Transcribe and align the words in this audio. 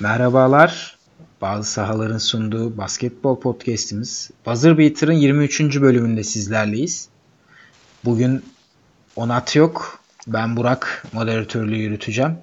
Merhabalar. 0.00 0.96
Bazı 1.40 1.70
sahaların 1.70 2.18
sunduğu 2.18 2.76
basketbol 2.78 3.40
podcast'imiz 3.40 4.30
Buzzer 4.46 4.78
Beater'ın 4.78 5.12
23. 5.12 5.60
bölümünde 5.60 6.24
sizlerleyiz. 6.24 7.08
Bugün 8.04 8.44
Onat 9.16 9.56
yok. 9.56 10.00
Ben 10.26 10.56
Burak 10.56 11.06
moderatörlüğü 11.12 11.76
yürüteceğim. 11.76 12.36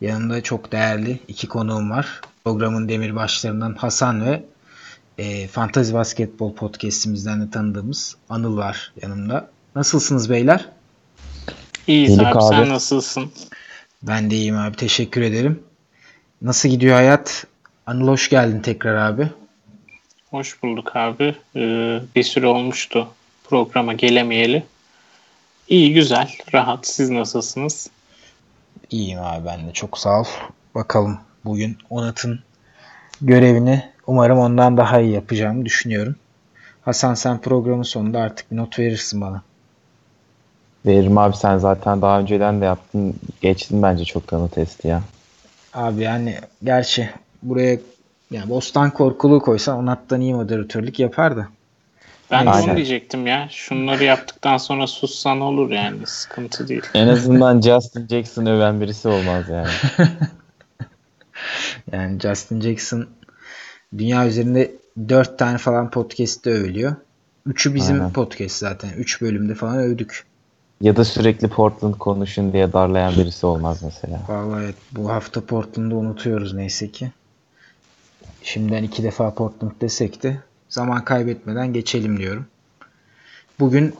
Yanımda 0.00 0.42
çok 0.42 0.72
değerli 0.72 1.20
iki 1.28 1.48
konuğum 1.48 1.90
var. 1.90 2.20
Programın 2.44 2.88
demirbaşlarından 2.88 3.74
Hasan 3.74 4.26
ve 4.26 4.44
e, 5.18 5.48
Fantazi 5.48 5.94
Basketbol 5.94 6.54
podcast'imizden 6.54 7.40
de 7.46 7.50
tanıdığımız 7.50 8.16
Anıl 8.28 8.56
var 8.56 8.92
yanımda. 9.02 9.50
Nasılsınız 9.76 10.30
beyler? 10.30 10.68
İyiyiz 11.86 12.18
abi, 12.18 12.26
abi 12.26 12.42
sen 12.42 12.68
nasılsın? 12.68 13.32
Ben 14.02 14.30
de 14.30 14.34
iyiyim 14.34 14.58
abi 14.58 14.76
teşekkür 14.76 15.22
ederim. 15.22 15.60
Nasıl 16.44 16.68
gidiyor 16.68 16.94
hayat? 16.94 17.46
Anıl 17.86 18.08
hoş 18.08 18.30
geldin 18.30 18.60
tekrar 18.60 18.94
abi. 18.94 19.28
Hoş 20.30 20.62
bulduk 20.62 20.96
abi. 20.96 21.34
Ee, 21.56 22.00
bir 22.16 22.22
süre 22.22 22.46
olmuştu 22.46 23.08
programa 23.44 23.92
gelemeyeli. 23.92 24.64
İyi 25.68 25.94
güzel 25.94 26.30
rahat 26.54 26.86
siz 26.86 27.10
nasılsınız? 27.10 27.90
İyiyim 28.90 29.18
abi 29.22 29.46
ben 29.46 29.68
de 29.68 29.72
çok 29.72 29.98
sağ 29.98 30.20
ol. 30.20 30.24
Bakalım 30.74 31.18
bugün 31.44 31.78
Onat'ın 31.90 32.40
görevini 33.20 33.90
umarım 34.06 34.38
ondan 34.38 34.76
daha 34.76 35.00
iyi 35.00 35.12
yapacağımı 35.12 35.64
düşünüyorum. 35.64 36.16
Hasan 36.82 37.14
sen 37.14 37.40
programın 37.40 37.82
sonunda 37.82 38.20
artık 38.20 38.52
bir 38.52 38.56
not 38.56 38.78
verirsin 38.78 39.20
bana. 39.20 39.42
Veririm 40.86 41.18
abi 41.18 41.36
sen 41.36 41.58
zaten 41.58 42.02
daha 42.02 42.20
önceden 42.20 42.60
de 42.60 42.64
yaptın. 42.64 43.14
Geçtin 43.40 43.82
bence 43.82 44.04
çok 44.04 44.26
kanı 44.26 44.48
testi 44.48 44.88
ya. 44.88 45.02
Abi 45.74 46.02
yani 46.02 46.38
gerçi 46.64 47.10
buraya 47.42 47.78
yani 48.30 48.50
Bostan 48.50 48.90
Korkulu 48.90 49.40
koysan 49.40 49.78
Onat'tan 49.78 50.20
iyi 50.20 50.34
moderatörlük 50.34 51.00
yapardı. 51.00 51.48
Ben 52.30 52.46
Aynen. 52.46 52.66
de 52.66 52.70
onu 52.70 52.76
diyecektim 52.76 53.26
ya. 53.26 53.48
Şunları 53.50 54.04
yaptıktan 54.04 54.56
sonra 54.56 54.86
sussan 54.86 55.40
olur 55.40 55.70
yani. 55.70 56.06
Sıkıntı 56.06 56.68
değil. 56.68 56.82
En 56.94 57.08
azından 57.08 57.60
Justin 57.60 58.06
Jackson 58.06 58.46
öven 58.46 58.80
birisi 58.80 59.08
olmaz 59.08 59.44
yani. 59.48 59.68
yani 61.92 62.20
Justin 62.20 62.60
Jackson 62.60 63.06
dünya 63.98 64.26
üzerinde 64.26 64.72
4 65.08 65.38
tane 65.38 65.58
falan 65.58 65.90
podcast'te 65.90 66.50
övülüyor. 66.50 66.96
Üçü 67.46 67.74
bizim 67.74 67.96
Aynen. 67.96 68.12
podcast 68.12 68.56
zaten. 68.56 68.90
3 68.96 69.20
bölümde 69.20 69.54
falan 69.54 69.78
övdük. 69.78 70.24
Ya 70.84 70.96
da 70.96 71.04
sürekli 71.04 71.48
Portland 71.48 71.94
konuşun 71.94 72.52
diye 72.52 72.72
darlayan 72.72 73.16
birisi 73.16 73.46
olmaz 73.46 73.82
mesela. 73.82 74.20
Vallahi 74.28 74.64
evet. 74.64 74.74
Bu 74.92 75.10
hafta 75.10 75.40
Portland'ı 75.46 75.96
unutuyoruz 75.96 76.54
neyse 76.54 76.90
ki. 76.90 77.10
Şimdiden 78.42 78.82
iki 78.82 79.02
defa 79.02 79.34
Portland 79.34 79.72
desek 79.80 80.22
de 80.22 80.38
zaman 80.68 81.04
kaybetmeden 81.04 81.72
geçelim 81.72 82.18
diyorum. 82.18 82.46
Bugün 83.60 83.94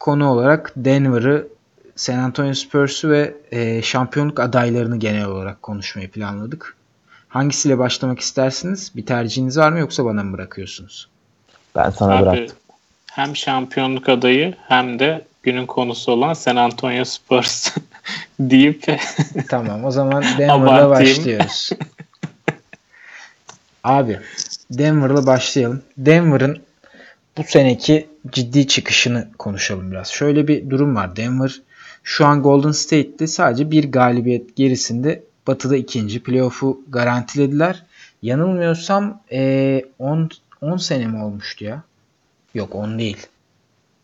konu 0.00 0.28
olarak 0.28 0.72
Denver'ı, 0.76 1.48
San 1.96 2.18
Antonio 2.18 2.54
Spurs'u 2.54 3.10
ve 3.10 3.34
e, 3.50 3.82
şampiyonluk 3.82 4.40
adaylarını 4.40 4.96
genel 4.96 5.26
olarak 5.26 5.62
konuşmayı 5.62 6.10
planladık. 6.10 6.76
Hangisiyle 7.28 7.78
başlamak 7.78 8.20
istersiniz? 8.20 8.92
Bir 8.96 9.06
tercihiniz 9.06 9.58
var 9.58 9.72
mı 9.72 9.78
yoksa 9.78 10.04
bana 10.04 10.22
mı 10.22 10.32
bırakıyorsunuz? 10.32 11.08
Ben 11.76 11.90
sana 11.90 12.14
Abi, 12.14 12.22
bıraktım. 12.22 12.56
Hem 13.12 13.36
şampiyonluk 13.36 14.08
adayı 14.08 14.54
hem 14.68 14.98
de 14.98 15.24
günün 15.46 15.66
konusu 15.66 16.12
olan 16.12 16.34
San 16.34 16.56
Antonio 16.56 17.04
Spurs 17.04 17.68
deyip 18.40 18.84
Tamam 19.48 19.84
o 19.84 19.90
zaman 19.90 20.24
Denver'la 20.38 20.90
başlıyoruz. 20.90 21.70
Abi 23.84 24.20
Denver'la 24.70 25.26
başlayalım. 25.26 25.82
Denver'ın 25.98 26.62
bu 27.36 27.42
seneki 27.46 28.06
ciddi 28.30 28.66
çıkışını 28.66 29.28
konuşalım 29.38 29.90
biraz. 29.90 30.08
Şöyle 30.08 30.48
bir 30.48 30.70
durum 30.70 30.96
var. 30.96 31.16
Denver 31.16 31.60
şu 32.02 32.26
an 32.26 32.42
Golden 32.42 32.72
State'te 32.72 33.26
sadece 33.26 33.70
bir 33.70 33.92
galibiyet 33.92 34.56
gerisinde 34.56 35.22
Batı'da 35.46 35.76
ikinci 35.76 36.22
playoff'u 36.22 36.80
garantilediler. 36.88 37.82
Yanılmıyorsam 38.22 39.20
10 39.30 39.36
e, 39.36 39.82
10 40.60 40.76
sene 40.76 41.06
mi 41.06 41.22
olmuştu 41.22 41.64
ya? 41.64 41.82
Yok 42.54 42.74
10 42.74 42.98
değil. 42.98 43.26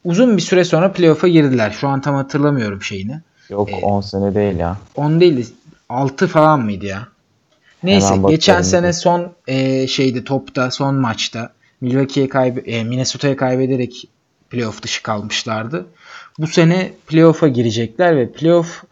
Uzun 0.05 0.37
bir 0.37 0.43
süre 0.43 0.65
sonra 0.65 0.93
playoff'a 0.93 1.29
girdiler. 1.29 1.71
Şu 1.71 1.89
an 1.89 2.01
tam 2.01 2.15
hatırlamıyorum 2.15 2.83
şeyini. 2.83 3.21
Yok 3.49 3.69
10 3.83 3.99
ee, 3.99 4.03
sene 4.03 4.35
değil 4.35 4.57
ya. 4.57 4.77
10 4.97 5.21
değil 5.21 5.55
6 5.89 6.27
falan 6.27 6.61
mıydı 6.61 6.87
ya? 6.87 7.09
Neyse 7.83 8.15
geçen 8.29 8.63
sene 8.63 8.93
son 8.93 9.33
e, 9.47 9.87
şeyde 9.87 10.25
topta 10.25 10.71
son 10.71 10.95
maçta 10.95 11.53
Milwaukee'ye 11.81 12.29
kaybe 12.29 12.61
e, 12.61 12.85
Minnesota'ya 12.85 13.37
kaybederek 13.37 14.09
playoff 14.51 14.83
dışı 14.83 15.03
kalmışlardı. 15.03 15.87
Bu 16.39 16.47
sene 16.47 16.93
playoff'a 17.07 17.49
girecekler 17.49 18.17
ve 18.17 18.33
playoff 18.33 18.85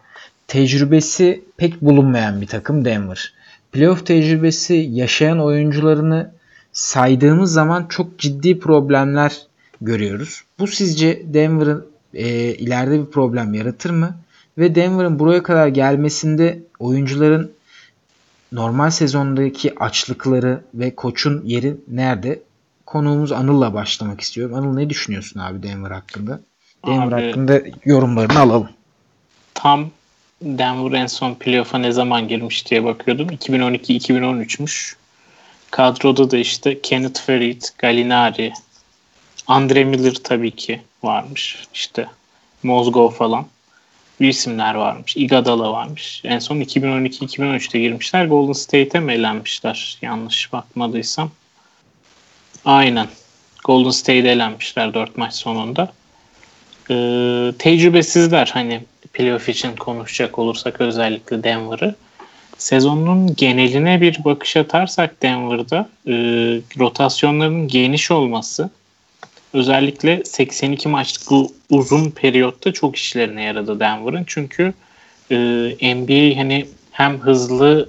tecrübesi 0.48 1.44
pek 1.56 1.82
bulunmayan 1.82 2.40
bir 2.40 2.46
takım 2.46 2.84
Denver. 2.84 3.32
Playoff 3.72 4.06
tecrübesi 4.06 4.74
yaşayan 4.74 5.40
oyuncularını 5.40 6.30
saydığımız 6.72 7.52
zaman 7.52 7.86
çok 7.88 8.18
ciddi 8.18 8.58
problemler 8.58 9.38
görüyoruz. 9.80 10.42
Bu 10.58 10.66
sizce 10.66 11.22
Denver'ın 11.24 11.86
e, 12.14 12.28
ileride 12.54 13.00
bir 13.00 13.10
problem 13.10 13.54
yaratır 13.54 13.90
mı? 13.90 14.16
Ve 14.58 14.74
Denver'ın 14.74 15.18
buraya 15.18 15.42
kadar 15.42 15.68
gelmesinde 15.68 16.62
oyuncuların 16.78 17.52
normal 18.52 18.90
sezondaki 18.90 19.78
açlıkları 19.78 20.60
ve 20.74 20.94
koçun 20.94 21.42
yeri 21.44 21.76
nerede? 21.88 22.42
Konuğumuz 22.86 23.32
Anıl'la 23.32 23.74
başlamak 23.74 24.20
istiyorum. 24.20 24.54
Anıl 24.54 24.74
ne 24.74 24.90
düşünüyorsun 24.90 25.40
abi 25.40 25.62
Denver 25.62 25.90
hakkında? 25.90 26.40
Denver 26.86 27.18
abi, 27.18 27.26
hakkında 27.26 27.60
yorumlarını 27.84 28.38
alalım. 28.38 28.68
Tam 29.54 29.90
Denver 30.42 30.98
en 30.98 31.06
son 31.06 31.34
playoff'a 31.34 31.78
ne 31.78 31.92
zaman 31.92 32.28
girmiş 32.28 32.70
diye 32.70 32.84
bakıyordum. 32.84 33.28
2012-2013'müş. 33.28 34.94
Kadroda 35.70 36.30
da 36.30 36.36
işte 36.36 36.80
Kenneth 36.80 37.20
Farid, 37.20 37.62
Gallinari, 37.78 38.52
Andre 39.50 39.84
Miller 39.84 40.14
tabii 40.14 40.50
ki 40.50 40.80
varmış. 41.02 41.56
İşte 41.74 42.06
Mozgov 42.62 43.10
falan. 43.10 43.46
Bir 44.20 44.28
isimler 44.28 44.74
varmış. 44.74 45.16
Igadala 45.16 45.72
varmış. 45.72 46.20
En 46.24 46.38
son 46.38 46.56
2012-2013'te 46.56 47.78
girmişler. 47.80 48.26
Golden 48.26 48.52
State'e 48.52 49.00
mi 49.00 49.12
elenmişler? 49.12 49.98
Yanlış 50.02 50.52
bakmadıysam. 50.52 51.30
Aynen. 52.64 53.06
Golden 53.64 53.90
State'e 53.90 54.30
elenmişler 54.30 54.94
4 54.94 55.16
maç 55.16 55.34
sonunda. 55.34 55.92
Ee, 56.90 57.52
tecrübesizler 57.58 58.50
hani 58.54 58.80
playoff 59.12 59.48
için 59.48 59.76
konuşacak 59.76 60.38
olursak 60.38 60.80
özellikle 60.80 61.42
Denver'ı. 61.44 61.94
Sezonun 62.58 63.34
geneline 63.34 64.00
bir 64.00 64.24
bakış 64.24 64.56
atarsak 64.56 65.22
Denver'da 65.22 65.88
e, 66.06 66.12
rotasyonların 66.78 67.68
geniş 67.68 68.10
olması 68.10 68.70
özellikle 69.52 70.24
82 70.24 70.88
maçlık 70.88 71.30
bu 71.30 71.52
uzun 71.70 72.10
periyotta 72.10 72.72
çok 72.72 72.96
işlerine 72.96 73.42
yaradı 73.42 73.80
Denver'ın. 73.80 74.24
Çünkü 74.26 74.74
e, 75.30 75.36
NBA 75.94 76.38
hani 76.38 76.66
hem 76.90 77.18
hızlı 77.18 77.88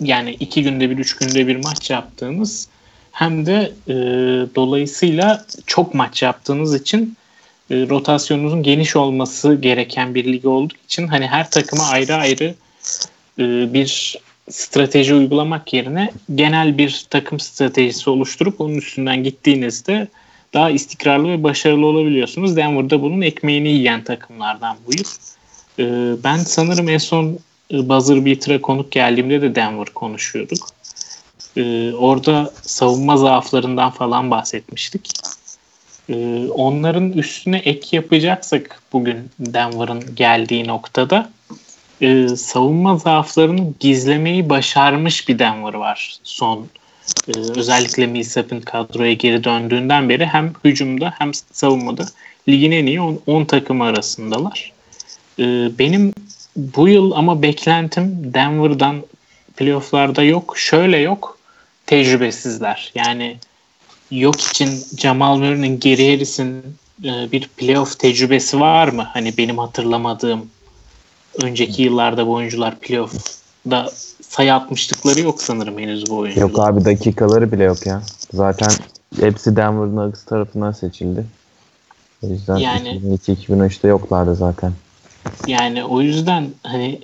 yani 0.00 0.36
iki 0.40 0.62
günde 0.62 0.90
bir, 0.90 0.98
üç 0.98 1.16
günde 1.16 1.46
bir 1.46 1.56
maç 1.56 1.90
yaptığınız 1.90 2.68
hem 3.12 3.46
de 3.46 3.72
e, 3.88 3.94
dolayısıyla 4.54 5.46
çok 5.66 5.94
maç 5.94 6.22
yaptığınız 6.22 6.74
için 6.74 7.16
e, 7.70 7.74
rotasyonunuzun 7.88 8.62
geniş 8.62 8.96
olması 8.96 9.54
gereken 9.54 10.14
bir 10.14 10.32
lig 10.32 10.46
olduğu 10.46 10.74
için 10.84 11.06
hani 11.06 11.26
her 11.26 11.50
takıma 11.50 11.84
ayrı 11.84 12.14
ayrı 12.14 12.54
e, 13.38 13.74
bir 13.74 14.18
strateji 14.50 15.14
uygulamak 15.14 15.72
yerine 15.72 16.10
genel 16.34 16.78
bir 16.78 17.06
takım 17.10 17.40
stratejisi 17.40 18.10
oluşturup 18.10 18.60
onun 18.60 18.74
üstünden 18.74 19.24
gittiğinizde 19.24 20.08
daha 20.54 20.70
istikrarlı 20.70 21.28
ve 21.28 21.42
başarılı 21.42 21.86
olabiliyorsunuz. 21.86 22.56
Denver'da 22.56 23.02
bunun 23.02 23.20
ekmeğini 23.20 23.68
yiyen 23.68 24.04
takımlardan 24.04 24.76
bu 24.86 24.92
yıl. 24.92 25.04
Ee, 25.78 26.24
ben 26.24 26.36
sanırım 26.36 26.88
en 26.88 26.98
son 26.98 27.38
e, 27.70 27.88
buzzer 27.88 28.24
beater'a 28.26 28.60
konuk 28.60 28.92
geldiğimde 28.92 29.42
de 29.42 29.54
Denver 29.54 29.86
konuşuyorduk. 29.86 30.68
Ee, 31.56 31.92
orada 31.92 32.52
savunma 32.62 33.16
zaaflarından 33.16 33.90
falan 33.90 34.30
bahsetmiştik. 34.30 35.10
Ee, 36.08 36.46
onların 36.48 37.12
üstüne 37.12 37.58
ek 37.58 37.96
yapacaksak 37.96 38.82
bugün 38.92 39.30
Denver'ın 39.38 40.14
geldiği 40.14 40.68
noktada 40.68 41.30
e, 42.00 42.28
savunma 42.28 42.96
zaaflarını 42.96 43.72
gizlemeyi 43.80 44.50
başarmış 44.50 45.28
bir 45.28 45.38
Denver 45.38 45.74
var 45.74 46.18
son 46.22 46.66
ee, 47.28 47.32
özellikle 47.56 48.06
Millsap'ın 48.06 48.60
kadroya 48.60 49.12
geri 49.12 49.44
döndüğünden 49.44 50.08
beri 50.08 50.26
hem 50.26 50.52
hücumda 50.64 51.14
hem 51.18 51.34
savunmada 51.34 52.06
ligin 52.48 52.72
en 52.72 52.86
iyi 52.86 53.00
10 53.00 53.44
takım 53.44 53.80
arasındalar. 53.80 54.72
Ee, 55.38 55.68
benim 55.78 56.14
bu 56.56 56.88
yıl 56.88 57.12
ama 57.12 57.42
beklentim 57.42 58.34
Denver'dan 58.34 59.02
playofflarda 59.56 60.22
yok. 60.22 60.54
Şöyle 60.58 60.98
yok. 60.98 61.38
Tecrübesizler. 61.86 62.92
Yani 62.94 63.36
yok 64.10 64.40
için 64.40 64.84
Jamal 64.98 65.36
Murray'nin 65.36 65.80
Gary 65.80 66.12
Harris'in 66.12 66.76
e, 67.04 67.32
bir 67.32 67.48
playoff 67.56 67.98
tecrübesi 67.98 68.60
var 68.60 68.88
mı? 68.88 69.08
Hani 69.12 69.36
benim 69.36 69.58
hatırlamadığım 69.58 70.50
önceki 71.42 71.82
yıllarda 71.82 72.26
bu 72.26 72.32
oyuncular 72.32 72.78
playoff'da 72.78 73.92
sayı 74.36 74.54
atmışlıkları 74.54 75.20
yok 75.20 75.42
sanırım 75.42 75.78
henüz 75.78 76.10
bu 76.10 76.16
oyuncular. 76.16 76.48
Yok 76.48 76.58
abi 76.58 76.84
dakikaları 76.84 77.52
bile 77.52 77.64
yok 77.64 77.86
ya. 77.86 78.02
Zaten 78.32 78.70
hepsi 79.20 79.56
Denver 79.56 79.86
Nuggets 79.86 80.24
tarafından 80.24 80.72
seçildi. 80.72 81.26
O 82.22 82.26
yüzden 82.26 82.56
Yani- 82.56 82.88
2002-2003'te 82.88 83.88
yoklardı 83.88 84.34
zaten. 84.34 84.72
Yani 85.46 85.84
o 85.84 86.00
yüzden 86.00 86.50
hani 86.62 87.00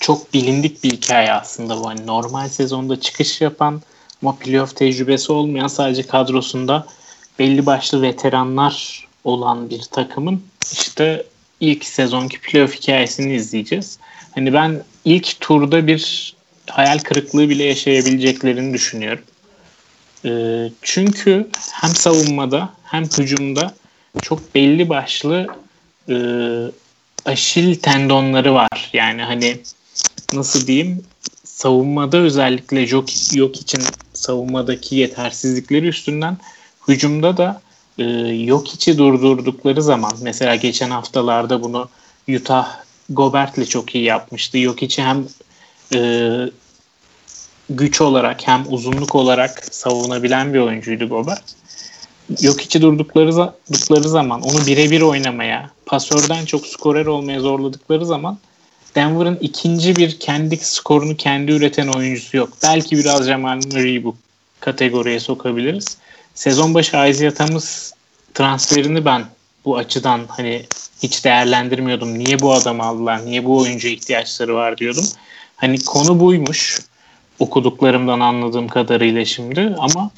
çok 0.00 0.34
bilindik 0.34 0.84
bir 0.84 0.90
hikaye 0.90 1.32
aslında 1.32 1.76
bu. 1.76 1.88
Hani 1.88 2.06
normal 2.06 2.48
sezonda 2.48 3.00
çıkış 3.00 3.40
yapan 3.40 3.80
ama 4.22 4.36
playoff 4.36 4.76
tecrübesi 4.76 5.32
olmayan 5.32 5.66
sadece 5.68 6.02
kadrosunda 6.02 6.86
belli 7.38 7.66
başlı 7.66 8.02
veteranlar 8.02 9.06
olan 9.24 9.70
bir 9.70 9.82
takımın 9.82 10.42
işte 10.72 11.26
ilk 11.60 11.84
sezonki 11.84 12.40
playoff 12.40 12.74
hikayesini 12.74 13.34
izleyeceğiz. 13.34 13.98
Hani 14.34 14.52
ben 14.52 14.82
ilk 15.04 15.40
turda 15.40 15.86
bir 15.86 16.34
hayal 16.72 16.98
kırıklığı 16.98 17.48
bile 17.48 17.64
yaşayabileceklerini 17.64 18.74
düşünüyorum. 18.74 19.24
Ee, 20.24 20.70
çünkü 20.82 21.48
hem 21.72 21.90
savunmada 21.90 22.68
hem 22.84 23.04
hücumda 23.04 23.74
çok 24.22 24.54
belli 24.54 24.88
başlı 24.88 25.46
e, 26.08 26.16
aşil 27.24 27.74
tendonları 27.76 28.54
var. 28.54 28.90
Yani 28.92 29.22
hani 29.22 29.56
nasıl 30.32 30.66
diyeyim 30.66 31.04
savunmada 31.44 32.16
özellikle 32.16 32.80
yok, 32.80 33.08
yok 33.34 33.56
için 33.56 33.82
savunmadaki 34.14 34.96
yetersizlikleri 34.96 35.86
üstünden 35.86 36.36
hücumda 36.88 37.36
da 37.36 37.60
e, 37.98 38.04
yok 38.26 38.74
içi 38.74 38.98
durdurdukları 38.98 39.82
zaman 39.82 40.12
mesela 40.22 40.54
geçen 40.56 40.90
haftalarda 40.90 41.62
bunu 41.62 41.88
Utah 42.28 42.76
Gobert'le 43.10 43.68
çok 43.68 43.94
iyi 43.94 44.04
yapmıştı. 44.04 44.58
Yok 44.58 44.82
içi 44.82 45.02
hem 45.02 45.26
e, 45.94 45.98
güç 47.76 48.00
olarak 48.00 48.46
hem 48.48 48.64
uzunluk 48.68 49.14
olarak 49.14 49.64
savunabilen 49.70 50.54
bir 50.54 50.58
oyuncuydu 50.58 51.08
Gobert. 51.08 51.42
Yok 52.40 52.62
içi 52.62 52.82
durdukları, 52.82 53.32
durdukları 53.72 54.08
zaman 54.08 54.42
onu 54.42 54.66
birebir 54.66 55.00
oynamaya, 55.00 55.70
pasörden 55.86 56.44
çok 56.44 56.66
skorer 56.66 57.06
olmaya 57.06 57.40
zorladıkları 57.40 58.06
zaman 58.06 58.38
Denver'ın 58.94 59.38
ikinci 59.40 59.96
bir 59.96 60.18
kendi 60.18 60.56
skorunu 60.56 61.16
kendi 61.16 61.52
üreten 61.52 61.88
oyuncusu 61.88 62.36
yok. 62.36 62.48
Belki 62.62 62.98
biraz 62.98 63.26
Jamal 63.26 63.56
Murray'i 63.56 64.04
bu 64.04 64.16
kategoriye 64.60 65.20
sokabiliriz. 65.20 65.96
Sezon 66.34 66.74
başı 66.74 66.96
Isaiah 66.96 67.32
Thomas 67.32 67.92
transferini 68.34 69.04
ben 69.04 69.24
bu 69.64 69.76
açıdan 69.76 70.20
hani 70.28 70.66
hiç 71.02 71.24
değerlendirmiyordum. 71.24 72.18
Niye 72.18 72.40
bu 72.40 72.52
adamı 72.52 72.82
aldılar? 72.82 73.26
Niye 73.26 73.44
bu 73.44 73.58
oyuncuya 73.58 73.94
ihtiyaçları 73.94 74.54
var 74.54 74.78
diyordum. 74.78 75.04
Hani 75.56 75.84
konu 75.84 76.20
buymuş 76.20 76.80
okuduklarımdan 77.42 78.20
anladığım 78.20 78.68
kadarıyla 78.68 79.24
şimdi 79.24 79.74
ama 79.78 80.10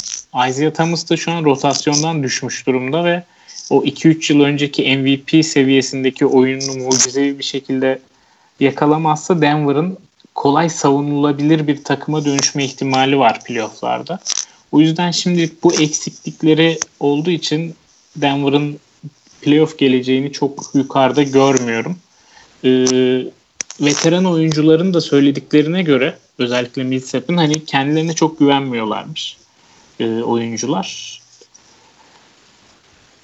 Isaiah 0.48 0.74
Thomas 0.74 1.10
da 1.10 1.16
şu 1.16 1.32
an 1.32 1.44
rotasyondan 1.44 2.22
düşmüş 2.22 2.66
durumda 2.66 3.04
ve 3.04 3.22
o 3.70 3.82
2-3 3.84 4.32
yıl 4.32 4.40
önceki 4.40 4.96
MVP 4.96 5.44
seviyesindeki 5.44 6.26
oyununu 6.26 6.84
mucizevi 6.84 7.38
bir 7.38 7.44
şekilde 7.44 7.98
yakalamazsa 8.60 9.40
Denver'ın 9.40 9.98
kolay 10.34 10.68
savunulabilir 10.68 11.66
bir 11.66 11.84
takıma 11.84 12.24
dönüşme 12.24 12.64
ihtimali 12.64 13.18
var 13.18 13.40
playofflarda. 13.44 14.18
O 14.72 14.80
yüzden 14.80 15.10
şimdi 15.10 15.50
bu 15.62 15.74
eksiklikleri 15.74 16.78
olduğu 17.00 17.30
için 17.30 17.74
Denver'ın 18.16 18.78
playoff 19.42 19.78
geleceğini 19.78 20.32
çok 20.32 20.70
yukarıda 20.74 21.22
görmüyorum. 21.22 21.96
Ee, 22.64 22.86
veteran 23.80 24.24
oyuncuların 24.24 24.94
da 24.94 25.00
söylediklerine 25.00 25.82
göre 25.82 26.18
özellikle 26.38 26.84
Millsap'ın 26.84 27.36
hani 27.36 27.64
kendilerine 27.64 28.12
çok 28.12 28.38
güvenmiyorlarmış 28.38 29.36
e, 30.00 30.22
oyuncular. 30.22 31.20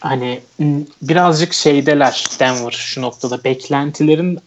Hani 0.00 0.40
m, 0.58 0.80
birazcık 1.02 1.52
şeydeler 1.52 2.24
Denver 2.40 2.70
şu 2.70 3.02
noktada 3.02 3.44
beklentilerin 3.44 4.38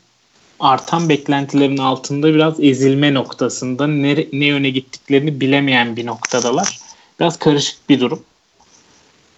artan 0.60 1.10
beklentilerin 1.10 1.78
altında 1.78 2.34
biraz 2.34 2.60
ezilme 2.60 3.14
noktasında 3.14 3.88
ne, 3.88 4.28
ne 4.34 4.46
yöne 4.46 4.70
gittiklerini 4.70 5.42
bilemeyen 5.42 5.96
bir 5.96 6.06
noktadalar. 6.06 6.80
Biraz 7.20 7.40
karışık 7.40 7.90
bir 7.90 8.00
durum 8.00 8.24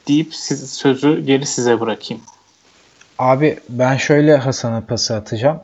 deyip 0.08 0.36
siz, 0.36 0.74
sözü 0.74 1.26
geri 1.26 1.46
size 1.46 1.80
bırakayım. 1.80 2.24
Abi 3.20 3.60
ben 3.70 3.98
şöyle 3.98 4.38
Hasan'a 4.38 4.82
pası 4.82 5.16
atacağım. 5.16 5.60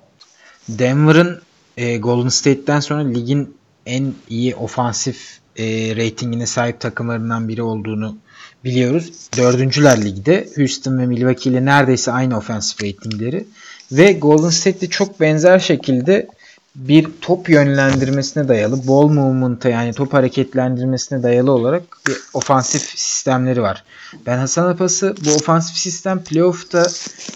Denver'ın 0.79 1.41
e, 1.77 1.97
Golden 1.97 2.29
State'ten 2.29 2.79
sonra 2.79 3.07
ligin 3.07 3.55
en 3.85 4.13
iyi 4.29 4.55
ofansif 4.55 5.39
e, 5.57 5.65
reytingine 5.95 6.45
sahip 6.45 6.79
takımlarından 6.79 7.47
biri 7.47 7.61
olduğunu 7.61 8.17
biliyoruz. 8.63 9.11
Dördüncüler 9.37 10.05
ligde. 10.05 10.47
Houston 10.55 10.97
ve 10.97 11.05
Milwaukee 11.05 11.49
ile 11.49 11.65
neredeyse 11.65 12.11
aynı 12.11 12.37
ofansif 12.37 12.83
reytingleri. 12.83 13.45
Ve 13.91 14.13
Golden 14.13 14.49
State'de 14.49 14.89
çok 14.89 15.19
benzer 15.19 15.59
şekilde 15.59 16.27
bir 16.75 17.07
top 17.21 17.49
yönlendirmesine 17.49 18.47
dayalı, 18.47 18.87
ball 18.87 19.07
movement'a 19.07 19.69
yani 19.69 19.93
top 19.93 20.13
hareketlendirmesine 20.13 21.23
dayalı 21.23 21.51
olarak 21.51 21.83
bir 22.07 22.17
ofansif 22.33 22.81
sistemleri 22.81 23.61
var. 23.61 23.83
Ben 24.25 24.37
Hasan 24.37 24.67
Apas'ı 24.67 25.15
bu 25.25 25.29
ofansif 25.35 25.77
sistem 25.77 26.23
playoff'ta 26.23 26.87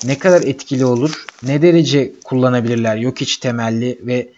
ne 0.06 0.20
kadar 0.20 0.42
etkili 0.42 0.86
olur, 0.86 1.26
ne 1.44 1.62
derece 1.62 2.14
kullanabilirler 2.24 2.96
yok 2.96 3.22
iç 3.22 3.38
temelli 3.38 4.00
ve 4.02 4.30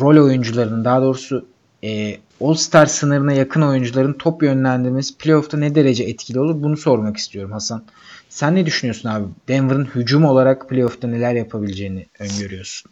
rol 0.00 0.24
oyuncularının 0.24 0.84
daha 0.84 1.02
doğrusu 1.02 1.46
e, 1.84 2.18
All-Star 2.40 2.86
sınırına 2.86 3.32
yakın 3.32 3.62
oyuncuların 3.62 4.12
top 4.12 4.42
yönlendirmesi 4.42 5.18
playoff'ta 5.18 5.58
ne 5.58 5.74
derece 5.74 6.04
etkili 6.04 6.40
olur 6.40 6.62
bunu 6.62 6.76
sormak 6.76 7.16
istiyorum 7.16 7.52
Hasan. 7.52 7.84
Sen 8.28 8.54
ne 8.54 8.66
düşünüyorsun 8.66 9.08
abi? 9.08 9.24
Denver'ın 9.48 9.84
hücum 9.84 10.24
olarak 10.24 10.68
playoff'ta 10.68 11.08
neler 11.08 11.34
yapabileceğini 11.34 12.06
öngörüyorsun. 12.18 12.90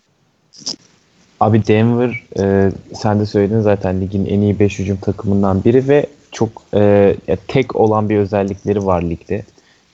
Abi 1.43 1.67
Denver 1.67 2.23
e, 2.39 2.73
sen 2.95 3.21
de 3.21 3.27
söyledin 3.27 3.61
zaten 3.61 4.01
ligin 4.01 4.27
en 4.27 4.41
iyi 4.41 4.59
5 4.59 4.79
hücum 4.79 4.97
takımından 4.97 5.65
biri 5.65 5.89
ve 5.89 6.07
çok 6.33 6.49
e, 6.75 7.17
tek 7.49 7.77
olan 7.77 8.09
bir 8.09 8.17
özellikleri 8.17 8.87
var 8.87 9.03
ligde. 9.03 9.43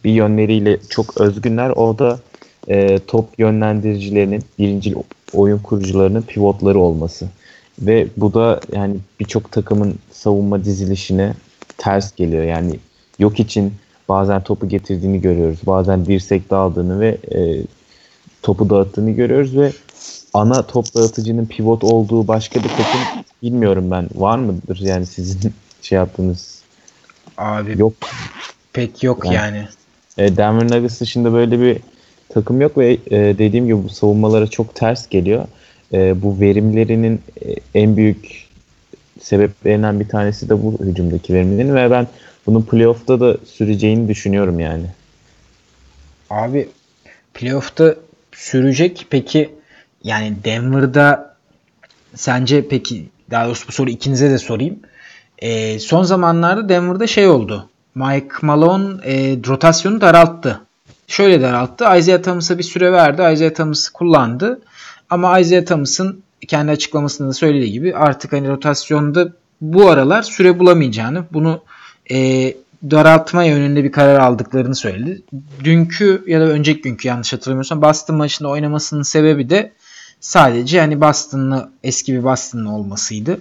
Bir 0.05 0.13
yönleriyle 0.13 0.79
çok 0.91 1.21
özgünler. 1.21 1.71
O 1.71 1.99
da 1.99 2.19
e, 2.69 2.99
top 2.99 3.39
yönlendiricilerinin, 3.39 4.43
birinci 4.59 4.95
oyun 5.33 5.59
kurucularının 5.59 6.23
pivotları 6.23 6.79
olması. 6.79 7.29
Ve 7.81 8.07
bu 8.17 8.35
da 8.35 8.61
yani 8.73 8.97
birçok 9.21 9.53
takımın 9.53 9.95
savunma 10.11 10.65
dizilişine 10.65 11.35
ters 11.79 12.15
geliyor. 12.15 12.45
Yani 12.45 12.79
yok 13.19 13.41
için 13.41 13.73
bazen 14.09 14.43
topu 14.43 14.69
getirdiğini 14.69 15.21
görüyoruz. 15.21 15.59
Bazen 15.67 16.07
dirsek 16.07 16.51
daldığını 16.51 17.01
ve 17.01 17.19
e, 17.35 17.63
topu 18.43 18.71
dağıttığını 18.71 19.11
görüyoruz 19.11 19.57
ve 19.57 19.73
ana 20.35 20.67
top 20.67 20.95
dağıtıcının 20.95 21.47
pivot 21.47 21.85
olduğu 21.85 22.29
başka 22.29 22.61
bir 22.61 22.69
takım 22.69 23.25
bilmiyorum 23.43 23.91
ben. 23.91 24.09
Var 24.15 24.39
mıdır 24.39 24.79
yani 24.81 25.07
sizin 25.07 25.55
şey 25.83 25.97
yaptığınız? 25.97 26.63
Abi 27.39 27.79
Yok. 27.79 27.93
pek 28.73 29.03
yok 29.03 29.25
Yani. 29.25 29.35
yani. 29.35 29.69
E, 30.19 30.37
Denver 30.37 30.65
Nuggets 30.65 31.01
dışında 31.01 31.33
böyle 31.33 31.61
bir 31.61 31.77
takım 32.29 32.61
yok 32.61 32.79
ve 32.79 32.93
e, 32.93 33.39
dediğim 33.39 33.67
gibi 33.67 33.85
bu 33.85 33.89
savunmalara 33.89 34.47
çok 34.47 34.75
ters 34.75 35.09
geliyor. 35.09 35.45
E, 35.93 36.23
bu 36.23 36.41
verimlerinin 36.41 37.21
e, 37.47 37.55
en 37.75 37.97
büyük 37.97 38.49
sebeplerinden 39.21 40.01
bir 40.01 40.09
tanesi 40.09 40.49
de 40.49 40.63
bu 40.63 40.79
hücumdaki 40.81 41.35
verimlerin 41.35 41.75
ve 41.75 41.91
ben 41.91 42.07
bunun 42.47 42.63
playoff'ta 42.63 43.21
da 43.21 43.37
süreceğini 43.47 44.09
düşünüyorum 44.09 44.61
yani. 44.61 44.87
Abi 46.31 46.69
playoff'ta 47.35 47.95
sürecek 48.33 49.07
peki 49.11 49.51
yani 50.05 50.37
Denver'da 50.45 51.37
sence 52.15 52.69
peki 52.69 53.09
daha 53.31 53.47
doğrusu 53.47 53.69
bu 53.69 53.73
soru 53.73 53.91
ikinize 53.91 54.31
de 54.31 54.39
sorayım. 54.39 54.79
Ee, 55.39 55.79
son 55.79 56.03
zamanlarda 56.03 56.69
Denver'da 56.69 57.07
şey 57.07 57.29
oldu. 57.29 57.69
Mike 57.95 58.29
Malone 58.43 58.95
e, 59.05 59.37
rotasyonu 59.47 60.01
daralttı. 60.01 60.61
Şöyle 61.07 61.43
daralttı. 61.43 61.85
Isaiah 61.99 62.23
Thomas'a 62.23 62.59
bir 62.59 62.63
süre 62.63 62.93
verdi. 62.93 63.33
Isaiah 63.33 63.55
Thomas 63.55 63.89
kullandı. 63.89 64.61
Ama 65.11 65.39
Isaiah 65.39 65.67
Thomas'ın 65.67 66.23
kendi 66.49 66.73
açıklamasında 66.73 67.29
da 67.29 67.33
söylediği 67.33 67.73
gibi 67.73 67.97
artık 67.97 68.33
hani 68.33 68.49
rotasyonda 68.49 69.33
bu 69.61 69.91
aralar 69.91 70.23
süre 70.23 70.59
bulamayacağını, 70.59 71.25
bunu 71.33 71.63
e, 72.11 72.55
daraltma 72.91 73.45
yönünde 73.45 73.85
bir 73.85 73.93
karar 73.93 74.21
aldıklarını 74.21 74.75
söyledi. 74.75 75.23
Dünkü 75.65 76.25
ya 76.27 76.41
da 76.41 76.45
önceki 76.45 76.83
günkü 76.83 77.09
yanlış 77.09 77.33
hatırlamıyorsam 77.33 77.83
Boston 77.83 78.17
maçında 78.17 78.49
oynamasının 78.49 79.03
sebebi 79.03 79.51
de 79.51 79.73
Sadece 80.21 80.81
hani 80.81 81.01
Boston'lı 81.01 81.71
eski 81.85 82.13
bir 82.13 82.25
Boston'lı 82.25 82.71
olmasıydı. 82.71 83.41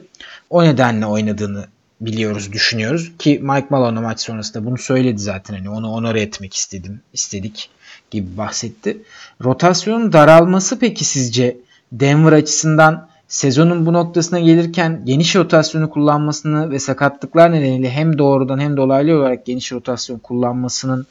O 0.49 0.63
nedenle 0.63 1.05
oynadığını 1.05 1.65
biliyoruz, 2.01 2.53
düşünüyoruz 2.53 3.11
ki 3.19 3.39
Mike 3.43 3.67
Malone 3.69 3.99
maç 3.99 4.21
sonrasında 4.21 4.65
bunu 4.65 4.77
söyledi 4.77 5.19
zaten 5.19 5.53
hani 5.55 5.69
onu 5.69 5.91
onore 5.91 6.21
etmek 6.21 6.53
istedim, 6.53 7.01
istedik 7.13 7.69
gibi 8.11 8.37
bahsetti. 8.37 8.97
Rotasyonun 9.43 10.13
daralması 10.13 10.79
peki 10.79 11.05
sizce 11.05 11.57
Denver 11.91 12.31
açısından 12.31 13.07
sezonun 13.27 13.85
bu 13.85 13.93
noktasına 13.93 14.39
gelirken 14.39 15.01
geniş 15.05 15.35
rotasyonu 15.35 15.89
kullanmasını 15.89 16.71
ve 16.71 16.79
sakatlıklar 16.79 17.51
nedeniyle 17.51 17.89
hem 17.89 18.17
doğrudan 18.17 18.59
hem 18.59 18.77
dolaylı 18.77 19.17
olarak 19.17 19.45
geniş 19.45 19.71
rotasyon 19.71 20.19
kullanmasının 20.19 21.07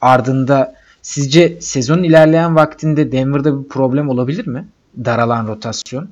ardında 0.00 0.74
sizce 1.02 1.60
sezonun 1.60 2.02
ilerleyen 2.02 2.56
vaktinde 2.56 3.12
Denver'da 3.12 3.62
bir 3.62 3.68
problem 3.68 4.08
olabilir 4.08 4.46
mi? 4.46 4.68
Daralan 4.96 5.48
rotasyon. 5.48 6.08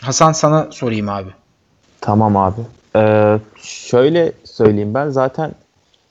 Hasan 0.00 0.32
sana 0.32 0.68
sorayım 0.70 1.08
abi. 1.08 1.30
Tamam 2.00 2.36
abi. 2.36 2.60
Ee, 2.96 3.38
şöyle 3.62 4.32
söyleyeyim 4.44 4.94
ben 4.94 5.08
zaten 5.08 5.52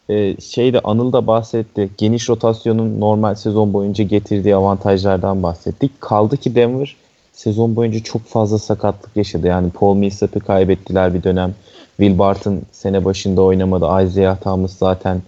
e, 0.10 0.42
şeyde 0.42 0.80
Anıl 0.80 1.14
da 1.14 1.28
bahsetti. 1.28 1.90
Geniş 1.98 2.30
rotasyonun 2.30 3.00
normal 3.00 3.36
sezon 3.36 3.74
boyunca 3.74 4.04
getirdiği 4.04 4.56
avantajlardan 4.56 5.44
bahsettik. 5.44 6.02
Kaldı 6.02 6.38
ki 6.38 6.56
Denver 6.56 6.96
sezon 7.34 7.76
boyunca 7.76 8.00
çok 8.00 8.26
fazla 8.26 8.60
sakatlık 8.60 9.18
yaşadı. 9.18 9.48
Yani 9.48 9.70
Paul 9.70 9.96
Millsap'ı 9.96 10.40
kaybettiler 10.40 11.14
bir 11.14 11.24
dönem. 11.24 11.56
Will 11.98 12.20
Barton 12.20 12.62
sene 12.72 13.06
başında 13.06 13.42
oynamadı. 13.42 14.06
Isaiah 14.06 14.38
Thomas 14.38 14.78
zaten 14.78 15.22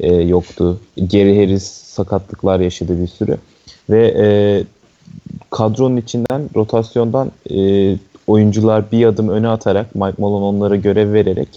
e, 0.00 0.14
yoktu. 0.14 0.80
Gary 0.96 1.36
Harris 1.36 1.64
sakatlıklar 1.66 2.60
yaşadı 2.60 3.02
bir 3.02 3.06
sürü. 3.06 3.38
Ve 3.90 4.14
e, 4.18 4.26
kadronun 5.50 5.96
içinden, 5.96 6.50
rotasyondan 6.56 7.32
e, 7.50 7.96
oyuncular 8.26 8.92
bir 8.92 9.06
adım 9.06 9.28
öne 9.28 9.48
atarak, 9.48 9.94
Mike 9.94 10.16
Malone 10.18 10.44
onlara 10.44 10.76
görev 10.76 11.12
vererek 11.12 11.48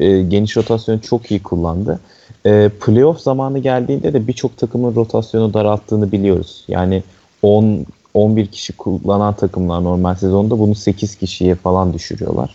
e, 0.00 0.22
geniş 0.22 0.56
rotasyonu 0.56 1.00
çok 1.00 1.30
iyi 1.30 1.42
kullandı. 1.42 2.00
E, 2.46 2.70
playoff 2.80 3.20
zamanı 3.20 3.58
geldiğinde 3.58 4.12
de 4.12 4.26
birçok 4.26 4.56
takımın 4.56 4.94
rotasyonu 4.94 5.54
daralttığını 5.54 6.12
biliyoruz. 6.12 6.64
Yani 6.68 7.02
10 7.42 7.86
11 8.14 8.46
kişi 8.46 8.72
kullanan 8.72 9.34
takımlar 9.34 9.84
normal 9.84 10.14
sezonda 10.14 10.58
bunu 10.58 10.74
8 10.74 11.16
kişiye 11.16 11.54
falan 11.54 11.92
düşürüyorlar. 11.92 12.54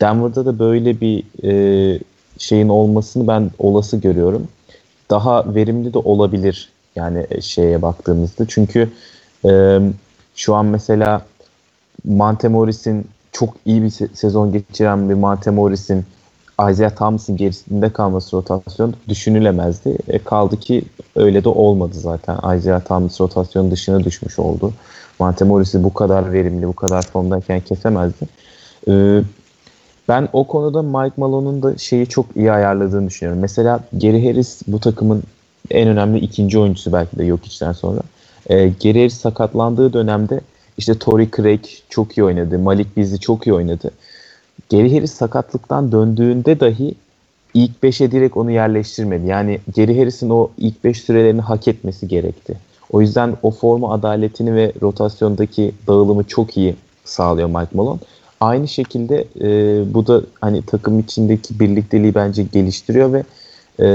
Denver'da 0.00 0.46
da 0.46 0.58
böyle 0.58 1.00
bir 1.00 1.22
e, 1.44 1.98
şeyin 2.38 2.68
olmasını 2.68 3.28
ben 3.28 3.50
olası 3.58 3.96
görüyorum. 3.96 4.48
Daha 5.10 5.54
verimli 5.54 5.94
de 5.94 5.98
olabilir 5.98 6.68
yani 6.96 7.26
şeye 7.40 7.82
baktığımızda. 7.82 8.44
Çünkü 8.48 8.88
e, 9.44 9.80
şu 10.34 10.54
an 10.54 10.66
mesela 10.66 11.22
Monte 12.04 12.48
Morris'in 12.48 13.06
çok 13.32 13.54
iyi 13.64 13.82
bir 13.82 13.90
sezon 14.14 14.52
geçiren 14.52 15.08
bir 15.08 15.14
Monte 15.14 15.50
Morris'in 15.50 16.04
Isaiah 16.70 16.90
Thomas'ın 16.90 17.36
gerisinde 17.36 17.92
kalması 17.92 18.36
rotasyon 18.36 18.94
düşünülemezdi. 19.08 19.98
E, 20.08 20.18
kaldı 20.18 20.56
ki 20.56 20.82
öyle 21.16 21.44
de 21.44 21.48
olmadı 21.48 21.94
zaten. 21.94 22.56
Isaiah 22.56 22.80
Thomas 22.80 23.20
rotasyonun 23.20 23.70
dışına 23.70 24.04
düşmüş 24.04 24.38
oldu. 24.38 24.72
Monte 25.18 25.44
Morris'i 25.44 25.84
bu 25.84 25.94
kadar 25.94 26.32
verimli, 26.32 26.68
bu 26.68 26.72
kadar 26.72 27.02
formdayken 27.02 27.60
kesemezdi. 27.60 28.26
E, 28.88 29.22
ben 30.08 30.28
o 30.32 30.46
konuda 30.46 30.82
Mike 30.82 31.14
Malone'un 31.16 31.62
da 31.62 31.78
şeyi 31.78 32.06
çok 32.06 32.26
iyi 32.36 32.52
ayarladığını 32.52 33.06
düşünüyorum. 33.06 33.42
Mesela 33.42 33.80
Gary 33.92 34.28
Harris 34.28 34.62
bu 34.66 34.80
takımın 34.80 35.22
en 35.70 35.88
önemli 35.88 36.18
ikinci 36.18 36.58
oyuncusu 36.58 36.92
belki 36.92 37.18
de 37.18 37.24
yok 37.24 37.46
içten 37.46 37.72
sonra. 37.72 38.00
E, 38.50 38.72
Harris 38.82 39.14
sakatlandığı 39.14 39.92
dönemde 39.92 40.40
işte 40.78 40.98
Tory 40.98 41.28
Craig 41.36 41.64
çok 41.88 42.18
iyi 42.18 42.24
oynadı. 42.24 42.58
Malik 42.58 42.96
Beasley 42.96 43.18
çok 43.18 43.46
iyi 43.46 43.54
oynadı. 43.54 43.90
Harris 44.72 45.12
sakatlıktan 45.12 45.92
döndüğünde 45.92 46.60
dahi 46.60 46.94
ilk 47.54 47.70
5'e 47.82 48.12
direkt 48.12 48.36
onu 48.36 48.50
yerleştirmedi. 48.50 49.26
Yani 49.26 49.60
Gary 49.76 49.98
Harris'in 49.98 50.30
o 50.30 50.50
ilk 50.58 50.84
5 50.84 51.00
sürelerini 51.00 51.40
hak 51.40 51.68
etmesi 51.68 52.08
gerekti. 52.08 52.58
O 52.92 53.00
yüzden 53.00 53.36
o 53.42 53.50
forma 53.50 53.94
adaletini 53.94 54.54
ve 54.54 54.72
rotasyondaki 54.82 55.74
dağılımı 55.86 56.24
çok 56.24 56.56
iyi 56.56 56.74
sağlıyor 57.04 57.48
Mike 57.48 57.70
Malone. 57.74 58.00
Aynı 58.40 58.68
şekilde 58.68 59.24
e, 59.40 59.48
bu 59.94 60.06
da 60.06 60.22
hani 60.40 60.62
takım 60.62 61.00
içindeki 61.00 61.60
birlikteliği 61.60 62.14
bence 62.14 62.42
geliştiriyor 62.42 63.12
ve 63.12 63.24
e, 63.80 63.86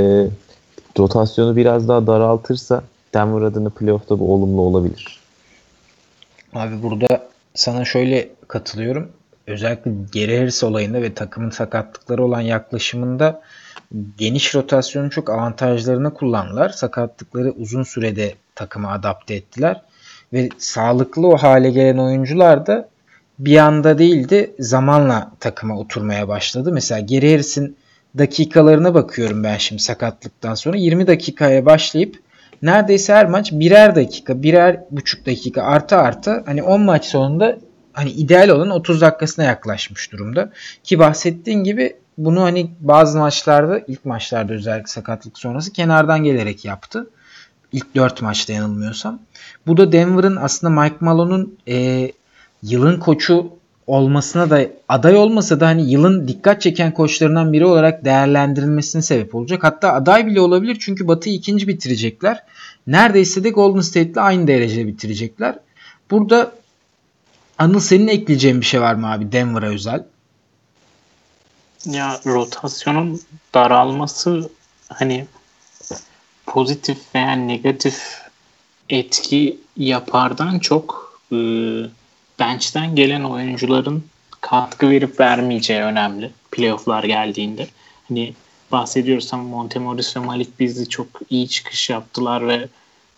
rotasyonu 1.00 1.56
biraz 1.56 1.88
daha 1.88 2.08
daraltırsa 2.08 2.84
Denver 3.14 3.42
adına 3.42 3.70
playoff'ta 3.70 4.20
bu 4.20 4.34
olumlu 4.34 4.62
olabilir. 4.62 5.20
Abi 6.54 6.84
burada 6.84 7.30
sana 7.54 7.86
şöyle 7.86 8.30
katılıyorum. 8.48 9.12
Özellikle 9.48 9.92
geri 10.12 10.38
Harris 10.38 10.64
olayında 10.64 11.02
ve 11.02 11.14
takımın 11.14 11.50
sakatlıkları 11.50 12.26
olan 12.26 12.42
yaklaşımında 12.42 13.42
geniş 14.18 14.56
rotasyonun 14.56 15.10
çok 15.10 15.30
avantajlarını 15.30 16.14
kullandılar. 16.14 16.70
Sakatlıkları 16.70 17.52
uzun 17.52 17.84
sürede 17.84 18.34
takıma 18.56 18.92
adapte 18.92 19.34
ettiler. 19.36 19.82
Ve 20.34 20.50
sağlıklı 20.58 21.28
o 21.28 21.38
hale 21.38 21.72
gelen 21.72 21.98
oyuncular 21.98 22.68
da 22.68 22.90
bir 23.40 23.58
anda 23.58 23.98
değildi 23.98 24.56
zamanla 24.60 25.32
takıma 25.40 25.80
oturmaya 25.80 26.28
başladı. 26.28 26.72
Mesela 26.72 27.00
Geri 27.00 27.32
Harris'in 27.32 27.78
dakikalarına 28.18 28.94
bakıyorum 28.94 29.44
ben 29.44 29.58
şimdi 29.58 29.82
sakatlıktan 29.82 30.56
sonra. 30.56 30.78
20 30.78 31.08
dakikaya 31.08 31.66
başlayıp 31.66 32.20
neredeyse 32.62 33.14
her 33.14 33.26
maç 33.26 33.52
birer 33.52 33.96
dakika, 33.96 34.44
birer 34.44 34.80
buçuk 34.92 35.26
dakika 35.26 35.64
artı 35.64 35.98
artı 35.98 36.44
hani 36.46 36.64
10 36.64 36.82
maç 36.82 37.06
sonunda 37.06 37.58
hani 37.94 38.12
ideal 38.12 38.50
olan 38.50 38.70
30 38.70 39.02
dakikasına 39.02 39.46
yaklaşmış 39.46 40.12
durumda. 40.12 40.52
Ki 40.84 41.00
bahsettiğin 41.00 41.64
gibi 41.64 41.96
bunu 42.18 42.42
hani 42.42 42.72
bazı 42.80 43.18
maçlarda 43.18 43.80
ilk 43.88 44.06
maçlarda 44.06 44.54
özellikle 44.54 44.88
sakatlık 44.88 45.38
sonrası 45.38 45.74
kenardan 45.74 46.24
gelerek 46.24 46.66
yaptı. 46.66 47.10
İlk 47.72 47.96
4 47.96 48.22
maçta 48.22 48.54
yanılmıyorsam. 48.54 49.20
Bu 49.68 49.78
da 49.78 49.92
Denver'ın 49.92 50.36
aslında 50.36 50.82
Mike 50.82 50.98
Malone'un 51.00 51.58
e, 51.68 52.12
yılın 52.64 53.00
koçu 53.00 53.58
olmasına 53.88 54.50
da 54.50 54.68
aday 54.90 55.16
olmasa 55.16 55.60
da 55.60 55.68
hani 55.68 55.92
yılın 55.92 56.28
dikkat 56.28 56.62
çeken 56.62 56.94
koçlarından 56.94 57.54
biri 57.54 57.66
olarak 57.66 58.06
değerlendirilmesine 58.06 59.02
sebep 59.02 59.36
olacak. 59.36 59.64
Hatta 59.64 59.94
aday 59.94 60.28
bile 60.28 60.42
olabilir 60.42 60.78
çünkü 60.80 61.08
Batı'yı 61.08 61.36
ikinci 61.36 61.68
bitirecekler. 61.68 62.44
Neredeyse 62.88 63.44
de 63.44 63.50
Golden 63.50 63.82
State'le 63.82 64.18
aynı 64.18 64.48
derecede 64.48 64.88
bitirecekler. 64.88 65.56
Burada 66.12 66.52
Anıl 67.58 67.80
senin 67.80 68.08
ekleyeceğin 68.08 68.62
bir 68.62 68.66
şey 68.66 68.82
var 68.82 68.94
mı 68.94 69.12
abi 69.12 69.32
Denver'a 69.32 69.68
özel? 69.68 70.04
Ya 71.86 72.20
rotasyonun 72.26 73.22
daralması 73.54 74.50
hani 74.90 75.26
pozitif 76.46 76.98
veya 77.16 77.32
negatif 77.32 78.22
etki 78.90 79.60
yapardan 79.78 80.60
çok 80.60 81.20
e, 81.32 81.38
bench'ten 82.40 82.96
gelen 82.96 83.24
oyuncuların 83.24 84.04
katkı 84.42 84.90
verip 84.90 85.20
vermeyeceği 85.20 85.82
önemli 85.82 86.32
playoff'lar 86.52 87.04
geldiğinde. 87.04 87.68
Hani 88.08 88.34
bahsediyoruz 88.72 89.34
ama 89.34 89.44
Montemoris 89.44 90.18
ve 90.18 90.20
Malik 90.20 90.60
Beasley 90.60 90.86
çok 90.86 91.08
iyi 91.30 91.48
çıkış 91.50 91.90
yaptılar 91.90 92.48
ve 92.48 92.68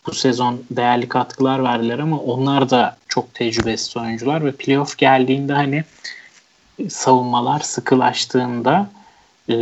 bu 0.07 0.13
sezon 0.13 0.63
değerli 0.71 1.09
katkılar 1.09 1.63
verdiler 1.63 1.99
ama 1.99 2.17
onlar 2.17 2.69
da 2.69 2.97
çok 3.07 3.33
tecrübesiz 3.33 3.97
oyuncular 3.97 4.45
ve 4.45 4.51
playoff 4.51 4.97
geldiğinde 4.97 5.53
hani 5.53 5.83
savunmalar 6.89 7.59
sıkılaştığında 7.59 8.89
e, 9.49 9.55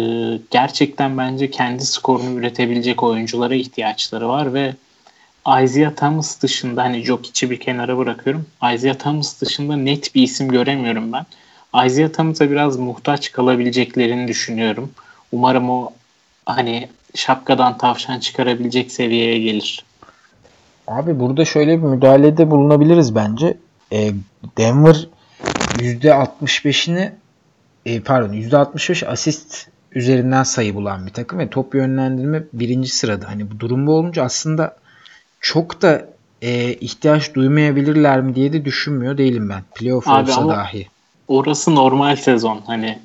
gerçekten 0.51 1.17
bence 1.17 1.51
kendi 1.51 1.85
skorunu 1.85 2.39
üretebilecek 2.39 3.03
oyunculara 3.03 3.55
ihtiyaçları 3.55 4.29
var 4.29 4.53
ve 4.53 4.75
Isaiah 5.47 5.95
Thomas 5.95 6.41
dışında 6.41 6.83
hani 6.83 7.03
Jokic'i 7.03 7.51
bir 7.51 7.59
kenara 7.59 7.97
bırakıyorum. 7.97 8.45
Isaiah 8.73 8.95
Thomas 8.95 9.41
dışında 9.41 9.75
net 9.75 10.15
bir 10.15 10.21
isim 10.21 10.47
göremiyorum 10.47 11.13
ben. 11.13 11.25
Isaiah 11.85 12.09
Thomas'a 12.09 12.51
biraz 12.51 12.77
muhtaç 12.77 13.31
kalabileceklerini 13.31 14.27
düşünüyorum. 14.27 14.91
Umarım 15.31 15.69
o 15.69 15.93
hani 16.45 16.89
şapkadan 17.15 17.77
tavşan 17.77 18.19
çıkarabilecek 18.19 18.91
seviyeye 18.91 19.39
gelir. 19.39 19.85
Abi 20.87 21.19
burada 21.19 21.45
şöyle 21.45 21.77
bir 21.77 21.87
müdahalede 21.87 22.51
bulunabiliriz 22.51 23.15
bence. 23.15 23.57
E, 23.91 24.11
Denver 24.57 25.07
%65'ini 25.77 27.11
e, 27.85 28.01
pardon 28.01 28.33
%65 28.33 29.07
asist 29.07 29.67
üzerinden 29.91 30.43
sayı 30.43 30.75
bulan 30.75 31.05
bir 31.05 31.13
takım 31.13 31.39
ve 31.39 31.49
top 31.49 31.75
yönlendirme 31.75 32.43
birinci 32.53 32.89
sırada. 32.89 33.29
Hani 33.29 33.51
bu 33.51 33.59
durum 33.59 33.87
bu 33.87 33.91
olunca 33.91 34.23
aslında 34.23 34.75
çok 35.41 35.81
da 35.81 36.07
e, 36.41 36.73
ihtiyaç 36.73 37.33
duymayabilirler 37.33 38.21
mi 38.21 38.35
diye 38.35 38.53
de 38.53 38.65
düşünmüyor 38.65 39.17
değilim 39.17 39.49
ben. 39.49 39.61
Playoff 39.75 40.07
Abi 40.07 40.31
olsa 40.31 40.47
dahi. 40.47 40.87
Orası 41.27 41.75
normal 41.75 42.15
sezon. 42.15 42.61
Hani 42.67 42.99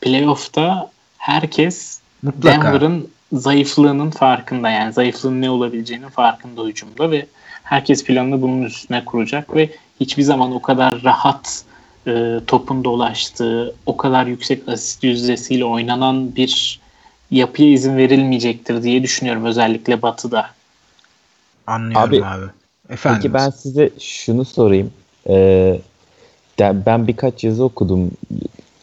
playoff'ta 0.00 0.90
herkes 1.18 2.00
Mutlaka. 2.22 2.62
Denver'ın 2.62 3.08
zayıflığının 3.32 4.10
farkında 4.10 4.70
yani 4.70 4.92
zayıflığın 4.92 5.42
ne 5.42 5.50
olabileceğinin 5.50 6.08
farkında 6.08 6.64
hücumda 6.64 7.10
ve 7.10 7.26
herkes 7.62 8.04
planını 8.04 8.42
bunun 8.42 8.62
üstüne 8.62 9.04
kuracak 9.04 9.56
ve 9.56 9.70
hiçbir 10.00 10.22
zaman 10.22 10.52
o 10.52 10.62
kadar 10.62 11.02
rahat 11.04 11.64
e, 12.06 12.40
topun 12.46 12.84
dolaştığı, 12.84 13.74
o 13.86 13.96
kadar 13.96 14.26
yüksek 14.26 14.68
asist 14.68 15.04
yüzdesiyle 15.04 15.64
oynanan 15.64 16.36
bir 16.36 16.80
yapıya 17.30 17.72
izin 17.72 17.96
verilmeyecektir 17.96 18.82
diye 18.82 19.02
düşünüyorum 19.02 19.44
özellikle 19.44 20.02
Batı'da. 20.02 20.50
Anlıyorum 21.68 22.08
abi. 22.08 22.24
abi. 22.24 22.44
Efendim. 22.90 23.20
Peki 23.22 23.34
ben 23.34 23.50
size 23.50 23.90
şunu 23.98 24.44
sorayım. 24.44 24.90
Ee, 25.28 25.80
ben 26.58 27.06
birkaç 27.06 27.44
yazı 27.44 27.64
okudum 27.64 28.10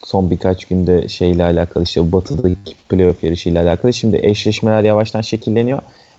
son 0.04 0.30
birkaç 0.30 0.64
günde 0.64 1.08
şeyle 1.08 1.44
alakalı 1.44 1.84
işte 1.84 2.12
Batı'daki 2.12 2.74
playoff 2.88 3.24
yarışıyla 3.24 3.62
alakalı. 3.62 3.92
Şimdi 3.92 4.20
eşleşmeler 4.22 4.82
yavaştan 4.82 5.20
şekilleniyor. 5.20 5.78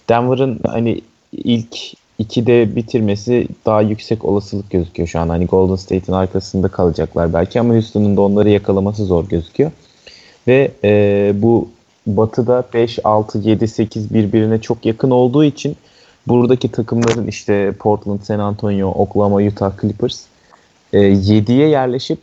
Denver'ın 0.10 0.60
hani 0.68 1.02
ilk 1.32 1.78
ikide 2.20 2.76
bitirmesi 2.76 3.48
daha 3.66 3.82
yüksek 3.82 4.26
olasılık 4.26 4.72
gözüküyor 4.72 5.08
şu 5.08 5.20
an. 5.20 5.30
Hani 5.30 5.46
Golden 5.46 5.76
State'in 5.76 6.16
arkasında 6.16 6.68
kalacaklar 6.68 7.34
belki 7.34 7.60
ama 7.60 7.74
Houston'un 7.74 8.18
da 8.18 8.22
onları 8.22 8.50
yakalaması 8.50 9.06
zor 9.06 9.30
gözüküyor. 9.30 9.72
Ve 10.48 10.72
e, 10.84 11.32
bu 11.36 11.70
Batı'da 12.08 12.64
5, 12.74 13.00
6, 13.04 13.40
7, 13.40 13.68
8 13.68 14.14
birbirine 14.14 14.62
çok 14.62 14.86
yakın 14.86 15.12
olduğu 15.12 15.44
için 15.44 15.78
buradaki 16.28 16.72
takımların 16.72 17.28
işte 17.28 17.72
Portland, 17.80 18.22
San 18.22 18.40
Antonio, 18.40 18.88
Oklahoma, 18.88 19.36
Utah 19.36 19.72
Clippers 19.82 20.22
e, 20.94 21.00
7'ye 21.00 21.68
yerleşip 21.68 22.20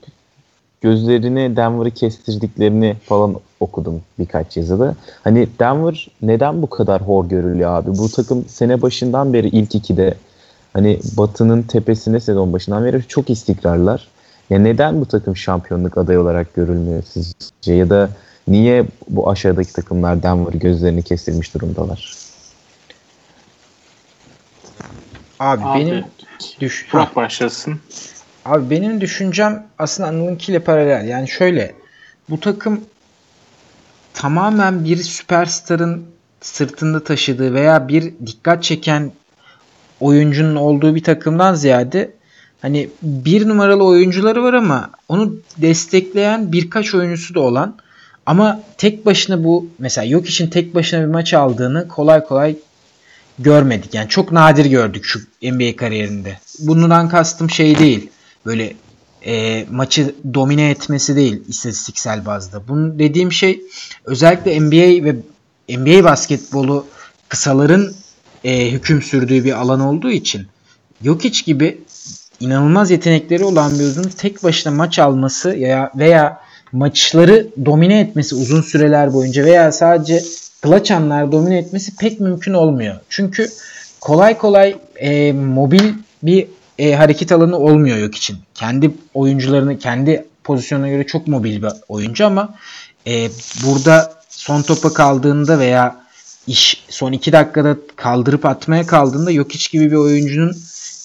gözlerini 0.81 1.57
Denver'ı 1.57 1.91
kestirdiklerini 1.91 2.97
falan 3.05 3.37
okudum 3.61 4.01
birkaç 4.19 4.57
yazıda. 4.57 4.95
Hani 5.25 5.49
Denver 5.61 6.09
neden 6.23 6.63
bu 6.63 6.71
kadar 6.71 7.03
hor 7.03 7.29
görülüyor 7.29 7.71
abi? 7.71 7.99
Bu 7.99 8.09
takım 8.09 8.45
sene 8.49 8.83
başından 8.83 9.33
beri 9.33 9.49
ilk 9.49 9.75
ikide 9.75 10.15
hani 10.73 10.99
Batı'nın 11.17 11.63
tepesine 11.63 12.21
sezon 12.21 12.53
başından 12.53 12.85
beri 12.85 13.03
çok 13.09 13.31
istikrarlar. 13.31 14.09
Ya 14.51 14.59
neden 14.59 15.01
bu 15.01 15.07
takım 15.07 15.37
şampiyonluk 15.37 15.99
adayı 15.99 16.21
olarak 16.21 16.55
görülmüyor 16.55 17.03
sizce? 17.09 17.75
Ya 17.75 17.91
da 17.91 18.11
niye 18.49 18.85
bu 19.09 19.31
aşağıdaki 19.31 19.73
takımlar 19.73 20.23
Denver 20.23 20.53
gözlerini 20.53 21.03
kestirmiş 21.03 21.55
durumdalar? 21.55 22.24
Abi, 25.45 25.65
abi 25.65 25.81
benim 25.81 26.05
düş 26.61 26.87
Burak 26.93 27.17
başlasın. 27.17 27.81
Abi 28.45 28.71
benim 28.71 29.01
düşüncem 29.01 29.67
aslında 29.79 30.09
Anıl'ınkiyle 30.09 30.59
paralel. 30.59 31.09
Yani 31.09 31.29
şöyle 31.29 31.75
bu 32.31 32.41
takım 32.41 32.81
tamamen 34.15 34.85
bir 34.85 34.97
süperstarın 34.97 36.05
sırtında 36.41 37.05
taşıdığı 37.05 37.55
veya 37.55 37.89
bir 37.89 38.15
dikkat 38.27 38.63
çeken 38.63 39.13
oyuncunun 40.01 40.57
olduğu 40.57 40.95
bir 40.95 41.03
takımdan 41.03 41.55
ziyade 41.55 42.11
hani 42.63 42.89
bir 43.03 43.49
numaralı 43.49 43.85
oyuncuları 43.85 44.43
var 44.43 44.55
ama 44.55 44.91
onu 45.09 45.37
destekleyen 45.57 46.53
birkaç 46.53 46.95
oyuncusu 46.95 47.35
da 47.35 47.41
olan 47.41 47.77
ama 48.27 48.61
tek 48.79 49.07
başına 49.07 49.45
bu 49.45 49.69
mesela 49.79 50.05
yok 50.05 50.29
için 50.29 50.47
tek 50.47 50.75
başına 50.75 51.01
bir 51.01 51.13
maç 51.13 51.35
aldığını 51.35 51.89
kolay 51.89 52.25
kolay 52.25 52.57
görmedik. 53.39 53.95
Yani 53.95 54.09
çok 54.09 54.33
nadir 54.33 54.65
gördük 54.65 55.05
şu 55.05 55.21
NBA 55.43 55.77
kariyerinde. 55.77 56.39
Bundan 56.59 57.09
kastım 57.09 57.51
şey 57.51 57.79
değil 57.79 58.11
böyle 58.47 58.75
e, 59.27 59.65
maçı 59.71 60.15
domine 60.35 60.71
etmesi 60.71 61.17
değil 61.17 61.43
istatistiksel 61.49 62.27
bazda. 62.27 62.69
Bunun 62.69 62.99
dediğim 62.99 63.33
şey 63.33 63.63
özellikle 64.05 64.61
NBA 64.61 65.05
ve 65.05 65.17
NBA 65.69 66.05
basketbolu 66.05 66.87
kısaların 67.29 67.93
e, 68.45 68.71
hüküm 68.71 69.03
sürdüğü 69.03 69.45
bir 69.45 69.53
alan 69.53 69.81
olduğu 69.81 70.11
için 70.11 70.47
Jokic 71.05 71.45
gibi 71.45 71.79
inanılmaz 72.41 72.91
yetenekleri 72.91 73.45
olan 73.45 73.79
bir 73.79 73.85
uzun 73.85 74.03
tek 74.03 74.45
başına 74.45 74.73
maç 74.73 74.99
alması 74.99 75.51
veya 75.51 75.93
veya 75.97 76.41
maçları 76.73 77.49
domine 77.67 78.01
etmesi 78.01 78.35
uzun 78.35 78.63
süreler 78.63 79.13
boyunca 79.13 79.45
veya 79.45 79.73
sadece 79.73 80.23
clutch 80.65 80.93
anlar 80.93 81.33
domine 81.33 81.59
etmesi 81.59 81.97
pek 81.97 82.21
mümkün 82.21 82.53
olmuyor. 82.55 82.95
Çünkü 83.09 83.49
kolay 84.01 84.39
kolay 84.39 84.77
e, 84.97 85.33
mobil 85.33 85.93
bir 86.23 86.47
e, 86.79 86.95
hareket 86.95 87.33
alanı 87.33 87.59
olmuyor 87.59 87.97
yok 87.97 88.15
için. 88.15 88.37
Kendi 88.55 88.91
oyuncularını 89.15 89.79
kendi 89.79 90.25
pozisyonuna 90.45 90.89
göre 90.89 91.07
çok 91.07 91.29
mobil 91.29 91.63
bir 91.63 91.71
oyuncu 91.89 92.27
ama 92.27 92.55
e, 93.07 93.29
burada 93.67 94.13
son 94.29 94.63
topa 94.63 94.93
kaldığında 94.93 95.59
veya 95.59 96.05
iş 96.47 96.85
son 96.89 97.13
iki 97.13 97.33
dakikada 97.33 97.77
kaldırıp 97.97 98.47
atmaya 98.47 98.87
kaldığında 98.87 99.31
yok 99.31 99.53
hiç 99.53 99.71
gibi 99.71 99.91
bir 99.91 99.97
oyuncunun 99.97 100.57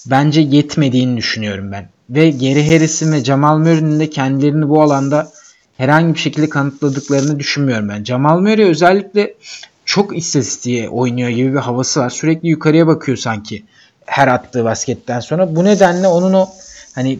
bence 0.06 0.40
yetmediğini 0.40 1.16
düşünüyorum 1.16 1.72
ben. 1.72 1.88
Ve 2.10 2.30
Geri 2.30 2.70
Harris'in 2.70 3.12
ve 3.12 3.24
Jamal 3.24 3.58
Murray'nin 3.58 4.00
de 4.00 4.10
kendilerini 4.10 4.68
bu 4.68 4.82
alanda 4.82 5.32
herhangi 5.80 6.14
bir 6.14 6.18
şekilde 6.18 6.48
kanıtladıklarını 6.48 7.38
düşünmüyorum 7.38 7.88
ben. 7.88 8.04
Jamal 8.04 8.40
Murray 8.40 8.64
özellikle 8.64 9.34
çok 9.84 10.16
istatistiğe 10.16 10.88
oynuyor 10.88 11.28
gibi 11.28 11.52
bir 11.52 11.58
havası 11.58 12.00
var. 12.00 12.10
Sürekli 12.10 12.48
yukarıya 12.48 12.86
bakıyor 12.86 13.18
sanki 13.18 13.64
her 14.06 14.28
attığı 14.28 14.64
basketten 14.64 15.20
sonra. 15.20 15.56
Bu 15.56 15.64
nedenle 15.64 16.08
onun 16.08 16.32
o 16.32 16.48
hani 16.94 17.18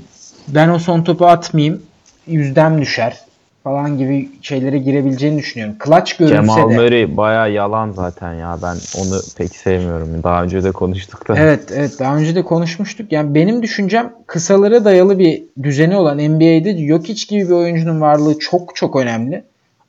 ben 0.49 0.69
o 0.69 0.79
son 0.79 1.05
topu 1.05 1.27
atmayayım 1.27 1.83
yüzdem 2.27 2.81
düşer 2.81 3.21
falan 3.65 3.99
gibi 3.99 4.29
şeylere 4.43 4.79
girebileceğini 4.79 5.39
düşünüyorum. 5.39 5.77
Clutch 5.85 6.19
görünse 6.19 6.35
Cemal 6.35 6.71
de. 6.71 6.77
Murray 6.77 7.17
baya 7.17 7.47
yalan 7.47 7.91
zaten 7.91 8.35
ya. 8.35 8.59
Ben 8.63 8.77
onu 8.99 9.21
pek 9.37 9.57
sevmiyorum. 9.57 10.23
Daha 10.23 10.43
önce 10.43 10.65
de 10.65 10.73
konuştuk 10.73 11.29
da. 11.29 11.35
Evet 11.39 11.73
evet 11.75 11.99
daha 11.99 12.17
önce 12.17 12.35
de 12.35 12.43
konuşmuştuk. 12.43 13.13
Yani 13.13 13.35
benim 13.35 13.63
düşüncem 13.63 14.13
kısalara 14.27 14.85
dayalı 14.85 15.19
bir 15.19 15.43
düzeni 15.63 15.97
olan 15.97 16.19
NBA'de 16.19 16.87
Jokic 16.87 17.27
gibi 17.29 17.49
bir 17.49 17.55
oyuncunun 17.55 18.01
varlığı 18.01 18.39
çok 18.39 18.77
çok 18.77 18.97
önemli. 18.97 19.45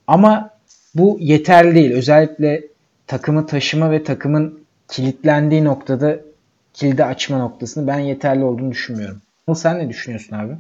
Ama 0.08 0.50
bu 0.96 1.18
yeterli 1.20 1.76
değil. 1.76 1.92
Özellikle 1.92 2.64
takımı 3.08 3.46
taşıma 3.46 3.92
ve 3.92 4.04
takımın 4.04 4.60
kilitlendiği 4.88 5.64
noktada 5.64 6.20
kilidi 6.74 7.04
açma 7.04 7.38
noktasını 7.38 7.88
ben 7.88 8.00
yeterli 8.00 8.44
olduğunu 8.44 8.72
düşünmüyorum. 8.72 9.22
Sen 9.56 9.80
ne 9.80 9.90
düşünüyorsun 9.90 10.36
abi? 10.36 10.54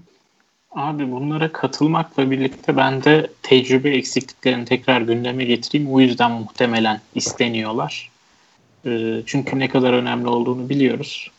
Abi 0.71 1.11
bunlara 1.11 1.51
katılmakla 1.51 2.31
birlikte 2.31 2.77
ben 2.77 3.03
de 3.03 3.27
tecrübe 3.43 3.89
eksikliklerini 3.89 4.65
tekrar 4.65 5.01
gündeme 5.01 5.45
getireyim. 5.45 5.93
O 5.93 5.99
yüzden 5.99 6.31
muhtemelen 6.31 7.01
isteniyorlar. 7.15 8.09
Ee, 8.85 9.21
çünkü 9.25 9.59
ne 9.59 9.69
kadar 9.69 9.93
önemli 9.93 10.27
olduğunu 10.27 10.69
biliyoruz. 10.69 11.31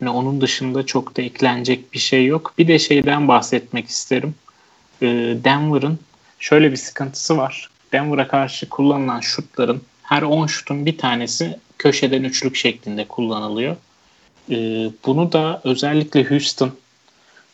Yani 0.00 0.10
onun 0.10 0.40
dışında 0.40 0.86
çok 0.86 1.16
da 1.16 1.22
eklenecek 1.22 1.92
bir 1.92 1.98
şey 1.98 2.26
yok. 2.26 2.54
Bir 2.58 2.68
de 2.68 2.78
şeyden 2.78 3.28
bahsetmek 3.28 3.88
isterim. 3.88 4.34
Ee, 5.02 5.36
Denver'ın 5.44 5.98
şöyle 6.38 6.72
bir 6.72 6.76
sıkıntısı 6.76 7.36
var. 7.36 7.70
Denver'a 7.92 8.28
karşı 8.28 8.68
kullanılan 8.68 9.20
şutların 9.20 9.82
her 10.02 10.22
10 10.22 10.46
şutun 10.46 10.86
bir 10.86 10.98
tanesi 10.98 11.58
köşeden 11.78 12.22
üçlük 12.22 12.56
şeklinde 12.56 13.04
kullanılıyor. 13.04 13.76
E, 14.50 14.56
bunu 15.06 15.32
da 15.32 15.60
özellikle 15.64 16.24
Houston 16.24 16.72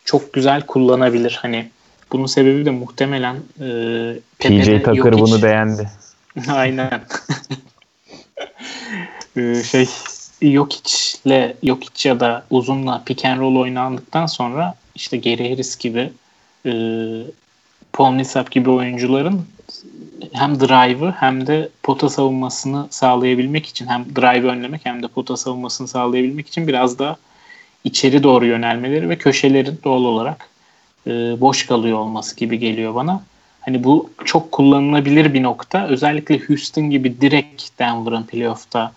çok 0.09 0.33
güzel 0.33 0.61
kullanabilir. 0.61 1.39
Hani 1.41 1.69
bunun 2.11 2.25
sebebi 2.25 2.65
de 2.65 2.69
muhtemelen 2.69 3.35
e, 3.35 3.67
PJ 4.39 4.83
Tucker 4.83 5.13
bunu 5.13 5.41
beğendi. 5.43 5.89
Aynen. 6.47 7.01
e, 9.37 9.63
şey 9.63 9.89
Jokic'le 10.41 11.55
Jokic 11.63 12.09
ya 12.09 12.19
da 12.19 12.45
uzunla 12.49 13.03
pick 13.05 13.25
and 13.25 13.39
roll 13.39 13.55
oynandıktan 13.55 14.25
sonra 14.25 14.75
işte 14.95 15.17
Gary 15.17 15.49
Harris 15.49 15.77
gibi 15.77 16.11
e, 16.65 16.71
Paul 17.93 18.11
Millsap 18.11 18.51
gibi 18.51 18.69
oyuncuların 18.69 19.45
hem 20.33 20.59
drive'ı 20.59 21.11
hem 21.11 21.47
de 21.47 21.69
pota 21.83 22.09
savunmasını 22.09 22.87
sağlayabilmek 22.89 23.65
için 23.65 23.87
hem 23.87 24.05
drive'ı 24.15 24.51
önlemek 24.51 24.81
hem 24.83 25.03
de 25.03 25.07
pota 25.07 25.37
savunmasını 25.37 25.87
sağlayabilmek 25.87 26.47
için 26.47 26.67
biraz 26.67 26.99
da 26.99 27.17
içeri 27.83 28.23
doğru 28.23 28.45
yönelmeleri 28.45 29.09
ve 29.09 29.17
köşelerin 29.17 29.79
doğal 29.83 30.03
olarak 30.03 30.49
e, 31.07 31.11
boş 31.41 31.65
kalıyor 31.65 31.97
olması 31.97 32.35
gibi 32.35 32.59
geliyor 32.59 32.95
bana. 32.95 33.23
Hani 33.61 33.83
bu 33.83 34.09
çok 34.25 34.51
kullanılabilir 34.51 35.33
bir 35.33 35.43
nokta. 35.43 35.87
Özellikle 35.87 36.39
Houston 36.39 36.89
gibi 36.89 37.21
direkt 37.21 37.79
Denver'ın 37.79 38.23
playoff'ta 38.23 38.91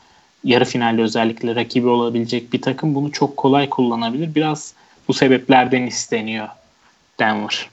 yarı 0.45 0.65
finalde 0.65 1.03
özellikle 1.03 1.55
rakibi 1.55 1.89
olabilecek 1.89 2.53
bir 2.53 2.63
takım 2.63 2.95
bunu 2.95 3.13
çok 3.13 3.37
kolay 3.37 3.69
kullanabilir. 3.69 4.35
Biraz 4.35 4.75
bu 5.09 5.15
sebeplerden 5.15 5.83
isteniyor 5.83 6.49
Denver. 7.19 7.69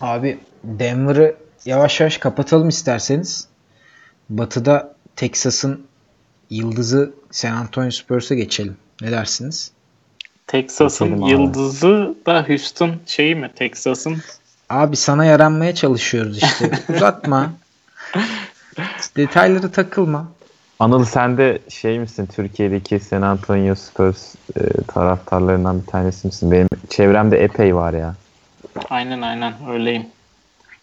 Abi 0.00 0.38
Denver'ı 0.64 1.36
yavaş 1.64 2.00
yavaş 2.00 2.18
kapatalım 2.18 2.68
isterseniz. 2.68 3.48
Batı'da 4.30 4.94
Texas'ın 5.16 5.86
yıldızı 6.50 7.14
San 7.30 7.52
Antonio 7.52 7.90
Spurs'a 7.90 8.34
geçelim. 8.34 8.76
Ne 9.04 9.12
dersiniz? 9.12 9.70
Texas'ın 10.46 11.26
yıldızı 11.26 12.14
da 12.26 12.48
Houston 12.48 12.92
şeyi 13.06 13.34
mi? 13.34 13.50
Texas'ın 13.56 14.16
Abi 14.70 14.96
sana 14.96 15.24
yaranmaya 15.24 15.74
çalışıyoruz 15.74 16.42
işte. 16.42 16.70
Uzatma. 16.96 17.52
Detayları 19.16 19.72
takılma. 19.72 20.28
Anıl 20.78 21.04
sen 21.04 21.38
de 21.38 21.58
şey 21.68 21.98
misin 21.98 22.28
Türkiye'deki 22.36 23.00
San 23.00 23.22
Antonio 23.22 23.74
Spurs 23.74 24.34
e, 24.56 24.60
taraftarlarından 24.88 25.82
bir 25.82 25.86
tanesi 25.86 26.26
misin? 26.26 26.50
Benim 26.50 26.68
çevremde 26.90 27.44
epey 27.44 27.74
var 27.74 27.92
ya. 27.92 28.14
Aynen 28.90 29.22
aynen 29.22 29.54
öyleyim. 29.70 30.06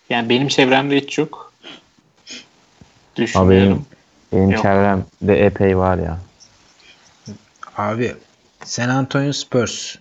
Yani 0.09 0.29
benim 0.29 0.47
çevremde 0.47 0.97
hiç 0.97 1.17
yok. 1.17 1.53
Düşünüyorum. 3.15 3.85
Benim, 4.31 4.49
benim 4.49 4.61
çevremde 4.61 5.45
epey 5.45 5.77
var 5.77 5.97
ya. 5.97 6.17
Abi 7.77 8.15
San 8.65 8.89
Antonio 8.89 9.33
Spurs 9.33 9.95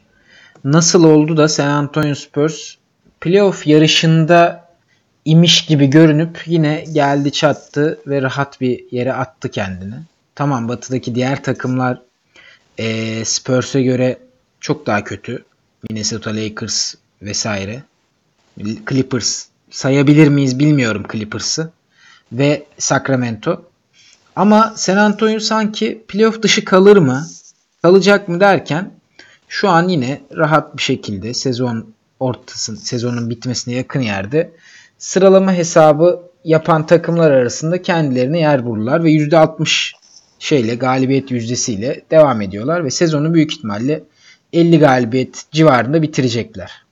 nasıl 0.64 1.04
oldu 1.04 1.36
da 1.36 1.48
San 1.48 1.68
Antonio 1.68 2.14
Spurs 2.14 2.74
playoff 3.20 3.66
yarışında 3.66 4.68
imiş 5.24 5.66
gibi 5.66 5.86
görünüp 5.86 6.42
yine 6.46 6.84
geldi 6.92 7.32
çattı 7.32 8.00
ve 8.06 8.22
rahat 8.22 8.60
bir 8.60 8.84
yere 8.90 9.12
attı 9.12 9.50
kendini. 9.50 9.94
Tamam 10.34 10.68
batıdaki 10.68 11.14
diğer 11.14 11.42
takımlar 11.42 12.02
e, 12.78 13.24
Spurs'e 13.24 13.82
göre 13.82 14.18
çok 14.60 14.86
daha 14.86 15.04
kötü. 15.04 15.44
Minnesota 15.90 16.36
Lakers 16.36 16.94
vesaire. 17.22 17.82
Clippers 18.88 19.46
sayabilir 19.70 20.28
miyiz 20.28 20.58
bilmiyorum 20.58 21.06
Clippers'ı. 21.12 21.72
Ve 22.32 22.66
Sacramento. 22.78 23.62
Ama 24.36 24.72
San 24.76 24.96
Antonio 24.96 25.40
sanki 25.40 26.04
playoff 26.08 26.42
dışı 26.42 26.64
kalır 26.64 26.96
mı? 26.96 27.26
Kalacak 27.82 28.28
mı 28.28 28.40
derken 28.40 28.90
şu 29.48 29.68
an 29.68 29.88
yine 29.88 30.20
rahat 30.36 30.76
bir 30.76 30.82
şekilde 30.82 31.34
sezon 31.34 31.94
ortasın, 32.20 32.74
sezonun 32.74 33.30
bitmesine 33.30 33.74
yakın 33.74 34.00
yerde 34.00 34.52
sıralama 34.98 35.52
hesabı 35.52 36.22
yapan 36.44 36.86
takımlar 36.86 37.30
arasında 37.30 37.82
kendilerine 37.82 38.40
yer 38.40 38.66
bulurlar 38.66 39.04
ve 39.04 39.10
%60 39.10 39.92
şeyle 40.38 40.74
galibiyet 40.74 41.30
yüzdesiyle 41.30 42.02
devam 42.10 42.40
ediyorlar 42.40 42.84
ve 42.84 42.90
sezonu 42.90 43.34
büyük 43.34 43.52
ihtimalle 43.52 44.02
50 44.52 44.78
galibiyet 44.78 45.44
civarında 45.52 46.02
bitirecekler. 46.02 46.84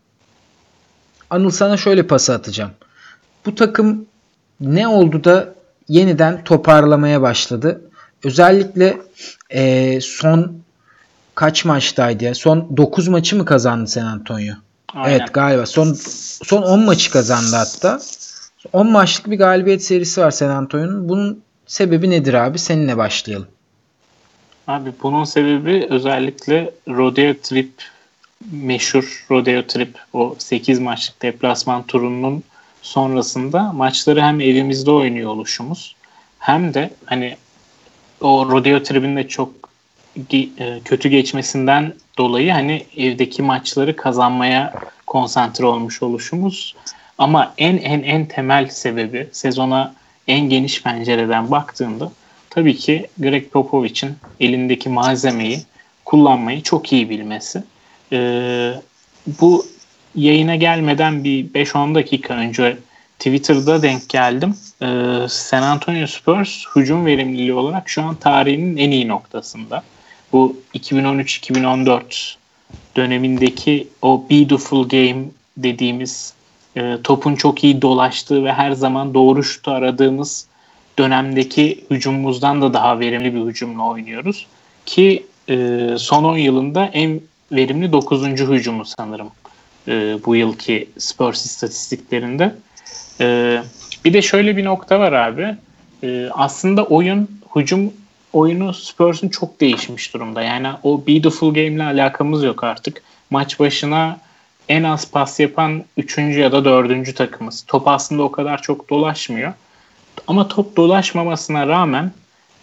Anıl 1.31 1.51
sana 1.51 1.77
şöyle 1.77 2.07
pası 2.07 2.35
atacağım. 2.35 2.71
Bu 3.47 3.55
takım 3.55 4.07
ne 4.61 4.89
oldu 4.89 5.25
da 5.25 5.55
yeniden 5.89 6.45
toparlamaya 6.45 7.23
başladı. 7.23 7.91
Özellikle 8.25 8.99
e, 9.51 10.01
son 10.01 10.63
kaç 11.39 11.65
maçtaydı 11.65 12.25
ya? 12.25 12.35
Son 12.35 12.77
9 12.77 13.09
maçı 13.09 13.37
mı 13.37 13.45
kazandı 13.45 13.91
San 13.91 14.05
Antonio? 14.05 14.55
Aynen. 14.95 15.19
Evet 15.19 15.35
galiba. 15.35 15.67
Son 15.67 15.93
son 16.45 16.63
10 16.63 16.81
maçı 16.81 17.11
kazandı 17.11 17.57
hatta. 17.57 18.01
10 18.73 18.91
maçlık 18.91 19.31
bir 19.31 19.39
galibiyet 19.39 19.85
serisi 19.85 20.21
var 20.21 20.31
San 20.31 20.49
Antonio'nun. 20.49 21.09
Bunun 21.09 21.43
sebebi 21.67 22.11
nedir 22.11 22.35
abi? 22.35 22.59
Seninle 22.59 22.97
başlayalım. 22.97 23.47
Abi 24.67 24.93
bunun 25.03 25.25
sebebi 25.25 25.87
özellikle 25.91 26.71
Rodeo 26.89 27.35
Trip 27.43 27.73
meşhur 28.53 29.27
Rodeo 29.31 29.63
Trip 29.63 29.99
o 30.13 30.35
8 30.39 30.79
maçlık 30.79 31.23
deplasman 31.23 31.83
turunun 31.83 32.43
sonrasında 32.83 33.73
maçları 33.73 34.23
hem 34.23 34.41
evimizde 34.41 34.91
oynuyor 34.91 35.31
oluşumuz 35.31 35.97
hem 36.39 36.75
de 36.75 36.91
hani 37.05 37.37
o 38.21 38.51
Rodeo 38.51 38.83
Trip'in 38.83 39.29
çok 39.29 39.49
e, 39.49 39.58
kötü 40.85 41.09
geçmesinden 41.09 41.95
dolayı 42.19 42.53
hani 42.53 42.85
evdeki 42.97 43.43
maçları 43.43 43.97
kazanmaya 43.97 44.75
konsantre 45.07 45.67
olmuş 45.67 46.03
oluşumuz. 46.03 46.75
Ama 47.19 47.55
en 47.59 47.77
en 47.77 48.03
en 48.03 48.27
temel 48.27 48.69
sebebi 48.69 49.29
sezona 49.33 49.95
en 50.29 50.41
geniş 50.41 50.83
pencereden 50.83 51.51
baktığında 51.51 52.13
tabii 52.51 52.77
ki 52.77 53.07
Greg 53.19 53.51
Popovich'in 53.51 54.17
elindeki 54.41 54.89
malzemeyi 54.89 55.63
kullanmayı 56.05 56.63
çok 56.63 56.93
iyi 56.93 57.11
bilmesi. 57.11 57.63
Ee, 58.13 58.73
bu 59.41 59.67
yayına 60.15 60.57
gelmeden 60.57 61.25
bir 61.25 61.49
5-10 61.49 61.95
dakika 61.95 62.35
önce 62.35 62.77
Twitter'da 63.19 63.83
denk 63.83 64.09
geldim. 64.09 64.55
Ee, 64.83 64.87
San 65.29 65.63
Antonio 65.63 66.07
Spurs 66.07 66.65
hücum 66.77 67.07
verimliliği 67.07 67.53
olarak 67.53 67.89
şu 67.89 68.03
an 68.03 68.15
tarihinin 68.15 68.77
en 68.77 68.91
iyi 68.91 69.09
noktasında 69.09 69.83
bu 70.33 70.57
2013-2014 70.75 72.35
dönemindeki 72.97 73.89
o 74.03 74.25
beautiful 74.31 74.89
game 74.89 75.25
dediğimiz 75.57 76.33
e, 76.77 76.99
topun 77.05 77.35
çok 77.35 77.65
iyi 77.65 77.83
dolaştığı 77.83 78.45
ve 78.45 78.53
her 78.53 78.73
zaman 78.73 79.15
doğru 79.15 79.45
şutu 79.45 79.71
aradığımız 79.71 80.47
dönemdeki 80.99 81.85
hücumumuzdan 81.91 82.63
da 82.63 82.75
daha 82.75 83.01
verimli 83.01 83.35
bir 83.35 83.41
hücumla 83.41 83.83
oynuyoruz. 83.83 84.47
Ki 84.87 85.27
e, 85.49 85.89
son 85.99 86.25
10 86.25 86.37
yılında 86.37 86.85
en 86.85 87.21
verimli 87.53 87.93
9. 87.93 88.27
hücumu 88.27 88.85
sanırım 88.85 89.31
e, 89.89 90.19
bu 90.27 90.37
yılki 90.37 90.89
Spurs 90.99 91.45
istatistiklerinde. 91.45 92.55
E, 93.21 93.59
bir 94.05 94.13
de 94.13 94.23
şöyle 94.23 94.57
bir 94.57 94.65
nokta 94.65 95.01
var 95.01 95.13
abi. 95.13 95.57
E, 96.03 96.29
aslında 96.33 96.85
oyun 96.85 97.29
hücum 97.57 97.93
oyunu 98.33 98.75
Spurs'un 98.75 99.29
çok 99.29 99.61
değişmiş 99.61 100.15
durumda. 100.15 100.43
Yani 100.43 100.69
o 100.83 101.07
beautiful 101.07 101.55
game 101.55 101.67
ile 101.67 101.85
alakamız 101.85 102.43
yok 102.43 102.65
artık. 102.65 103.03
Maç 103.31 103.61
başına 103.61 104.19
en 104.69 104.83
az 104.83 105.11
pas 105.11 105.41
yapan 105.41 105.85
3. 105.97 106.19
ya 106.19 106.53
da 106.53 106.65
4. 106.65 107.17
takımız. 107.17 107.65
Top 107.67 107.89
aslında 107.89 108.23
o 108.23 108.33
kadar 108.33 108.63
çok 108.63 108.91
dolaşmıyor. 108.91 109.53
Ama 110.27 110.49
top 110.49 110.77
dolaşmamasına 110.77 111.67
rağmen 111.67 112.13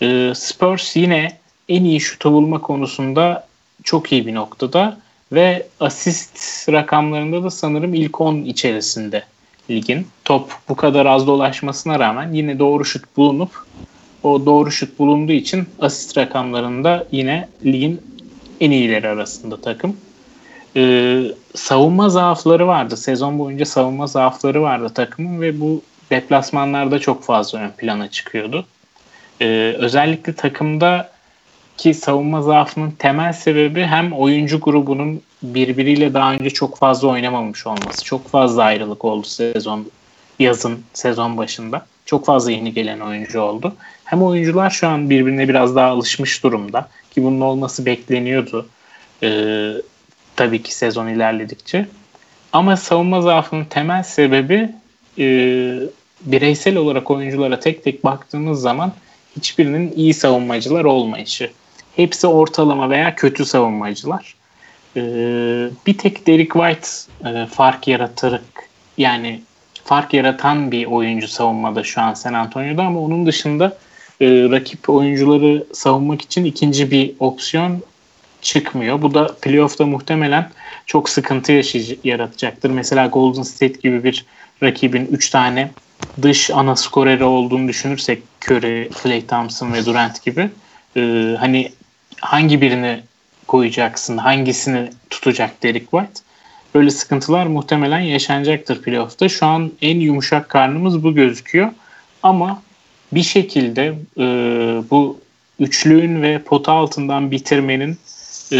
e, 0.01 0.34
Spurs 0.36 0.95
yine 0.95 1.38
en 1.69 1.84
iyi 1.84 2.01
şutu 2.01 2.32
bulma 2.32 2.62
konusunda 2.62 3.47
çok 3.84 4.12
iyi 4.12 4.28
bir 4.28 4.36
noktada 4.36 4.97
ve 5.32 5.67
asist 5.80 6.69
rakamlarında 6.69 7.43
da 7.43 7.51
sanırım 7.51 7.93
ilk 7.93 8.21
10 8.21 8.36
içerisinde 8.36 9.23
ligin. 9.69 10.08
Top 10.25 10.51
bu 10.69 10.75
kadar 10.75 11.06
az 11.06 11.28
dolaşmasına 11.28 11.99
rağmen 11.99 12.34
yine 12.34 12.60
doğru 12.60 12.86
şut 12.86 13.17
bulunup 13.17 13.64
o 14.25 14.45
doğru 14.45 14.71
şut 14.71 14.99
bulunduğu 14.99 15.31
için 15.31 15.67
asist 15.79 16.17
rakamlarında 16.17 17.07
yine 17.11 17.47
ligin 17.65 18.01
en 18.59 18.71
iyileri 18.71 19.07
arasında 19.07 19.61
takım. 19.61 19.97
Ee, 20.75 21.21
savunma 21.55 22.09
zaafları 22.09 22.67
vardı. 22.67 22.97
Sezon 22.97 23.39
boyunca 23.39 23.65
savunma 23.65 24.07
zaafları 24.07 24.61
vardı 24.61 24.89
takımın 24.89 25.41
ve 25.41 25.61
bu 25.61 25.81
deplasmanlarda 26.11 26.99
çok 26.99 27.23
fazla 27.23 27.59
ön 27.59 27.69
plana 27.69 28.09
çıkıyordu. 28.11 28.65
Ee, 29.41 29.75
özellikle 29.77 30.33
takımda 30.33 31.09
ki 31.77 31.93
savunma 31.93 32.41
zaafının 32.41 32.91
temel 32.91 33.33
sebebi 33.33 33.83
hem 33.83 34.13
oyuncu 34.13 34.59
grubunun 34.59 35.21
birbiriyle 35.43 36.13
daha 36.13 36.33
önce 36.33 36.49
çok 36.49 36.77
fazla 36.77 37.07
oynamamış 37.07 37.67
olması. 37.67 38.05
Çok 38.05 38.27
fazla 38.27 38.63
ayrılık 38.63 39.05
oldu 39.05 39.27
sezon 39.27 39.85
yazın 40.39 40.79
sezon 40.93 41.38
başında. 41.38 41.85
Çok 42.05 42.25
fazla 42.25 42.51
yeni 42.51 42.73
gelen 42.73 42.99
oyuncu 42.99 43.41
oldu. 43.41 43.75
Hem 44.05 44.23
oyuncular 44.23 44.69
şu 44.69 44.87
an 44.87 45.09
birbirine 45.09 45.47
biraz 45.47 45.75
daha 45.75 45.87
alışmış 45.87 46.43
durumda 46.43 46.89
ki 47.11 47.23
bunun 47.23 47.41
olması 47.41 47.85
bekleniyordu. 47.85 48.69
Ee, 49.23 49.71
tabii 50.35 50.63
ki 50.63 50.75
sezon 50.75 51.07
ilerledikçe. 51.07 51.85
Ama 52.53 52.77
savunma 52.77 53.21
zaafının 53.21 53.65
temel 53.65 54.03
sebebi 54.03 54.69
e, 55.19 55.25
bireysel 56.21 56.75
olarak 56.75 57.11
oyunculara 57.11 57.59
tek 57.59 57.83
tek 57.83 58.03
baktığımız 58.03 58.61
zaman 58.61 58.93
hiçbirinin 59.37 59.93
iyi 59.95 60.13
savunmacılar 60.13 60.83
olmayışı. 60.83 61.51
Hepsi 61.95 62.27
ortalama 62.27 62.89
veya 62.89 63.15
kötü 63.15 63.45
savunmacılar. 63.45 64.35
Ee, 64.97 65.01
bir 65.87 65.97
tek 65.97 66.27
Derek 66.27 66.51
White 66.53 66.87
e, 67.29 67.45
fark 67.45 67.87
yaratarak 67.87 68.69
yani 68.97 69.41
fark 69.83 70.13
yaratan 70.13 70.71
bir 70.71 70.85
oyuncu 70.85 71.27
savunmada 71.27 71.83
şu 71.83 72.01
an 72.01 72.13
San 72.13 72.33
Antonio'da 72.33 72.83
ama 72.83 72.99
onun 72.99 73.25
dışında 73.25 73.77
e, 74.21 74.28
rakip 74.28 74.89
oyuncuları 74.89 75.65
savunmak 75.73 76.21
için 76.21 76.45
ikinci 76.45 76.91
bir 76.91 77.13
opsiyon 77.19 77.82
çıkmıyor. 78.41 79.01
Bu 79.01 79.13
da 79.13 79.36
playoff'ta 79.41 79.86
muhtemelen 79.86 80.51
çok 80.86 81.10
sıkıntı 81.10 81.62
yaratacaktır. 82.04 82.69
Mesela 82.69 83.08
Golden 83.08 83.41
State 83.41 83.80
gibi 83.84 84.04
bir 84.04 84.25
rakibin 84.63 85.06
3 85.06 85.30
tane 85.30 85.71
dış 86.21 86.49
ana 86.49 86.75
skoreri 86.75 87.23
olduğunu 87.23 87.67
düşünürsek 87.67 88.23
Curry, 88.41 88.89
Klay 88.89 89.25
Thompson 89.25 89.73
ve 89.73 89.86
Durant 89.86 90.25
gibi 90.25 90.49
e, 90.97 91.36
hani 91.39 91.71
hangi 92.21 92.62
birini 92.62 92.99
koyacaksın, 93.47 94.17
hangisini 94.17 94.89
tutacak 95.10 95.63
Derek 95.63 95.91
White? 95.91 96.21
Böyle 96.75 96.89
sıkıntılar 96.89 97.45
muhtemelen 97.45 97.99
yaşanacaktır 97.99 98.82
playoff'ta. 98.82 99.30
Şu 99.30 99.45
an 99.45 99.71
en 99.82 99.99
yumuşak 99.99 100.49
karnımız 100.49 101.04
bu 101.04 101.15
gözüküyor. 101.15 101.71
Ama 102.23 102.62
bir 103.11 103.23
şekilde 103.23 103.95
e, 104.17 104.23
bu 104.91 105.19
üçlüğün 105.59 106.21
ve 106.21 106.39
pota 106.39 106.71
altından 106.71 107.31
bitirmenin 107.31 107.97
e, 108.51 108.59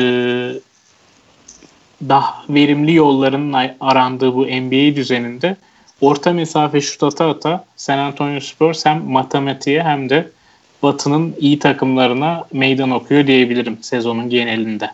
daha 2.10 2.44
verimli 2.50 2.94
yolların 2.94 3.74
arandığı 3.80 4.34
bu 4.34 4.46
NBA 4.46 4.96
düzeninde 4.96 5.56
orta 6.02 6.34
mesafe 6.34 6.82
şut 6.82 7.04
ata 7.04 7.30
ata 7.30 7.66
San 7.76 7.98
Antonio 7.98 8.40
Spurs 8.40 8.86
hem 8.86 9.04
matematiğe 9.04 9.84
hem 9.84 10.10
de 10.10 10.32
Batı'nın 10.84 11.36
iyi 11.40 11.60
takımlarına 11.60 12.44
meydan 12.54 12.92
okuyor 12.92 13.28
diyebilirim 13.28 13.78
sezonun 13.82 14.30
genelinde. 14.30 14.92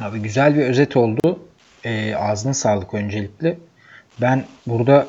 Abi 0.00 0.18
güzel 0.18 0.56
bir 0.56 0.62
özet 0.62 0.96
oldu. 0.96 1.38
E, 1.84 2.14
ağzına 2.14 2.54
sağlık 2.54 2.94
öncelikle. 2.94 3.58
Ben 4.20 4.44
burada 4.66 5.06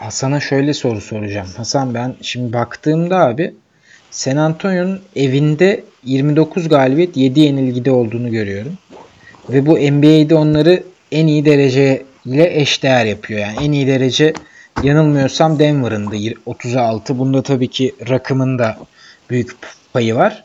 Hasan'a 0.00 0.40
şöyle 0.40 0.74
soru 0.74 1.00
soracağım. 1.00 1.48
Hasan 1.56 1.94
ben 1.94 2.14
şimdi 2.22 2.52
baktığımda 2.52 3.18
abi 3.18 3.54
San 4.10 4.36
Antonio'nun 4.36 5.00
evinde 5.16 5.84
29 6.04 6.68
galibiyet 6.68 7.16
7 7.16 7.40
yenilgide 7.40 7.90
olduğunu 7.90 8.30
görüyorum. 8.30 8.78
Ve 9.50 9.66
bu 9.66 9.72
NBA'de 9.72 10.34
onları 10.34 10.82
en 11.12 11.26
iyi 11.26 11.44
derece 11.44 12.02
ile 12.24 12.60
eşdeğer 12.60 13.04
yapıyor. 13.04 13.40
Yani 13.40 13.56
en 13.60 13.72
iyi 13.72 13.86
derece 13.86 14.32
yanılmıyorsam 14.82 15.58
Denver'ın 15.58 16.10
da 16.10 16.16
36. 16.46 17.18
Bunda 17.18 17.42
tabii 17.42 17.68
ki 17.68 17.94
rakımın 18.08 18.58
da 18.58 18.78
büyük 19.30 19.50
payı 19.92 20.14
var. 20.14 20.44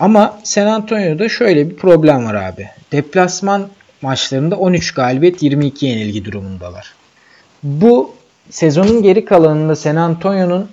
Ama 0.00 0.40
San 0.44 0.66
Antonio'da 0.66 1.28
şöyle 1.28 1.70
bir 1.70 1.76
problem 1.76 2.24
var 2.24 2.34
abi. 2.34 2.68
Deplasman 2.92 3.68
maçlarında 4.02 4.56
13 4.56 4.94
galibiyet 4.94 5.42
22 5.42 5.86
yenilgi 5.86 6.24
durumundalar. 6.24 6.94
Bu 7.62 8.14
sezonun 8.50 9.02
geri 9.02 9.24
kalanında 9.24 9.76
San 9.76 9.96
Antonio'nun 9.96 10.68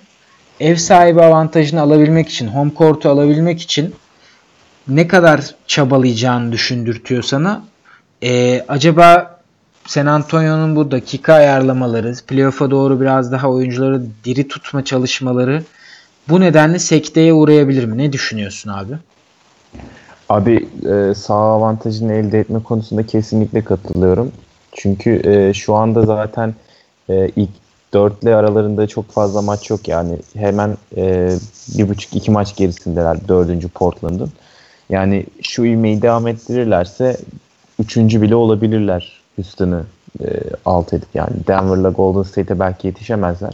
ev 0.60 0.76
sahibi 0.76 1.22
avantajını 1.22 1.80
alabilmek 1.80 2.28
için, 2.28 2.48
home 2.48 2.70
court'u 2.78 3.08
alabilmek 3.08 3.62
için 3.62 3.94
ne 4.88 5.08
kadar 5.08 5.54
çabalayacağını 5.66 6.52
düşündürtüyor 6.52 7.22
sana. 7.22 7.62
Ee, 8.22 8.64
acaba 8.68 9.40
San 9.86 10.06
Antonio'nun 10.06 10.76
bu 10.76 10.90
dakika 10.90 11.34
ayarlamaları, 11.34 12.14
playoff'a 12.26 12.70
doğru 12.70 13.00
biraz 13.00 13.32
daha 13.32 13.50
oyuncuları 13.50 14.02
diri 14.24 14.48
tutma 14.48 14.84
çalışmaları 14.84 15.62
bu 16.28 16.40
nedenle 16.40 16.78
sekteye 16.78 17.32
uğrayabilir 17.32 17.84
mi? 17.84 17.98
Ne 17.98 18.12
düşünüyorsun 18.12 18.70
abi? 18.70 18.92
Abi 20.28 20.68
e, 20.90 21.14
sağ 21.14 21.34
avantajını 21.34 22.12
elde 22.12 22.40
etme 22.40 22.62
konusunda 22.62 23.06
kesinlikle 23.06 23.64
katılıyorum. 23.64 24.32
Çünkü 24.72 25.22
e, 25.24 25.54
şu 25.54 25.74
anda 25.74 26.02
zaten 26.02 26.54
e, 27.08 27.28
ilk 27.36 27.50
dörtle 27.94 28.34
aralarında 28.34 28.86
çok 28.86 29.10
fazla 29.10 29.42
maç 29.42 29.70
yok 29.70 29.88
yani 29.88 30.16
hemen 30.34 30.76
e, 30.96 31.34
bir 31.78 31.88
buçuk 31.88 32.16
iki 32.16 32.30
maç 32.30 32.56
gerisindeler 32.56 33.28
dördüncü 33.28 33.68
Portland'ın. 33.68 34.30
Yani 34.90 35.26
şu 35.42 35.64
ivmeyi 35.64 36.02
devam 36.02 36.26
ettirirlerse 36.26 37.16
üçüncü 37.78 38.22
bile 38.22 38.34
olabilirler 38.34 39.20
Houston'ı 39.36 39.84
e, 40.20 40.26
alt 40.64 40.92
edip 40.92 41.08
yani 41.14 41.30
Denver'la 41.46 41.90
Golden 41.90 42.22
State'e 42.22 42.58
belki 42.58 42.86
yetişemezler. 42.86 43.52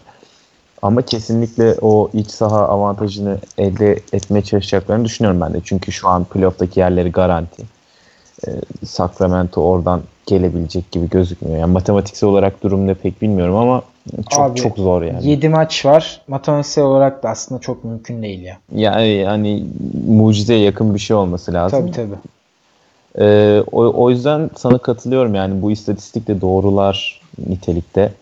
Ama 0.83 1.03
kesinlikle 1.03 1.75
o 1.83 2.11
iç 2.13 2.31
saha 2.31 2.69
avantajını 2.69 3.39
elde 3.59 3.93
etmeye 4.13 4.43
çalışacaklarını 4.43 5.05
düşünüyorum 5.05 5.41
ben 5.41 5.55
de. 5.55 5.61
Çünkü 5.65 5.93
şu 5.93 6.09
an 6.09 6.25
playoff'taki 6.25 6.81
yerleri 6.81 7.13
garanti. 7.13 7.63
Ee, 8.47 8.51
Sacramento 8.87 9.61
oradan 9.61 10.03
gelebilecek 10.27 10.93
gibi 10.93 11.09
gözükmüyor. 11.09 11.59
Yani 11.59 11.73
matematiksel 11.73 12.29
olarak 12.29 12.63
durum 12.63 12.87
ne 12.87 12.95
pek 12.95 13.23
bilmiyorum 13.23 13.57
ama 13.57 13.83
çok 14.31 14.41
Abi, 14.41 14.59
çok 14.59 14.77
zor 14.77 15.03
yani. 15.03 15.29
7 15.29 15.49
maç 15.49 15.85
var. 15.85 16.21
Matematiksel 16.29 16.85
olarak 16.85 17.23
da 17.23 17.31
aslında 17.31 17.61
çok 17.61 17.85
mümkün 17.85 18.23
değil 18.23 18.43
ya. 18.43 18.59
Yani 18.75 19.09
yani 19.09 19.65
mucizeye 20.09 20.61
yakın 20.61 20.95
bir 20.95 20.99
şey 20.99 21.17
olması 21.17 21.53
lazım. 21.53 21.81
Tabii 21.81 21.93
tabii. 21.93 22.17
Ee, 23.19 23.63
o, 23.73 24.05
o 24.05 24.11
yüzden 24.11 24.51
sana 24.57 24.79
katılıyorum 24.79 25.35
yani 25.35 25.63
bu 25.63 25.71
istatistik 25.71 26.29
de 26.29 26.41
doğrular 26.41 27.21
nitelikte. 27.47 28.13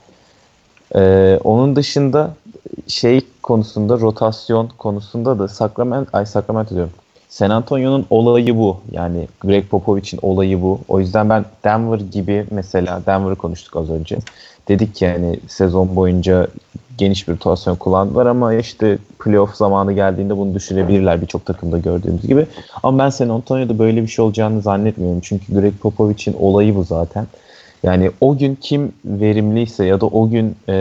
Ee, 0.97 1.41
onun 1.45 1.77
dışında 1.77 2.31
şey 2.87 3.21
konusunda 3.43 4.01
rotasyon 4.01 4.71
konusunda 4.79 5.39
da 5.39 5.49
Sacramento 5.49 6.11
ay 6.13 6.27
Sacramento 6.27 6.75
diyorum. 6.75 6.93
San 7.29 7.51
Antonio'nun 7.51 8.07
olayı 8.11 8.59
bu. 8.59 8.81
Yani 8.93 9.29
Greg 9.41 9.65
Popovich'in 9.65 10.19
olayı 10.23 10.63
bu. 10.63 10.81
O 10.89 11.01
yüzden 11.01 11.29
ben 11.31 11.45
Denver 11.65 11.99
gibi 11.99 12.47
mesela 12.51 13.03
Denver'ı 13.07 13.37
konuştuk 13.37 13.77
az 13.77 13.91
önce. 13.91 14.19
Dedik 14.69 14.95
ki 14.95 15.05
yani 15.05 15.41
sezon 15.49 15.97
boyunca 15.97 16.49
geniş 16.99 17.29
bir 17.29 17.33
rotasyon 17.33 17.77
kullandılar 17.77 18.27
ama 18.27 18.55
işte 18.55 18.99
playoff 19.19 19.55
zamanı 19.55 19.93
geldiğinde 19.93 20.37
bunu 20.39 20.55
düşürebilirler 20.55 21.23
birçok 21.23 21.47
takımda 21.47 21.79
gördüğümüz 21.79 22.23
gibi. 22.23 22.47
Ama 22.83 22.99
ben 22.99 23.11
San 23.11 23.29
Antonio'da 23.29 23.79
böyle 23.79 24.03
bir 24.03 24.09
şey 24.09 24.25
olacağını 24.25 24.63
zannetmiyorum. 24.63 25.21
Çünkü 25.21 25.61
Greg 25.61 25.75
Popovich'in 25.75 26.37
olayı 26.41 26.75
bu 26.75 26.85
zaten. 26.85 27.27
Yani 27.83 28.11
o 28.21 28.37
gün 28.37 28.55
kim 28.55 28.93
verimliyse 29.05 29.85
ya 29.85 30.01
da 30.01 30.07
o 30.07 30.31
gün 30.31 30.57
e, 30.69 30.75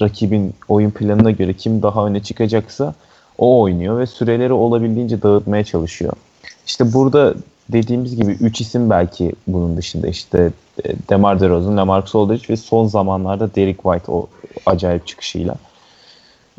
rakibin 0.00 0.54
oyun 0.68 0.90
planına 0.90 1.30
göre 1.30 1.52
kim 1.52 1.82
daha 1.82 2.06
öne 2.06 2.22
çıkacaksa 2.22 2.94
o 3.38 3.60
oynuyor 3.60 3.98
ve 3.98 4.06
süreleri 4.06 4.52
olabildiğince 4.52 5.22
dağıtmaya 5.22 5.64
çalışıyor. 5.64 6.12
İşte 6.66 6.92
burada 6.92 7.34
dediğimiz 7.68 8.16
gibi 8.16 8.32
3 8.32 8.60
isim 8.60 8.90
belki 8.90 9.32
bunun 9.46 9.76
dışında 9.76 10.08
işte 10.08 10.50
e, 10.84 10.92
Demar 11.10 11.40
DeRozan, 11.40 11.76
Lamarcus 11.76 12.14
Aldridge 12.14 12.44
ve 12.50 12.56
son 12.56 12.86
zamanlarda 12.86 13.54
Derek 13.54 13.82
White 13.82 14.12
o 14.12 14.26
acayip 14.66 15.06
çıkışıyla. 15.06 15.54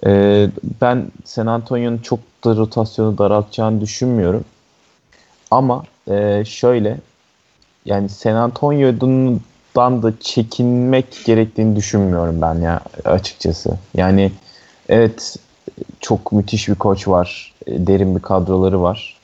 Ee, 0.06 0.50
ben 0.82 1.08
San 1.26 1.48
Antonio'nun 1.48 1.98
çok 1.98 2.20
da 2.44 2.56
rotasyonu 2.56 3.18
daraltacağını 3.18 3.82
düşünmüyorum. 3.82 4.46
Ama 5.52 5.84
e, 6.08 6.44
şöyle 6.46 6.98
yani 7.86 8.10
San 8.10 8.36
Antonio'dan 8.36 10.04
da 10.04 10.14
çekinmek 10.20 11.22
gerektiğini 11.26 11.76
düşünmüyorum 11.76 12.42
ben 12.42 12.56
ya 12.56 12.82
açıkçası. 13.06 13.78
Yani 13.96 14.32
evet 14.90 15.36
çok 16.00 16.32
müthiş 16.32 16.70
bir 16.70 16.76
koç 16.76 17.08
var. 17.08 17.54
E, 17.68 17.88
derin 17.88 18.16
bir 18.16 18.22
kadroları 18.22 18.82
var. 18.82 19.18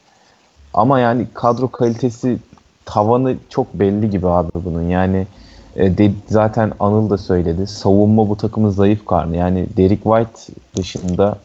Ama 0.73 0.99
yani 0.99 1.27
kadro 1.33 1.67
kalitesi 1.67 2.37
tavanı 2.85 3.35
çok 3.49 3.73
belli 3.73 4.09
gibi 4.09 4.27
abi 4.27 4.51
bunun. 4.55 4.89
Yani 4.89 5.27
e, 5.75 5.97
de, 5.97 6.11
zaten 6.29 6.71
Anıl 6.79 7.09
da 7.09 7.17
söyledi. 7.17 7.67
Savunma 7.67 8.29
bu 8.29 8.37
takımın 8.37 8.69
zayıf 8.69 9.05
karnı. 9.05 9.35
Yani 9.35 9.67
Derek 9.77 10.03
White 10.03 10.53
dışında 10.75 11.37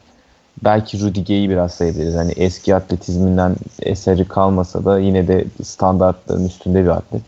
belki 0.64 1.00
Rudy 1.00 1.24
Gay'i 1.24 1.50
biraz 1.50 1.74
sayabiliriz. 1.74 2.14
Hani 2.14 2.32
eski 2.32 2.74
atletizminden 2.74 3.56
eseri 3.82 4.28
kalmasa 4.28 4.84
da 4.84 4.98
yine 4.98 5.28
de 5.28 5.44
standartların 5.64 6.44
üstünde 6.44 6.84
bir 6.84 6.88
atlet. 6.88 7.22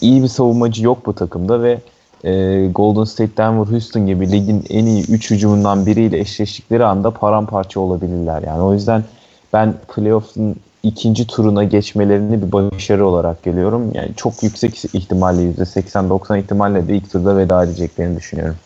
İyi 0.00 0.22
bir 0.22 0.28
savunmacı 0.28 0.84
yok 0.84 1.06
bu 1.06 1.14
takımda 1.14 1.62
ve 1.62 1.80
e, 2.24 2.66
Golden 2.74 3.04
State, 3.04 3.36
Denver, 3.36 3.72
Houston 3.72 4.06
gibi 4.06 4.32
ligin 4.32 4.64
en 4.70 4.86
iyi 4.86 5.10
3 5.10 5.30
hücumundan 5.30 5.86
biriyle 5.86 6.18
eşleştikleri 6.18 6.84
anda 6.84 7.10
paramparça 7.10 7.80
olabilirler. 7.80 8.42
Yani 8.42 8.62
o 8.62 8.74
yüzden 8.74 9.04
ben 9.52 9.74
playoff'un 9.94 10.56
ikinci 10.82 11.26
turuna 11.26 11.64
geçmelerini 11.64 12.42
bir 12.42 12.52
başarı 12.52 13.06
olarak 13.06 13.42
görüyorum. 13.42 13.90
Yani 13.94 14.10
çok 14.16 14.42
yüksek 14.42 14.84
ihtimalle 14.94 15.42
%80-90 15.42 16.40
ihtimalle 16.40 16.88
de 16.88 16.96
ilk 16.96 17.10
turda 17.12 17.36
veda 17.36 17.64
edeceklerini 17.64 18.16
düşünüyorum. 18.16 18.56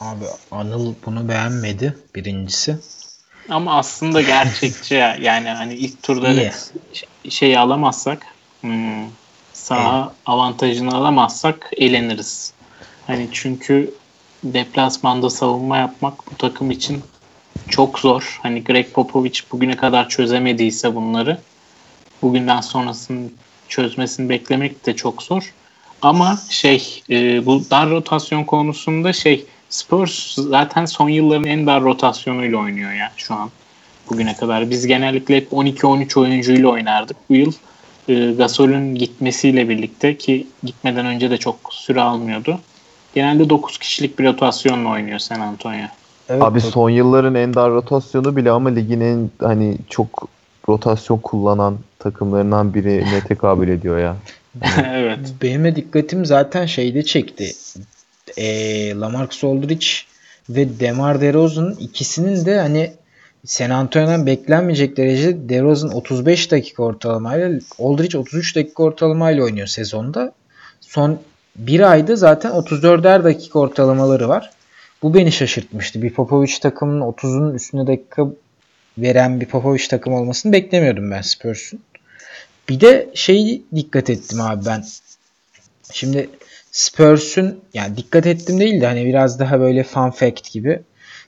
Abi 0.00 0.24
Anıl 0.50 0.94
bunu 1.06 1.28
beğenmedi 1.28 1.96
birincisi. 2.14 2.78
Ama 3.48 3.78
aslında 3.78 4.22
gerçekçi 4.22 4.94
yani 5.20 5.48
hani 5.48 5.74
ilk 5.74 6.02
turda 6.02 6.52
şeyi 7.28 7.58
alamazsak 7.58 8.26
hmm, 8.60 9.04
saha 9.58 10.00
evet. 10.02 10.16
avantajını 10.26 10.94
alamazsak 10.94 11.70
eleniriz. 11.76 12.52
Hani 13.06 13.28
çünkü 13.32 13.94
deplasmanda 14.44 15.30
savunma 15.30 15.76
yapmak 15.76 16.30
bu 16.30 16.36
takım 16.36 16.70
için 16.70 17.02
çok 17.68 17.98
zor. 17.98 18.38
Hani 18.42 18.64
Greg 18.64 18.92
Popovich 18.92 19.40
bugüne 19.52 19.76
kadar 19.76 20.08
çözemediyse 20.08 20.94
bunları 20.94 21.40
bugünden 22.22 22.60
sonrasını 22.60 23.28
çözmesini 23.68 24.28
beklemek 24.28 24.86
de 24.86 24.96
çok 24.96 25.22
zor. 25.22 25.54
Ama 26.02 26.38
şey 26.50 27.02
e, 27.10 27.46
bu 27.46 27.70
dar 27.70 27.90
rotasyon 27.90 28.44
konusunda 28.44 29.12
şey 29.12 29.46
Spurs 29.68 30.34
zaten 30.34 30.84
son 30.84 31.08
yılların 31.08 31.46
en 31.46 31.66
dar 31.66 31.82
rotasyonuyla 31.82 32.58
oynuyor 32.58 32.92
ya 32.92 33.12
şu 33.16 33.34
an 33.34 33.50
bugüne 34.10 34.36
kadar. 34.36 34.70
Biz 34.70 34.86
genellikle 34.86 35.36
hep 35.36 35.52
12-13 35.52 36.18
oyuncuyla 36.20 36.68
oynardık. 36.68 37.16
Bu 37.30 37.34
yıl 37.34 37.52
e, 38.08 38.32
Gasol'ün 38.32 38.94
gitmesiyle 38.94 39.68
birlikte 39.68 40.16
ki 40.16 40.46
gitmeden 40.62 41.06
önce 41.06 41.30
de 41.30 41.36
çok 41.36 41.56
süre 41.70 42.00
almıyordu. 42.00 42.60
Genelde 43.14 43.50
9 43.50 43.78
kişilik 43.78 44.18
bir 44.18 44.24
rotasyonla 44.24 44.90
oynuyor 44.90 45.18
San 45.18 45.40
Antonio. 45.40 45.86
Evet, 46.28 46.42
Abi 46.42 46.58
evet. 46.62 46.72
son 46.72 46.90
yılların 46.90 47.34
en 47.34 47.54
dar 47.54 47.70
rotasyonu 47.70 48.36
bile 48.36 48.50
ama 48.50 48.68
ligin 48.68 49.00
en 49.00 49.30
hani 49.40 49.76
çok 49.90 50.28
rotasyon 50.68 51.18
kullanan 51.18 51.78
takımlarından 51.98 52.74
biri 52.74 53.04
ne 53.14 53.20
tekabül 53.20 53.68
ediyor 53.68 53.98
ya. 53.98 54.16
evet. 54.92 55.18
Benim 55.42 55.64
de 55.64 55.76
dikkatim 55.76 56.26
zaten 56.26 56.66
şeyde 56.66 57.02
çekti 57.02 57.52
e, 58.36 58.94
Lamarcus 58.94 59.44
Aldridge 59.44 59.86
ve 60.50 60.80
DeMar 60.80 61.20
DeRozan 61.20 61.74
ikisinin 61.80 62.46
de 62.46 62.60
hani 62.60 62.92
San 63.44 63.70
Antonio'dan 63.70 64.26
beklenmeyecek 64.26 64.96
derece 64.96 65.48
DeRozan 65.48 65.90
35 65.90 66.50
dakika 66.50 66.82
ortalamayla 66.82 67.60
Aldridge 67.78 68.18
33 68.18 68.56
dakika 68.56 68.82
ortalamayla 68.82 69.44
oynuyor 69.44 69.66
sezonda. 69.66 70.32
Son 70.80 71.20
bir 71.56 71.90
ayda 71.90 72.16
zaten 72.16 72.50
34'er 72.50 73.24
dakika 73.24 73.58
ortalamaları 73.58 74.28
var. 74.28 74.50
Bu 75.02 75.14
beni 75.14 75.32
şaşırtmıştı. 75.32 76.02
Bir 76.02 76.14
Popovic 76.14 76.52
takımının 76.60 77.00
30'un 77.00 77.54
üstüne 77.54 77.86
dakika 77.86 78.26
veren 78.98 79.40
bir 79.40 79.46
Popovic 79.46 79.88
takım 79.90 80.12
olmasını 80.14 80.52
beklemiyordum 80.52 81.10
ben 81.10 81.20
Spurs'un. 81.20 81.80
Bir 82.68 82.80
de 82.80 83.10
şeyi 83.14 83.62
dikkat 83.74 84.10
ettim 84.10 84.40
abi 84.40 84.66
ben. 84.66 84.84
Şimdi 85.92 86.30
Spurs'un 86.72 87.60
yani 87.74 87.96
dikkat 87.96 88.26
ettim 88.26 88.60
değil 88.60 88.80
de 88.80 88.86
hani 88.86 89.04
biraz 89.04 89.38
daha 89.38 89.60
böyle 89.60 89.84
fun 89.84 90.10
fact 90.10 90.52
gibi. 90.52 90.82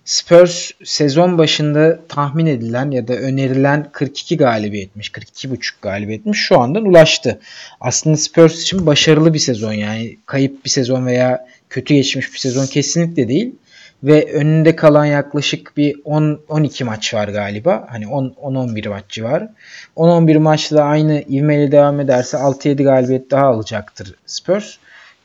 Spurs 0.05 0.71
sezon 0.85 1.39
başında 1.39 2.01
tahmin 2.09 2.47
edilen 2.47 2.91
ya 2.91 3.09
da 3.09 3.15
önerilen 3.15 3.89
42 3.93 4.37
galibiyetmiş, 4.37 5.09
42,5 5.09 5.73
galibiyetmiş 5.83 6.39
şu 6.39 6.61
andan 6.61 6.85
ulaştı. 6.85 7.41
Aslında 7.81 8.17
Spurs 8.17 8.63
için 8.63 8.87
başarılı 8.87 9.35
bir 9.35 9.39
sezon 9.39 9.73
yani 9.73 10.17
kayıp 10.27 10.65
bir 10.65 10.71
sezon 10.71 11.07
veya 11.07 11.47
kötü 11.71 11.95
geçmiş 11.95 12.33
bir 12.33 12.39
sezon 12.39 12.67
kesinlikle 12.67 13.29
değil. 13.29 13.55
Ve 14.03 14.33
önünde 14.33 14.77
kalan 14.77 15.05
yaklaşık 15.05 15.77
bir 15.77 15.95
10-12 15.95 16.85
maç 16.85 17.15
var 17.15 17.29
galiba. 17.29 17.87
Hani 17.91 18.05
10-11 18.05 18.89
maç 18.89 19.05
civarı. 19.09 19.51
10-11 19.97 20.39
maçla 20.39 20.83
aynı 20.83 21.25
ivmeyle 21.31 21.73
devam 21.73 22.01
ederse 22.01 22.37
6-7 22.37 22.83
galibiyet 22.85 23.31
daha 23.31 23.47
alacaktır 23.47 24.15
Spurs. 24.27 24.77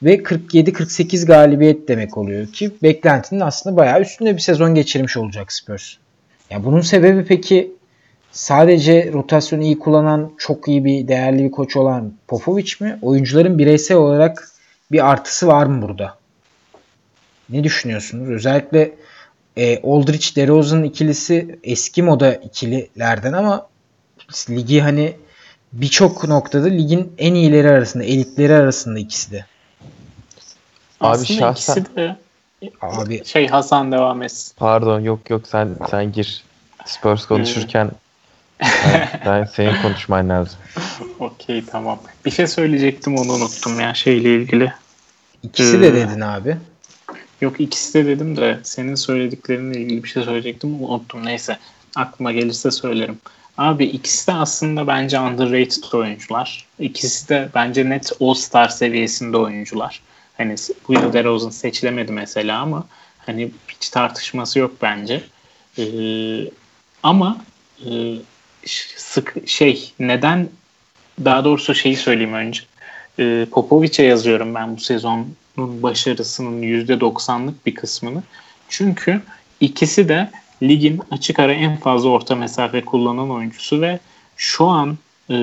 Ve 0.04 0.16
47-48 0.16 1.26
galibiyet 1.26 1.88
demek 1.88 2.18
oluyor 2.18 2.48
ki 2.48 2.72
beklentinin 2.84 3.40
aslında 3.40 3.78
bayağı 3.78 4.02
üstünde 4.02 4.36
bir 4.36 4.42
sezon 4.42 4.76
geçirmiş 4.76 5.18
olacak 5.18 5.54
Spurs. 5.54 5.94
Ya 6.50 6.66
bunun 6.66 6.82
sebebi 6.82 7.26
peki 7.26 7.72
sadece 8.32 9.12
rotasyonu 9.14 9.64
iyi 9.64 9.80
kullanan 9.80 10.32
çok 10.38 10.68
iyi 10.68 10.86
bir 10.86 11.08
değerli 11.08 11.44
bir 11.44 11.52
koç 11.52 11.76
olan 11.76 12.14
Popovic 12.28 12.72
mi? 12.80 13.00
Oyuncuların 13.02 13.58
bireysel 13.58 13.98
olarak 13.98 14.50
bir 14.92 15.12
artısı 15.12 15.48
var 15.48 15.66
mı 15.66 15.82
burada? 15.82 16.18
Ne 17.50 17.64
düşünüyorsunuz? 17.64 18.30
Özellikle 18.30 18.92
e, 19.58 19.82
Aldrich 19.84 20.36
DeRozan 20.36 20.84
ikilisi 20.84 21.60
eski 21.64 22.04
moda 22.04 22.34
ikililerden 22.34 23.34
ama 23.34 23.68
ligi 24.50 24.82
hani 24.82 25.14
birçok 25.74 26.28
noktada 26.28 26.68
ligin 26.68 27.14
en 27.18 27.34
iyileri 27.34 27.70
arasında, 27.70 28.04
elitleri 28.04 28.54
arasında 28.54 29.00
ikisi 29.00 29.32
de. 29.32 29.46
Abi 31.02 31.12
Aslında 31.12 31.40
şahsen... 31.40 31.74
ikisi 31.74 31.96
de 31.96 32.16
Abi 32.82 33.26
şey 33.26 33.48
Hasan 33.48 33.92
devam 33.92 34.24
etsin. 34.24 34.54
Pardon 34.58 35.00
yok 35.00 35.30
yok 35.30 35.42
sen 35.48 35.76
sen 35.90 36.12
gir. 36.12 36.44
Spurs 36.86 37.26
konuşurken 37.26 37.92
ben, 38.62 39.10
ben 39.26 39.44
senin 39.44 39.82
konuşman 39.82 40.30
lazım. 40.30 40.60
Okey 41.20 41.66
tamam. 41.66 42.00
Bir 42.26 42.32
şey 42.32 42.48
söyleyecektim 42.48 43.18
onu 43.18 43.34
unuttum 43.34 43.80
ya 43.80 43.94
şeyle 43.94 44.36
ilgili. 44.36 44.74
İkisi 45.44 45.82
de 45.82 45.88
ee, 45.88 45.94
dedin 45.94 46.22
abi. 46.22 46.58
Yok 47.42 47.60
ikisi 47.60 47.94
de 47.94 48.06
dedim 48.06 48.38
de 48.38 48.60
senin 48.64 48.96
söylediklerinle 48.96 49.80
ilgili 49.80 50.04
bir 50.04 50.10
şey 50.10 50.24
söyleyecektim 50.24 50.84
unuttum. 50.84 51.26
Neyse 51.26 51.58
aklıma 51.96 52.32
gelirse 52.32 52.72
söylerim. 52.72 53.18
Abi 53.58 53.86
ikisi 53.86 54.28
de 54.28 54.34
aslında 54.34 54.88
bence 54.88 55.20
underrated 55.20 55.94
oyuncular. 55.94 56.66
İkisi 56.80 57.30
de 57.30 57.50
bence 57.56 57.90
net 57.90 58.12
All-Star 58.22 58.70
seviyesinde 58.70 59.38
oyuncular. 59.38 60.02
Hani 60.38 60.56
bu 60.88 60.94
yıl 60.94 61.14
DeRozan 61.14 61.50
seçilemedi 61.50 62.12
mesela 62.12 62.60
ama 62.62 62.88
hani 63.18 63.52
hiç 63.68 63.90
tartışması 63.90 64.60
yok 64.60 64.72
bence. 64.82 65.24
Ee, 65.78 65.84
ama 67.04 67.38
e, 67.86 68.16
sık 68.96 69.36
şey 69.46 69.94
neden 70.00 70.50
daha 71.26 71.46
doğrusu 71.46 71.76
şeyi 71.76 71.96
söyleyeyim 71.96 72.34
önce. 72.34 72.62
Ee, 73.20 73.48
Popovic'e 73.52 74.04
yazıyorum 74.04 74.56
ben 74.56 74.76
bu 74.76 74.82
sezonun 74.82 75.36
başarısının 75.58 76.62
%90'lık 76.62 77.66
bir 77.66 77.76
kısmını. 77.76 78.24
Çünkü 78.70 79.22
ikisi 79.60 80.10
de 80.10 80.30
ligin 80.64 81.02
açık 81.12 81.40
ara 81.40 81.54
en 81.54 81.78
fazla 81.78 82.10
orta 82.10 82.36
mesafe 82.36 82.82
kullanan 82.82 83.32
oyuncusu 83.32 83.82
ve 83.82 84.00
şu 84.38 84.66
an 84.66 84.98
e, 85.30 85.36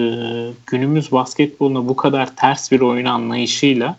günümüz 0.67 1.13
basketboluna 1.13 1.89
bu 1.89 1.97
kadar 1.97 2.37
ters 2.37 2.73
bir 2.73 2.81
oyun 2.81 3.07
anlayışıyla 3.07 3.97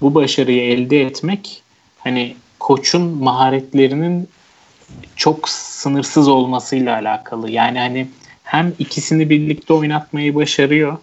bu 0.00 0.14
başarıyı 0.14 0.62
elde 0.62 1.02
etmek 1.02 1.62
hani 1.98 2.36
koçun 2.58 3.02
maharetlerinin 3.02 4.28
çok 5.16 5.48
sınırsız 5.48 6.28
olmasıyla 6.28 6.94
alakalı. 6.94 7.50
Yani 7.50 7.78
hani 7.78 8.08
hem 8.44 8.72
ikisini 8.78 9.30
birlikte 9.30 9.72
oynatmayı 9.72 10.34
başarıyor 10.34 10.98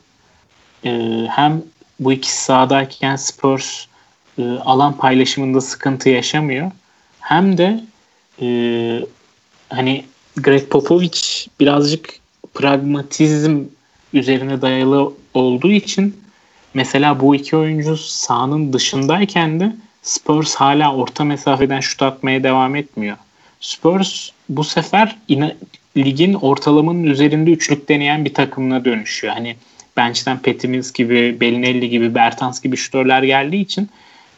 e, 0.86 1.24
hem 1.30 1.64
bu 2.00 2.14
ikisi 2.14 2.44
sahadayken 2.44 3.16
Spurs 3.16 3.86
e, 4.40 4.44
alan 4.44 4.98
paylaşımında 4.98 5.62
sıkıntı 5.62 6.10
yaşamıyor. 6.10 6.72
Hem 7.20 7.58
de 7.58 7.84
e, 8.42 8.48
hani 9.70 10.06
Greg 10.38 10.70
Popovich 10.70 11.48
birazcık 11.60 12.20
pragmatizm 12.54 13.64
üzerine 14.14 14.62
dayalı 14.62 15.14
olduğu 15.34 15.72
için 15.72 16.18
mesela 16.78 17.20
bu 17.20 17.36
iki 17.36 17.56
oyuncu 17.56 17.98
sahanın 17.98 18.74
dışındayken 18.74 19.60
de 19.60 19.76
Spurs 20.02 20.56
hala 20.56 20.96
orta 20.96 21.24
mesafeden 21.24 21.80
şut 21.80 22.02
atmaya 22.02 22.44
devam 22.44 22.76
etmiyor. 22.76 23.18
Spurs 23.60 24.30
bu 24.50 24.64
sefer 24.64 25.16
ina, 25.28 25.54
ligin 25.98 26.34
ortalamanın 26.34 27.04
üzerinde 27.04 27.52
üçlük 27.52 27.90
deneyen 27.90 28.26
bir 28.26 28.34
takımına 28.34 28.86
dönüşüyor. 28.86 29.34
Hani 29.34 29.56
bench'ten 29.98 30.40
Petimiz 30.40 30.94
gibi, 30.94 31.38
Belinelli 31.42 31.90
gibi, 31.90 32.16
Bertans 32.16 32.62
gibi 32.62 32.78
şutörler 32.78 33.24
geldiği 33.24 33.62
için 33.62 33.90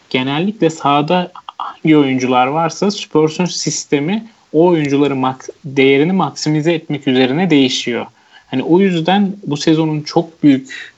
genellikle 0.09 0.69
sahada 0.69 1.31
hangi 1.57 1.97
oyuncular 1.97 2.47
varsa 2.47 2.91
Spurs'un 2.91 3.45
sistemi 3.45 4.23
o 4.53 4.67
oyuncuların 4.67 5.17
mak- 5.17 5.51
değerini 5.65 6.11
maksimize 6.11 6.73
etmek 6.73 7.07
üzerine 7.07 7.49
değişiyor. 7.49 8.05
Hani 8.47 8.63
o 8.63 8.79
yüzden 8.79 9.33
bu 9.47 9.57
sezonun 9.57 10.01
çok 10.01 10.43
büyük 10.43 10.93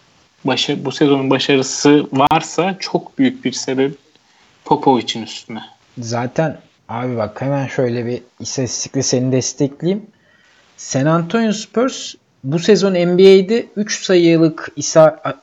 başa, 0.45 0.85
bu 0.85 0.91
sezonun 0.91 1.29
başarısı 1.29 2.07
varsa 2.13 2.77
çok 2.79 3.17
büyük 3.17 3.45
bir 3.45 3.51
sebep 3.51 3.97
Popovic'in 4.65 5.23
üstüne. 5.23 5.61
Zaten 5.97 6.57
abi 6.89 7.17
bak 7.17 7.41
hemen 7.41 7.67
şöyle 7.67 8.05
bir 8.05 8.21
istatistikle 8.39 9.03
seni 9.03 9.31
destekleyeyim. 9.31 10.05
San 10.77 11.05
Antonio 11.05 11.51
Spurs 11.51 12.13
bu 12.43 12.59
sezon 12.59 12.93
NBA'de 12.93 13.65
3 13.75 14.03
sayılık 14.03 14.71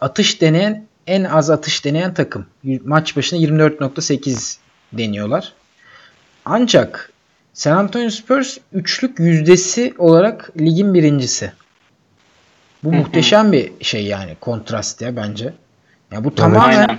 atış 0.01 0.41
deneyen 0.41 0.87
en 1.07 1.25
az 1.25 1.51
atış 1.51 1.85
deneyen 1.85 2.15
takım. 2.15 2.47
Maç 2.85 3.17
başına 3.17 3.39
24.8 3.39 4.57
deniyorlar. 4.93 5.53
Ancak 6.45 7.13
San 7.55 7.77
Antonio 7.77 8.11
Spurs 8.11 8.59
üçlük 8.73 9.19
yüzdesi 9.19 9.95
olarak 9.99 10.51
ligin 10.61 10.95
birincisi. 10.95 11.53
Bu 12.85 12.93
muhteşem 12.93 13.53
bir 13.53 13.73
şey 13.81 14.05
yani 14.05 14.37
kontrast 14.41 15.03
ya 15.03 15.17
bence. 15.17 15.53
Ya 16.13 16.25
bu 16.25 16.35
tamamen 16.35 16.79
Aynen. 16.79 16.99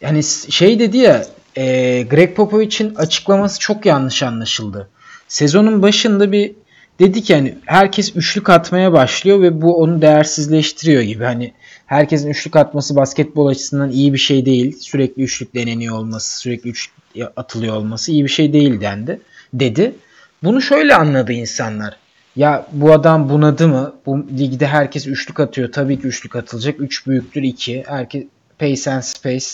yani 0.00 0.22
şey 0.50 0.78
dedi 0.78 0.98
ya 0.98 1.24
e, 1.56 2.02
Greg 2.02 2.36
Popovich'in 2.36 2.94
açıklaması 2.94 3.58
çok 3.58 3.86
yanlış 3.86 4.22
anlaşıldı. 4.22 4.88
Sezonun 5.28 5.82
başında 5.82 6.32
bir 6.32 6.52
dedi 6.98 7.22
ki 7.22 7.34
hani 7.34 7.58
herkes 7.66 8.16
üçlük 8.16 8.50
atmaya 8.50 8.92
başlıyor 8.92 9.42
ve 9.42 9.62
bu 9.62 9.76
onu 9.76 10.02
değersizleştiriyor 10.02 11.02
gibi. 11.02 11.24
Hani 11.24 11.52
herkesin 11.86 12.30
üçlük 12.30 12.56
atması 12.56 12.96
basketbol 12.96 13.46
açısından 13.46 13.90
iyi 13.90 14.12
bir 14.12 14.18
şey 14.18 14.46
değil. 14.46 14.76
Sürekli 14.80 15.22
üçlük 15.22 15.54
deneniyor 15.54 15.98
olması, 15.98 16.38
sürekli 16.38 16.70
üçlük 16.70 16.94
atılıyor 17.36 17.76
olması 17.76 18.12
iyi 18.12 18.24
bir 18.24 18.28
şey 18.28 18.52
değil 18.52 18.80
dendi. 18.80 19.20
Dedi. 19.54 19.94
Bunu 20.42 20.62
şöyle 20.62 20.94
anladı 20.94 21.32
insanlar. 21.32 21.96
Ya 22.36 22.66
bu 22.72 22.92
adam 22.92 23.28
bunadı 23.28 23.68
mı? 23.68 23.94
Bu 24.06 24.26
ligde 24.38 24.66
herkes 24.66 25.06
üçlük 25.06 25.40
atıyor. 25.40 25.72
Tabii 25.72 26.00
ki 26.00 26.06
üçlük 26.06 26.36
atılacak. 26.36 26.80
Üç 26.80 27.06
büyüktür 27.06 27.42
iki. 27.42 27.84
Herkes 27.86 28.24
pace 28.58 28.90
and 28.90 29.02
space 29.02 29.46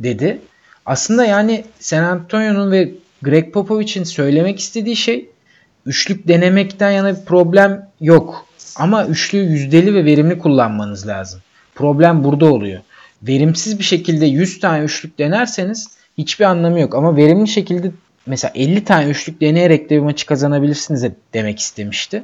dedi. 0.00 0.38
Aslında 0.86 1.24
yani 1.24 1.64
San 1.80 2.02
Antonio'nun 2.02 2.70
ve 2.70 2.90
Greg 3.22 3.52
Popovich'in 3.52 4.04
söylemek 4.04 4.58
istediği 4.58 4.96
şey 4.96 5.30
üçlük 5.86 6.28
denemekten 6.28 6.90
yana 6.90 7.20
bir 7.20 7.24
problem 7.24 7.88
yok. 8.00 8.46
Ama 8.76 9.06
üçlüyü 9.06 9.50
yüzdeli 9.50 9.94
ve 9.94 10.04
verimli 10.04 10.38
kullanmanız 10.38 11.06
lazım. 11.06 11.40
Problem 11.74 12.24
burada 12.24 12.52
oluyor. 12.52 12.80
Verimsiz 13.22 13.78
bir 13.78 13.84
şekilde 13.84 14.26
100 14.26 14.60
tane 14.60 14.84
üçlük 14.84 15.18
denerseniz 15.18 15.90
hiçbir 16.18 16.44
anlamı 16.44 16.80
yok. 16.80 16.94
Ama 16.94 17.16
verimli 17.16 17.48
şekilde 17.48 17.90
mesela 18.26 18.52
50 18.54 18.84
tane 18.84 19.10
üçlük 19.10 19.40
deneyerek 19.40 19.90
de 19.90 19.94
bir 19.94 20.00
maçı 20.00 20.26
kazanabilirsiniz 20.26 21.02
de 21.02 21.12
demek 21.34 21.58
istemişti. 21.58 22.22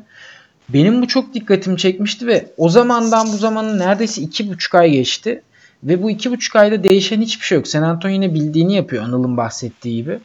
Benim 0.69 1.03
bu 1.03 1.09
çok 1.09 1.35
dikkatimi 1.35 1.79
çekmişti 1.79 2.27
ve 2.27 2.47
o 2.57 2.69
zamandan 2.69 3.27
bu 3.33 3.37
zamanın 3.37 3.79
neredeyse 3.79 4.23
2,5 4.23 4.79
ay 4.79 4.91
geçti. 4.91 5.43
Ve 5.83 6.03
bu 6.03 6.11
2,5 6.11 6.59
ayda 6.59 6.85
değişen 6.85 7.21
hiçbir 7.21 7.47
şey 7.47 7.57
yok. 7.57 7.69
San 7.69 7.83
Antonio 7.83 8.13
yine 8.13 8.35
bildiğini 8.35 8.75
yapıyor 8.75 9.05
Anıl'ın 9.05 9.37
bahsettiği 9.37 9.97
gibi. 9.97 10.19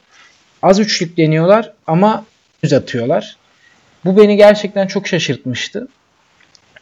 Az 0.61 0.79
üçlük 0.79 1.17
deniyorlar 1.17 1.73
ama 1.87 2.25
yüz 2.63 2.73
atıyorlar. 2.73 3.37
Bu 4.05 4.17
beni 4.17 4.37
gerçekten 4.37 4.87
çok 4.87 5.07
şaşırtmıştı. 5.07 5.87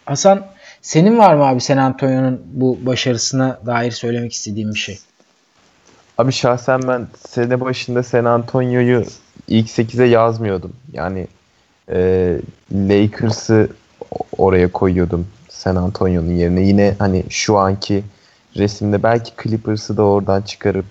Hasan 0.05 0.47
senin 0.81 1.17
var 1.17 1.35
mı 1.35 1.43
abi 1.43 1.61
San 1.61 1.77
Antonio'nun 1.77 2.41
bu 2.45 2.79
başarısına 2.85 3.59
dair 3.65 3.91
söylemek 3.91 4.33
istediğin 4.33 4.73
bir 4.73 4.79
şey? 4.79 4.99
Abi 6.21 6.31
şahsen 6.31 6.81
ben 6.87 7.07
sene 7.27 7.61
başında 7.61 8.03
San 8.03 8.25
Antonio'yu 8.25 9.03
ilk 9.47 9.67
8'e 9.67 10.05
yazmıyordum. 10.05 10.73
Yani 10.93 11.27
e, 11.89 12.37
Lakers'ı 12.71 13.69
oraya 14.37 14.71
koyuyordum 14.71 15.27
San 15.49 15.75
Antonio'nun 15.75 16.31
yerine. 16.31 16.61
Yine 16.61 16.95
hani 16.99 17.23
şu 17.29 17.57
anki 17.57 18.03
resimde 18.57 19.03
belki 19.03 19.31
Clippers'ı 19.43 19.97
da 19.97 20.03
oradan 20.03 20.41
çıkarıp 20.41 20.85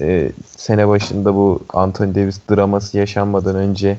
e, 0.00 0.32
sene 0.56 0.88
başında 0.88 1.34
bu 1.34 1.62
Anthony 1.68 2.14
Davis 2.14 2.40
draması 2.50 2.98
yaşanmadan 2.98 3.56
önce 3.56 3.96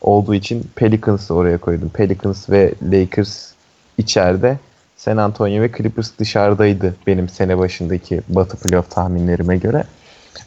olduğu 0.00 0.34
için 0.34 0.70
Pelicans'ı 0.74 1.34
oraya 1.34 1.58
koydum. 1.58 1.88
Pelicans 1.88 2.50
ve 2.50 2.74
Lakers 2.92 3.52
içeride. 3.98 4.58
San 4.96 5.16
Antonio 5.16 5.62
ve 5.62 5.72
Clippers 5.72 6.10
dışarıdaydı 6.18 6.96
benim 7.06 7.28
sene 7.28 7.58
başındaki 7.58 8.20
Batı 8.28 8.56
playoff 8.56 8.90
tahminlerime 8.90 9.56
göre. 9.56 9.84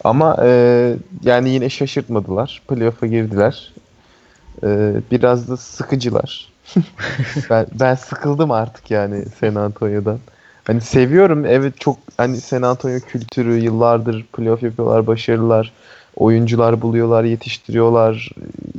Ama 0.04 0.38
e, 0.44 0.96
yani 1.24 1.50
yine 1.50 1.70
şaşırtmadılar. 1.70 2.62
Playoff'a 2.68 3.08
girdiler. 3.08 3.74
E, 4.64 4.94
biraz 5.12 5.50
da 5.50 5.58
sıkıcılar. 5.58 6.50
ben, 7.50 7.68
ben 7.80 7.96
sıkıldım 7.96 8.52
artık 8.52 8.92
yani 8.92 9.26
San 9.40 9.56
Antonio'dan. 9.56 10.20
Hani 10.64 10.82
seviyorum 10.82 11.46
evet 11.46 11.80
çok 11.80 11.98
hani 12.18 12.38
San 12.38 12.62
Antonio 12.62 13.00
kültürü 13.00 13.60
yıllardır 13.60 14.26
playoff 14.34 14.64
yapıyorlar 14.64 15.08
başarılılar. 15.08 15.74
Oyuncular 16.16 16.82
buluyorlar, 16.82 17.24
yetiştiriyorlar. 17.24 18.30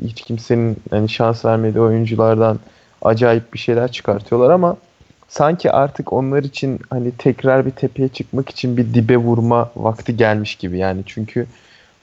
Hiç 0.03 0.23
kimsenin 0.23 0.77
hani 0.91 1.09
şans 1.09 1.45
vermediği 1.45 1.83
oyunculardan 1.83 2.59
acayip 3.03 3.55
bir 3.55 3.59
şeyler 3.59 3.93
çıkartıyorlar 3.93 4.51
ama 4.51 4.77
sanki 5.31 5.73
artık 5.73 6.13
onlar 6.13 6.43
için 6.43 6.81
hani 6.91 7.13
tekrar 7.19 7.67
bir 7.67 7.71
tepeye 7.71 8.09
çıkmak 8.09 8.49
için 8.49 8.77
bir 8.77 8.95
dibe 8.95 9.17
vurma 9.17 9.71
vakti 9.77 10.17
gelmiş 10.17 10.55
gibi 10.57 10.79
yani 10.79 11.03
çünkü 11.07 11.47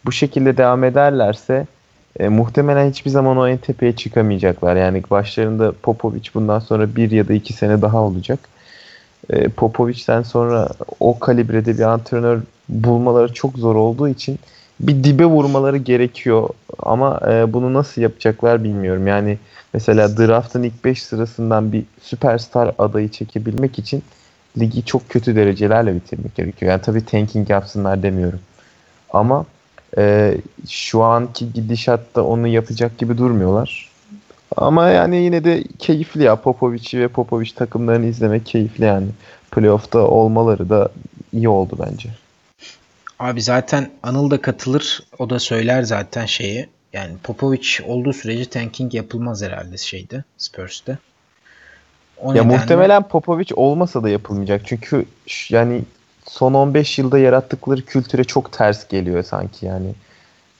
bu 0.06 0.12
şekilde 0.12 0.58
devam 0.58 0.84
ederlerse 0.84 1.68
e, 2.20 2.30
muhtemelen 2.30 2.90
hiçbir 2.90 3.12
zaman 3.12 3.38
o 3.38 3.48
en 3.48 3.58
tepeye 3.58 3.96
çıkamayacaklar. 3.96 4.76
Yani 4.76 5.04
başlarında 5.12 5.72
Popovic 5.84 6.30
bundan 6.34 6.60
sonra 6.60 6.96
bir 6.96 7.12
ya 7.12 7.28
da 7.28 7.34
iki 7.34 7.54
sene 7.54 7.82
daha 7.82 8.02
olacak. 8.02 8.40
E, 9.30 9.50
Popovic'ten 9.50 10.22
sonra 10.24 10.70
o 11.00 11.20
kalibrede 11.20 11.78
bir 11.78 11.84
antrenör 11.84 12.40
bulmaları 12.70 13.34
çok 13.34 13.58
zor 13.58 13.76
olduğu 13.76 14.10
için 14.10 14.40
bir 14.80 15.04
dibe 15.04 15.26
vurmaları 15.26 15.78
gerekiyor. 15.78 16.50
Ama 16.80 17.20
e, 17.32 17.54
bunu 17.54 17.74
nasıl 17.74 18.02
yapacaklar 18.02 18.64
bilmiyorum. 18.64 19.08
Yani 19.08 19.38
mesela 19.74 20.18
draft'ın 20.18 20.64
ilk 20.64 20.86
5 20.86 21.04
sırasından 21.04 21.72
bir 21.72 21.84
süperstar 22.02 22.76
adayı 22.78 23.10
çekebilmek 23.10 23.80
için 23.80 24.04
ligi 24.58 24.86
çok 24.86 25.10
kötü 25.10 25.36
derecelerle 25.36 25.96
bitirmek 25.96 26.36
gerekiyor. 26.36 26.72
Yani 26.72 26.82
tabii 26.82 27.06
tanking 27.06 27.50
yapsınlar 27.50 28.04
demiyorum. 28.04 28.40
Ama 29.10 29.46
e, 29.98 30.38
şu 30.70 31.04
anki 31.04 31.54
gidişatta 31.54 32.24
onu 32.24 32.48
yapacak 32.48 32.98
gibi 32.98 33.18
durmuyorlar. 33.18 33.90
Ama 34.58 34.90
yani 34.90 35.18
yine 35.18 35.44
de 35.44 35.64
keyifli 35.80 36.24
ya 36.24 36.36
Popovic'i 36.36 37.00
ve 37.00 37.08
Popovic 37.08 37.50
takımlarını 37.56 38.06
izlemek 38.06 38.46
keyifli 38.46 38.86
yani. 38.86 39.08
Playoff'ta 39.52 40.00
olmaları 40.00 40.70
da 40.70 40.90
iyi 41.34 41.50
oldu 41.50 41.78
bence. 41.80 42.10
Abi 43.20 43.42
zaten 43.42 43.90
Anıl 44.04 44.32
da 44.32 44.42
katılır. 44.42 45.04
O 45.20 45.30
da 45.30 45.40
söyler 45.40 45.84
zaten 45.84 46.26
şeyi. 46.26 46.70
Yani 46.94 47.18
Popovic 47.24 47.68
olduğu 47.86 48.14
sürece 48.14 48.46
tanking 48.46 48.94
yapılmaz 48.94 49.44
herhalde 49.44 49.78
şeyde 49.78 50.24
Spurs'te. 50.38 50.98
O 52.18 52.34
ya 52.34 52.44
nedenle... 52.44 52.58
muhtemelen 52.58 53.04
Popovic 53.04 53.48
olmasa 53.56 54.04
da 54.04 54.10
yapılmayacak. 54.10 54.62
Çünkü 54.66 55.06
yani 55.50 55.82
son 56.28 56.54
15 56.54 57.00
yılda 57.00 57.20
yarattıkları 57.20 57.82
kültüre 57.82 58.24
çok 58.24 58.52
ters 58.52 58.88
geliyor 58.88 59.24
sanki 59.24 59.66
yani. 59.66 59.94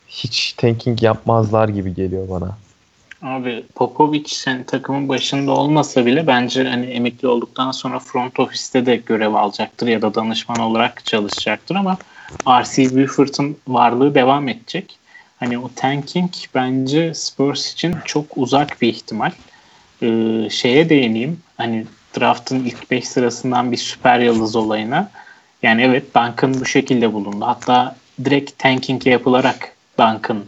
Hiç 0.08 0.54
tanking 0.54 1.04
yapmazlar 1.04 1.70
gibi 1.70 1.96
geliyor 1.96 2.30
bana. 2.30 2.58
Abi 3.22 3.66
Popovic 3.76 4.26
sen 4.28 4.64
takımın 4.64 5.10
başında 5.10 5.52
olmasa 5.52 6.06
bile 6.06 6.28
bence 6.28 6.64
hani 6.64 6.86
emekli 6.86 7.28
olduktan 7.28 7.72
sonra 7.72 8.00
front 8.00 8.40
ofiste 8.40 8.86
de 8.86 8.96
görev 8.96 9.34
alacaktır 9.34 9.88
ya 9.88 10.02
da 10.02 10.16
danışman 10.16 10.60
olarak 10.60 11.06
çalışacaktır 11.06 11.76
ama 11.76 11.98
R.C. 12.48 12.96
Buford'un 12.96 13.58
varlığı 13.68 14.16
devam 14.16 14.48
edecek. 14.48 14.98
Hani 15.40 15.60
o 15.60 15.70
tanking 15.76 16.32
bence 16.56 17.14
Spurs 17.14 17.74
için 17.74 17.96
çok 18.06 18.26
uzak 18.36 18.82
bir 18.82 18.88
ihtimal. 18.88 19.32
Ee, 20.02 20.48
şeye 20.50 20.90
değineyim. 20.90 21.40
Hani 21.58 21.86
draft'ın 22.20 22.66
ilk 22.66 22.92
5 22.92 23.08
sırasından 23.08 23.72
bir 23.72 23.78
süper 23.78 24.20
yıldız 24.20 24.56
olayına. 24.56 25.12
Yani 25.64 25.82
evet 25.82 26.16
Duncan 26.16 26.62
bu 26.62 26.66
şekilde 26.66 27.14
bulundu. 27.14 27.46
Hatta 27.46 27.96
direkt 28.26 28.60
tanking 28.60 29.08
yapılarak 29.08 29.74
Duncan 30.00 30.44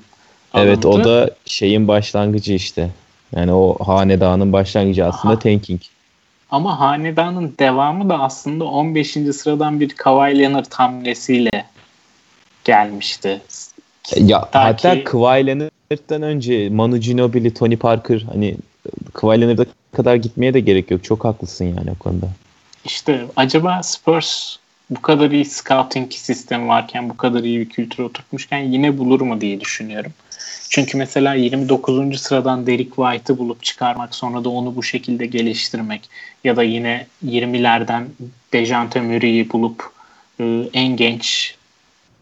Evet 0.55 0.85
o 0.85 1.03
da 1.03 1.29
şeyin 1.45 1.87
başlangıcı 1.87 2.53
işte. 2.53 2.89
Yani 3.35 3.53
o 3.53 3.77
hanedanın 3.85 4.53
başlangıcı 4.53 5.05
aslında 5.05 5.33
Aha. 5.33 5.39
tanking. 5.39 5.81
Ama 6.51 6.79
hanedanın 6.79 7.55
devamı 7.59 8.09
da 8.09 8.19
aslında 8.19 8.63
15. 8.63 9.11
sıradan 9.11 9.79
bir 9.79 9.89
Kawhi 9.89 10.39
Leonard 10.39 10.73
hamlesiyle 10.73 11.65
gelmişti. 12.63 13.41
Ya 14.15 14.49
Ta 14.51 14.63
hatta 14.63 14.95
ki... 14.95 15.03
Kawhi 15.03 15.47
Leonard'dan 15.47 16.21
önce 16.21 16.69
Manu 16.69 16.97
Ginobili, 16.97 17.53
Tony 17.53 17.77
Parker 17.77 18.25
hani 18.31 18.55
Kawhi 19.13 19.41
Leonard'a 19.41 19.65
kadar 19.91 20.15
gitmeye 20.15 20.53
de 20.53 20.59
gerek 20.59 20.91
yok. 20.91 21.03
Çok 21.03 21.25
haklısın 21.25 21.65
yani 21.65 21.91
o 21.91 21.95
konuda. 21.95 22.27
İşte 22.85 23.25
acaba 23.35 23.83
Spurs 23.83 24.55
bu 24.89 25.01
kadar 25.01 25.31
iyi 25.31 25.45
scouting 25.45 26.13
sistemi 26.13 26.67
varken, 26.67 27.09
bu 27.09 27.17
kadar 27.17 27.43
iyi 27.43 27.59
bir 27.59 27.69
kültür 27.69 28.03
oturtmuşken 28.03 28.57
yine 28.57 28.97
bulur 28.97 29.21
mu 29.21 29.41
diye 29.41 29.61
düşünüyorum. 29.61 30.11
Çünkü 30.69 30.97
mesela 30.97 31.33
29. 31.33 32.21
sıradan 32.21 32.67
Derek 32.67 32.95
White'ı 32.95 33.37
bulup 33.37 33.63
çıkarmak 33.63 34.15
sonra 34.15 34.43
da 34.43 34.49
onu 34.49 34.75
bu 34.75 34.83
şekilde 34.83 35.25
geliştirmek 35.25 36.09
ya 36.43 36.55
da 36.55 36.63
yine 36.63 37.07
20'lerden 37.25 38.05
Dejante 38.53 39.01
Murray'i 39.01 39.51
bulup 39.51 39.91
e, 40.39 40.63
en 40.73 40.95
genç 40.95 41.55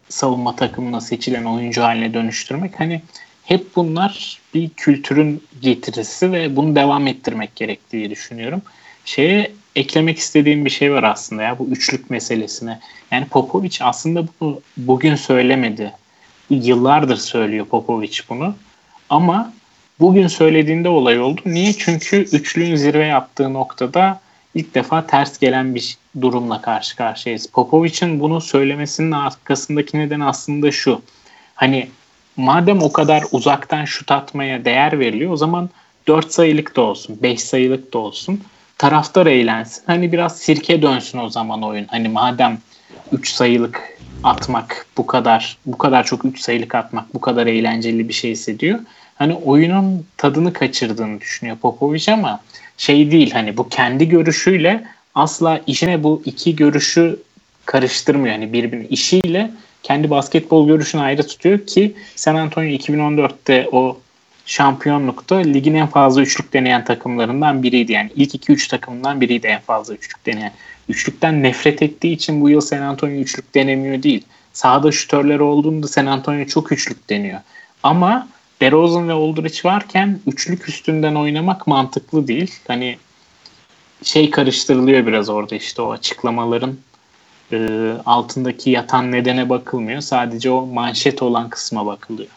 savunma 0.10 0.56
takımına 0.56 1.02
seçilen 1.02 1.43
oyuncu 1.43 1.82
haline 1.82 2.14
dönüştürmek 2.14 2.80
hani 2.80 3.02
hep 3.43 3.76
bunlar 3.76 4.41
bir 4.54 4.70
kültürün 4.70 5.43
getirisi 5.62 6.32
ve 6.32 6.56
bunu 6.56 6.76
devam 6.76 7.08
ettirmek 7.08 7.56
gerektiği 7.56 8.10
düşünüyorum. 8.10 8.62
Şeye 9.06 9.52
eklemek 9.76 10.18
istediğim 10.18 10.66
bir 10.66 10.70
şey 10.70 10.93
var 10.93 11.04
aslında 11.04 11.43
ya 11.43 11.60
bu 11.60 11.68
üçlük 11.68 12.10
meselesine. 12.10 12.80
Yani 13.12 13.26
Popovic 13.26 13.78
aslında 13.82 14.26
bunu 14.39 14.62
bugün 14.78 15.16
söylemedi 15.16 15.93
yıllardır 16.50 17.16
söylüyor 17.16 17.66
Popovic 17.66 18.20
bunu. 18.30 18.56
Ama 19.10 19.54
bugün 20.00 20.28
söylediğinde 20.28 20.89
olay 20.89 21.20
oldu. 21.20 21.41
Niye? 21.45 21.74
Çünkü 21.74 22.18
üçlüğün 22.18 22.76
zirve 22.76 23.06
yaptığı 23.06 23.54
noktada 23.54 24.20
ilk 24.56 24.76
defa 24.76 25.08
ters 25.08 25.39
gelen 25.39 25.76
bir 25.76 25.98
durumla 26.22 26.62
karşı 26.62 26.95
karşıyayız. 26.95 27.48
Popovic'in 27.48 28.20
bunu 28.20 28.41
söylemesinin 28.41 29.12
arkasındaki 29.12 30.00
neden 30.00 30.20
aslında 30.20 30.72
şu. 30.72 31.02
Hani 31.56 31.89
madem 32.38 32.82
o 32.82 32.91
kadar 32.91 33.24
uzaktan 33.32 33.86
şut 33.86 34.12
atmaya 34.12 34.66
değer 34.66 35.00
veriliyor 35.00 35.32
o 35.32 35.38
zaman 35.38 35.70
4 36.08 36.32
sayılık 36.32 36.76
da 36.76 36.82
olsun, 36.82 37.20
5 37.24 37.41
sayılık 37.41 37.93
da 37.93 37.98
olsun. 37.98 38.43
Taraftar 38.78 39.26
eğlensin. 39.28 39.84
Hani 39.88 40.12
biraz 40.12 40.38
sirke 40.38 40.82
dönsün 40.82 41.18
o 41.18 41.30
zaman 41.30 41.64
oyun. 41.64 41.86
Hani 41.86 42.10
madem 42.10 42.58
3 43.12 43.34
sayılık 43.34 43.98
atmak 44.24 44.86
bu 44.97 45.07
kadar 45.07 45.57
bu 45.65 45.78
kadar 45.78 46.03
çok 46.03 46.26
üç 46.26 46.39
sayılık 46.41 46.76
atmak 46.76 47.13
bu 47.13 47.22
kadar 47.22 47.47
eğlenceli 47.47 48.07
bir 48.07 48.13
şey 48.13 48.32
hissediyor. 48.32 48.80
Hani 49.15 49.34
oyunun 49.34 50.05
tadını 50.18 50.53
kaçırdığını 50.53 51.22
düşünüyor 51.22 51.57
Popovic 51.57 52.13
ama 52.13 52.39
şey 52.78 53.11
değil 53.11 53.32
hani 53.32 53.57
bu 53.57 53.70
kendi 53.70 54.09
görüşüyle 54.09 54.84
asla 55.15 55.61
işine 55.68 56.03
bu 56.03 56.22
iki 56.26 56.55
görüşü 56.55 57.20
karıştırmıyor. 57.65 58.36
Hani 58.36 58.53
birbirine 58.53 58.88
işiyle 58.88 59.51
kendi 59.84 60.09
basketbol 60.09 60.68
görüşünü 60.68 61.01
ayrı 61.01 61.28
tutuyor 61.28 61.65
ki 61.65 61.95
San 62.15 62.36
Antonio 62.36 62.68
2014'te 62.68 63.68
o 63.72 63.97
şampiyonlukta 64.45 65.36
ligin 65.36 65.74
en 65.74 65.88
fazla 65.88 66.22
üçlük 66.22 66.53
deneyen 66.53 66.86
takımlarından 66.86 67.63
biriydi. 67.63 67.91
Yani 67.91 68.11
ilk 68.15 68.49
2-3 68.49 68.70
takımından 68.70 69.22
biriydi 69.22 69.47
en 69.47 69.61
fazla 69.61 69.93
üçlük 69.93 70.26
deneyen 70.26 70.51
üçlükten 70.90 71.44
nefret 71.44 71.82
ettiği 71.82 72.14
için 72.14 72.42
bu 72.42 72.50
yıl 72.50 72.62
San 72.62 72.82
Antonio 72.82 73.14
üçlük 73.14 73.56
denemiyor 73.56 74.04
değil. 74.04 74.26
Sahada 74.54 74.92
şütörleri 74.92 75.42
olduğunda 75.42 75.88
San 75.88 76.06
Antonio 76.06 76.46
çok 76.46 76.72
üçlük 76.72 77.10
deniyor. 77.10 77.40
Ama 77.84 78.28
DeRozan 78.62 79.08
ve 79.08 79.14
Aldridge 79.14 79.60
varken 79.64 80.20
üçlük 80.28 80.70
üstünden 80.70 81.16
oynamak 81.16 81.68
mantıklı 81.68 82.28
değil. 82.28 82.54
Hani 82.68 82.98
şey 84.04 84.30
karıştırılıyor 84.30 85.08
biraz 85.08 85.30
orada 85.30 85.56
işte 85.56 85.82
o 85.82 85.92
açıklamaların 85.92 86.78
e, 87.52 87.92
altındaki 88.06 88.70
yatan 88.70 89.12
nedene 89.12 89.50
bakılmıyor. 89.50 90.02
Sadece 90.02 90.52
o 90.52 90.66
manşet 90.66 91.22
olan 91.22 91.50
kısma 91.50 91.86
bakılıyor. 91.86 92.30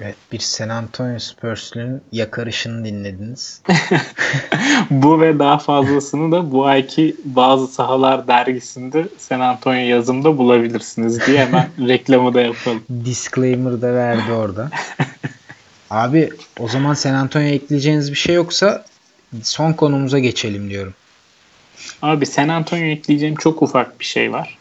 Evet, 0.00 0.16
bir 0.32 0.38
San 0.38 0.68
Antonio 0.68 1.18
Spurs'ün 1.18 2.02
yakarışını 2.12 2.84
dinlediniz. 2.84 3.62
bu 4.90 5.20
ve 5.20 5.38
daha 5.38 5.58
fazlasını 5.58 6.32
da 6.32 6.52
bu 6.52 6.66
ayki 6.66 7.16
Bazı 7.24 7.66
Sahalar 7.66 8.28
dergisinde 8.28 9.08
San 9.18 9.40
Antonio 9.40 9.78
yazımda 9.78 10.38
bulabilirsiniz 10.38 11.26
diye 11.26 11.46
hemen 11.46 11.68
reklamı 11.88 12.34
da 12.34 12.40
yapalım. 12.40 12.82
Disclaimer 13.04 13.82
da 13.82 13.94
verdi 13.94 14.32
orada. 14.32 14.70
Abi 15.90 16.30
o 16.58 16.68
zaman 16.68 16.94
San 16.94 17.14
Antonio'ya 17.14 17.54
ekleyeceğiniz 17.54 18.10
bir 18.10 18.16
şey 18.16 18.34
yoksa 18.34 18.84
son 19.42 19.72
konumuza 19.72 20.18
geçelim 20.18 20.70
diyorum. 20.70 20.94
Abi 22.02 22.26
San 22.26 22.48
Antonio'ya 22.48 22.92
ekleyeceğim 22.92 23.34
çok 23.34 23.62
ufak 23.62 24.00
bir 24.00 24.04
şey 24.04 24.32
var. 24.32 24.58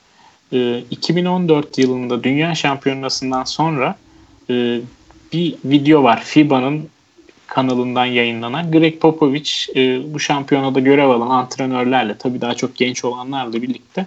Ee, 0.54 0.84
2014 0.92 1.78
yılında 1.78 2.24
Dünya 2.24 2.56
Şampiyonası'ndan 2.56 3.44
sonra 3.44 3.96
e, 4.50 4.80
bir 5.34 5.56
video 5.66 6.04
var 6.04 6.24
FIBA'nın 6.24 6.90
kanalından 7.48 8.06
yayınlanan. 8.06 8.72
Greg 8.72 9.00
Popovich 9.00 9.52
e, 9.76 10.14
bu 10.14 10.20
şampiyonada 10.20 10.80
görev 10.80 11.10
alan 11.10 11.30
antrenörlerle 11.30 12.18
tabii 12.18 12.42
daha 12.42 12.54
çok 12.54 12.76
genç 12.76 13.06
olanlarla 13.06 13.54
birlikte 13.54 14.06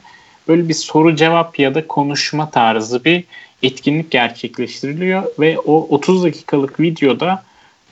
böyle 0.49 0.69
bir 0.69 0.75
soru 0.75 1.17
cevap 1.17 1.59
ya 1.59 1.75
da 1.75 1.87
konuşma 1.87 2.51
tarzı 2.51 3.05
bir 3.05 3.25
etkinlik 3.63 4.11
gerçekleştiriliyor 4.11 5.23
ve 5.39 5.59
o 5.59 5.87
30 5.89 6.25
dakikalık 6.25 6.81
videoda 6.81 7.43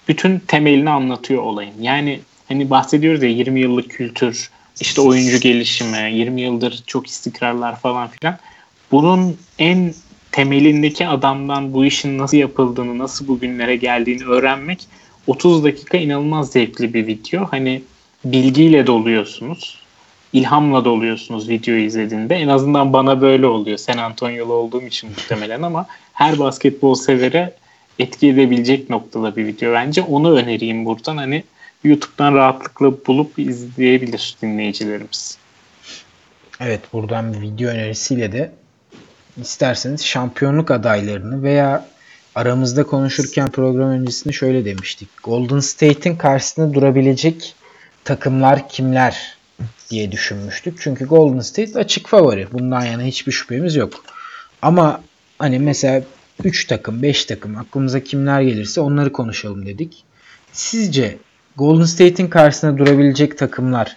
bütün 0.09 0.39
temelini 0.39 0.91
anlatıyor 0.91 1.43
olayın. 1.43 1.75
Yani 1.81 2.21
hani 2.49 2.71
bahsediyoruz 2.71 3.23
ya 3.23 3.29
20 3.29 3.61
yıllık 3.61 3.91
kültür, 3.91 4.51
işte 4.81 5.01
oyuncu 5.01 5.41
gelişimi, 5.41 6.13
20 6.13 6.41
yıldır 6.41 6.83
çok 6.87 7.07
istikrarlar 7.07 7.81
falan 7.81 8.09
filan. 8.09 8.39
Bunun 8.91 9.37
en 9.59 9.95
temelindeki 10.39 11.07
adamdan 11.07 11.73
bu 11.73 11.85
işin 11.85 12.19
nasıl 12.19 12.37
yapıldığını, 12.37 12.99
nasıl 12.99 13.29
bugünlere 13.29 13.77
geldiğini 13.77 14.25
öğrenmek 14.25 14.87
30 15.27 15.65
dakika 15.65 15.99
inanılmaz 15.99 16.53
zevkli 16.53 16.95
bir 16.95 17.07
video. 17.07 17.47
Hani 17.51 17.83
bilgiyle 18.25 18.87
doluyorsunuz. 18.87 19.79
ilhamla 20.33 20.85
doluyorsunuz 20.85 21.49
videoyu 21.49 21.85
izlediğinde. 21.85 22.35
En 22.35 22.49
azından 22.49 22.93
bana 22.93 23.21
böyle 23.21 23.47
oluyor. 23.47 23.79
San 23.79 23.99
Antonio'lu 23.99 24.53
olduğum 24.53 24.83
için 24.83 25.11
muhtemelen 25.11 25.63
ama 25.63 25.87
her 26.13 26.39
basketbol 26.39 26.95
severe 26.95 27.55
etki 27.99 28.29
edebilecek 28.29 28.91
noktada 28.91 29.37
bir 29.37 29.47
video 29.47 29.73
bence. 29.73 30.03
Onu 30.03 30.33
önereyim 30.39 30.85
buradan. 30.85 31.17
Hani 31.17 31.45
YouTube'dan 31.85 32.35
rahatlıkla 32.35 33.07
bulup 33.07 33.39
izleyebilir 33.39 34.37
dinleyicilerimiz. 34.43 35.39
Evet 36.61 36.81
buradan 36.93 37.43
video 37.43 37.71
önerisiyle 37.71 38.33
de 38.33 38.53
isterseniz 39.41 40.05
şampiyonluk 40.05 40.71
adaylarını 40.71 41.43
veya 41.43 41.87
aramızda 42.35 42.85
konuşurken 42.85 43.51
program 43.51 43.89
öncesinde 43.89 44.33
şöyle 44.33 44.65
demiştik. 44.65 45.09
Golden 45.23 45.61
State'in 45.61 46.17
karşısında 46.17 46.75
durabilecek 46.75 47.55
takımlar 48.05 48.69
kimler 48.69 49.37
diye 49.91 50.13
düşünmüştük. 50.13 50.79
Çünkü 50.81 51.07
Golden 51.07 51.41
State 51.41 51.79
açık 51.79 52.09
favori. 52.09 52.49
Bundan 52.53 52.85
yana 52.85 53.03
hiçbir 53.03 53.33
şüphemiz 53.33 53.77
yok. 53.77 54.05
Ama 54.63 55.01
hani 55.39 55.59
mesela 55.59 56.03
3 56.45 56.67
takım, 56.67 57.03
5 57.03 57.25
takım 57.25 57.57
aklımıza 57.57 58.01
kimler 58.01 58.41
gelirse 58.41 58.81
onları 58.81 59.13
konuşalım 59.13 59.67
dedik. 59.67 60.05
Sizce 60.53 61.19
Golden 61.57 61.85
State'in 61.85 62.29
karşısında 62.29 62.79
durabilecek 62.79 63.39
takımlar 63.39 63.97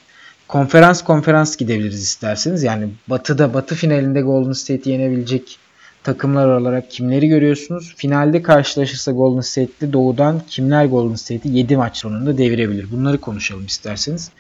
konferans 0.52 1.04
konferans 1.04 1.58
gidebiliriz 1.58 2.04
isterseniz. 2.04 2.64
Yani 2.64 2.90
batıda 3.08 3.54
batı 3.54 3.76
finalinde 3.76 4.22
Golden 4.22 4.54
State'i 4.54 4.90
yenebilecek 4.90 5.60
takımlar 6.04 6.48
olarak 6.48 6.92
kimleri 6.92 7.28
görüyorsunuz? 7.28 7.94
Finalde 7.98 8.42
karşılaşırsa 8.42 9.12
Golden 9.12 9.42
State'li 9.42 9.94
doğudan 9.94 10.42
kimler 10.50 10.86
Golden 10.86 11.16
State'i 11.16 11.58
7 11.58 11.78
maç 11.78 11.98
sonunda 11.98 12.38
devirebilir? 12.38 12.92
Bunları 12.92 13.22
konuşalım 13.22 13.66
isterseniz. 13.66 14.32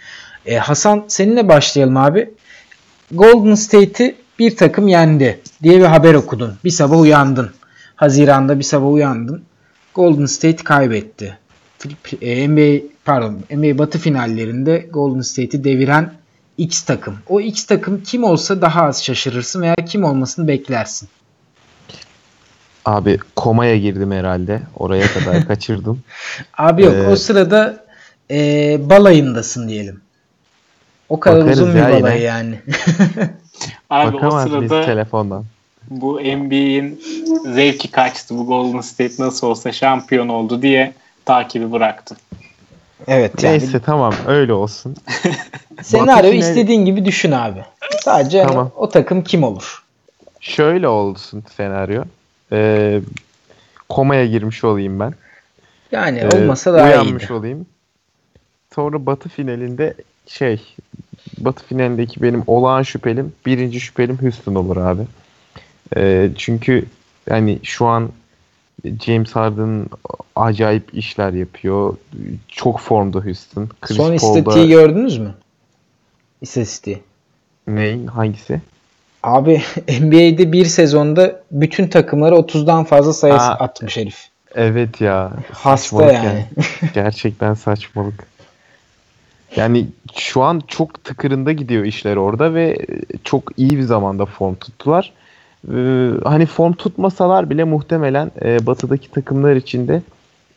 Ee, 0.45 0.57
Hasan 0.57 1.05
seninle 1.07 1.47
başlayalım 1.47 1.97
abi. 1.97 2.29
Golden 3.11 3.55
State'i 3.55 4.15
bir 4.39 4.57
takım 4.57 4.87
yendi 4.87 5.39
diye 5.63 5.79
bir 5.79 5.85
haber 5.85 6.13
okudun. 6.13 6.53
Bir 6.63 6.69
sabah 6.69 6.99
uyandın. 6.99 7.51
Haziranda 7.95 8.59
bir 8.59 8.63
sabah 8.63 8.91
uyandın. 8.91 9.43
Golden 9.95 10.25
State 10.25 10.63
kaybetti. 10.63 11.37
NBA 12.21 12.90
pardon 13.05 13.39
NBA 13.51 13.77
Batı 13.77 13.99
finallerinde 13.99 14.87
Golden 14.93 15.21
State'i 15.21 15.63
deviren 15.63 16.13
X 16.57 16.81
takım. 16.81 17.17
O 17.29 17.41
X 17.41 17.65
takım 17.65 18.03
kim 18.03 18.23
olsa 18.23 18.61
daha 18.61 18.83
az 18.83 19.03
şaşırırsın 19.03 19.61
veya 19.61 19.75
kim 19.75 20.03
olmasını 20.03 20.47
beklersin. 20.47 21.09
Abi 22.85 23.19
komaya 23.35 23.77
girdim 23.77 24.11
herhalde. 24.11 24.61
Oraya 24.75 25.07
kadar 25.07 25.47
kaçırdım. 25.47 26.03
Abi 26.57 26.83
yok 26.83 26.95
ee, 26.95 27.07
o 27.07 27.15
sırada 27.15 27.85
e, 28.31 28.77
balayındasın 28.89 29.69
diyelim. 29.69 30.01
O 31.09 31.19
kadar 31.19 31.51
uzun 31.51 31.75
bir 31.75 31.81
balayı 31.81 32.21
yani. 32.21 32.59
Abi 33.89 34.13
Bakamaz 34.13 34.45
o 34.45 34.49
sırada 34.49 34.85
telefondan. 34.85 35.45
Bu 35.89 36.19
NBA'in 36.19 37.01
zevki 37.53 37.91
kaçtı. 37.91 38.37
Bu 38.37 38.45
Golden 38.45 38.81
State 38.81 39.13
nasıl 39.19 39.47
olsa 39.47 39.71
şampiyon 39.71 40.27
oldu 40.27 40.61
diye 40.61 40.93
takibi 41.25 41.71
bıraktım. 41.71 42.17
Evet 43.07 43.43
yani. 43.43 43.59
Neyse 43.59 43.79
tamam 43.79 44.13
öyle 44.27 44.53
olsun. 44.53 44.95
Senaryo 45.81 46.31
istediğin 46.31 46.85
gibi 46.85 47.05
düşün 47.05 47.31
abi. 47.31 47.59
Sadece 48.01 48.43
tamam. 48.43 48.71
o 48.75 48.89
takım 48.89 49.23
kim 49.23 49.43
olur? 49.43 49.83
Şöyle 50.39 50.87
olsun 50.87 51.43
senaryo. 51.57 52.03
Ee, 52.51 53.01
komaya 53.89 54.25
girmiş 54.25 54.63
olayım 54.63 54.99
ben. 54.99 55.13
Yani 55.91 56.19
ee, 56.19 56.37
olmasa 56.37 56.73
daha 56.73 56.87
uyanmış 56.87 57.23
iyiydi. 57.23 57.33
olayım. 57.33 57.65
Sonra 58.75 59.05
Batı 59.05 59.29
finalinde 59.29 59.93
şey 60.27 60.61
Batı 61.37 61.65
finalindeki 61.65 62.21
benim 62.21 62.43
olağan 62.47 62.83
şüphelim 62.83 63.33
birinci 63.45 63.79
şüphelim 63.79 64.17
Houston 64.21 64.55
olur 64.55 64.77
abi. 64.77 65.01
Ee, 65.97 66.29
çünkü 66.37 66.85
yani 67.29 67.59
şu 67.63 67.85
an 67.85 68.09
James 69.05 69.31
Harden 69.31 69.85
acayip 70.35 70.93
işler 70.93 71.33
yapıyor. 71.33 71.97
Çok 72.47 72.79
formda 72.79 73.19
Houston. 73.19 73.69
Chris 73.81 73.97
Son 73.97 74.13
istatistiği 74.13 74.69
gördünüz 74.69 75.17
mü? 75.17 75.33
İstatistiği. 76.41 77.01
Neyin? 77.67 78.07
Hangisi? 78.07 78.61
Abi 79.23 79.61
NBA'de 80.01 80.51
bir 80.51 80.65
sezonda 80.65 81.41
bütün 81.51 81.87
takımları 81.87 82.35
30'dan 82.35 82.83
fazla 82.83 83.13
sayı 83.13 83.33
Aa, 83.33 83.55
atmış 83.55 83.97
herif. 83.97 84.27
Evet 84.55 85.01
ya. 85.01 85.31
Hasta 85.51 86.11
yani. 86.11 86.25
yani. 86.25 86.45
Gerçekten 86.93 87.53
saçmalık. 87.53 88.31
Yani 89.55 89.87
şu 90.15 90.41
an 90.41 90.61
çok 90.67 91.03
tıkırında 91.03 91.51
gidiyor 91.51 91.85
işler 91.85 92.15
orada 92.15 92.53
ve 92.53 92.77
çok 93.23 93.51
iyi 93.57 93.71
bir 93.71 93.81
zamanda 93.81 94.25
form 94.25 94.55
tuttular. 94.55 95.13
Ee, 95.69 96.11
hani 96.23 96.45
form 96.45 96.73
tutmasalar 96.73 97.49
bile 97.49 97.63
muhtemelen 97.63 98.31
e, 98.41 98.65
batıdaki 98.65 99.11
takımlar 99.11 99.55
içinde 99.55 100.01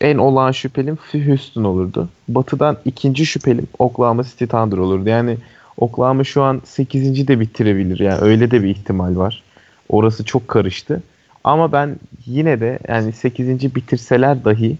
en 0.00 0.18
olağan 0.18 0.52
şüphelim 0.52 0.98
Houston 1.26 1.64
olurdu. 1.64 2.09
Batıdan 2.28 2.76
ikinci 2.84 3.26
şüphelim 3.26 3.66
Oklahoma 3.78 4.24
City 4.24 4.44
Thunder 4.44 4.76
olurdu. 4.76 5.09
Yani 5.09 5.36
Oklahoma 5.76 6.24
şu 6.24 6.42
an 6.42 6.62
8. 6.64 7.28
de 7.28 7.40
bitirebilir. 7.40 8.00
Yani 8.00 8.20
öyle 8.20 8.50
de 8.50 8.62
bir 8.62 8.68
ihtimal 8.68 9.16
var. 9.16 9.42
Orası 9.88 10.24
çok 10.24 10.48
karıştı. 10.48 11.02
Ama 11.44 11.72
ben 11.72 11.96
yine 12.26 12.61
de 12.61 12.78
yani 12.88 13.12
8. 13.12 13.74
bitirseler 13.74 14.44
dahi 14.44 14.76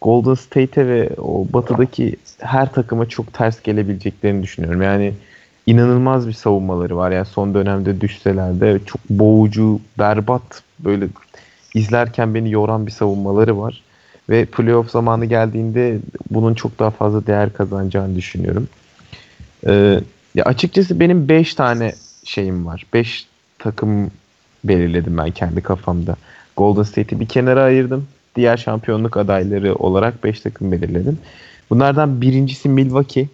Golden 0.00 0.34
State'e 0.34 0.86
ve 0.86 1.10
o 1.18 1.46
batıdaki 1.52 2.16
her 2.38 2.72
takıma 2.72 3.08
çok 3.08 3.32
ters 3.32 3.62
gelebileceklerini 3.62 4.42
düşünüyorum. 4.42 4.82
Yani 4.82 5.12
inanılmaz 5.70 6.28
bir 6.28 6.32
savunmaları 6.32 6.96
var. 6.96 7.10
Yani 7.10 7.26
son 7.26 7.54
dönemde 7.54 8.00
düşseler 8.00 8.60
de 8.60 8.80
çok 8.86 9.00
boğucu, 9.10 9.80
berbat 9.98 10.62
böyle 10.78 11.08
izlerken 11.74 12.34
beni 12.34 12.50
yoran 12.50 12.86
bir 12.86 12.92
savunmaları 12.92 13.58
var. 13.58 13.82
Ve 14.28 14.44
playoff 14.44 14.90
zamanı 14.90 15.24
geldiğinde 15.24 15.98
bunun 16.30 16.54
çok 16.54 16.78
daha 16.78 16.90
fazla 16.90 17.26
değer 17.26 17.52
kazanacağını 17.52 18.16
düşünüyorum. 18.16 18.68
Ee, 19.66 20.00
ya 20.34 20.44
açıkçası 20.44 21.00
benim 21.00 21.28
5 21.28 21.54
tane 21.54 21.94
şeyim 22.24 22.66
var. 22.66 22.86
5 22.94 23.26
takım 23.58 24.10
belirledim 24.64 25.18
ben 25.18 25.30
kendi 25.30 25.60
kafamda. 25.60 26.16
Golden 26.56 26.82
State'i 26.82 27.20
bir 27.20 27.28
kenara 27.28 27.62
ayırdım. 27.62 28.08
Diğer 28.36 28.56
şampiyonluk 28.56 29.16
adayları 29.16 29.74
olarak 29.74 30.24
5 30.24 30.40
takım 30.40 30.72
belirledim. 30.72 31.18
Bunlardan 31.70 32.20
birincisi 32.20 32.68
Milwaukee. 32.68 33.28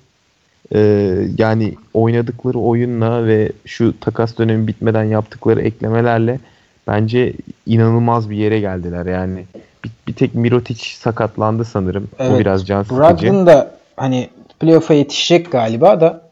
Ee, 0.75 1.29
yani 1.39 1.75
oynadıkları 1.95 2.59
oyunla 2.59 3.27
ve 3.27 3.53
şu 3.67 4.01
takas 4.01 4.39
dönemi 4.39 4.67
bitmeden 4.67 5.05
yaptıkları 5.05 5.63
eklemelerle 5.63 6.41
bence 6.87 7.33
inanılmaz 7.67 8.31
bir 8.31 8.37
yere 8.37 8.61
geldiler. 8.61 9.07
Yani 9.07 9.45
bir, 9.85 9.91
bir 10.09 10.13
tek 10.13 10.35
Mirotic 10.35 10.85
sakatlandı 10.85 11.65
sanırım. 11.65 12.09
Evet. 12.19 12.33
O 12.33 12.39
biraz 12.39 12.67
can 12.67 12.83
sıkıcı. 12.83 13.01
Brogdon 13.01 13.47
da 13.47 13.71
hani 13.97 14.29
playoff'a 14.61 14.95
yetişecek 14.95 15.53
galiba 15.53 16.01
da 16.01 16.23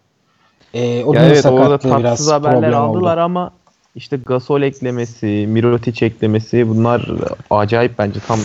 e, 0.75 1.05
o 1.05 1.15
ya 1.15 1.25
evet 1.25 1.47
orada 1.47 1.79
tatsız 1.79 2.33
haberler 2.33 2.73
aldılar 2.73 3.17
oldu. 3.17 3.21
ama 3.21 3.51
işte 3.97 4.19
Gasol 4.27 4.63
eklemesi, 4.63 5.47
Mirotic 5.49 6.07
eklemesi 6.07 6.69
bunlar 6.69 7.11
acayip 7.51 7.99
bence 7.99 8.21
tam 8.29 8.41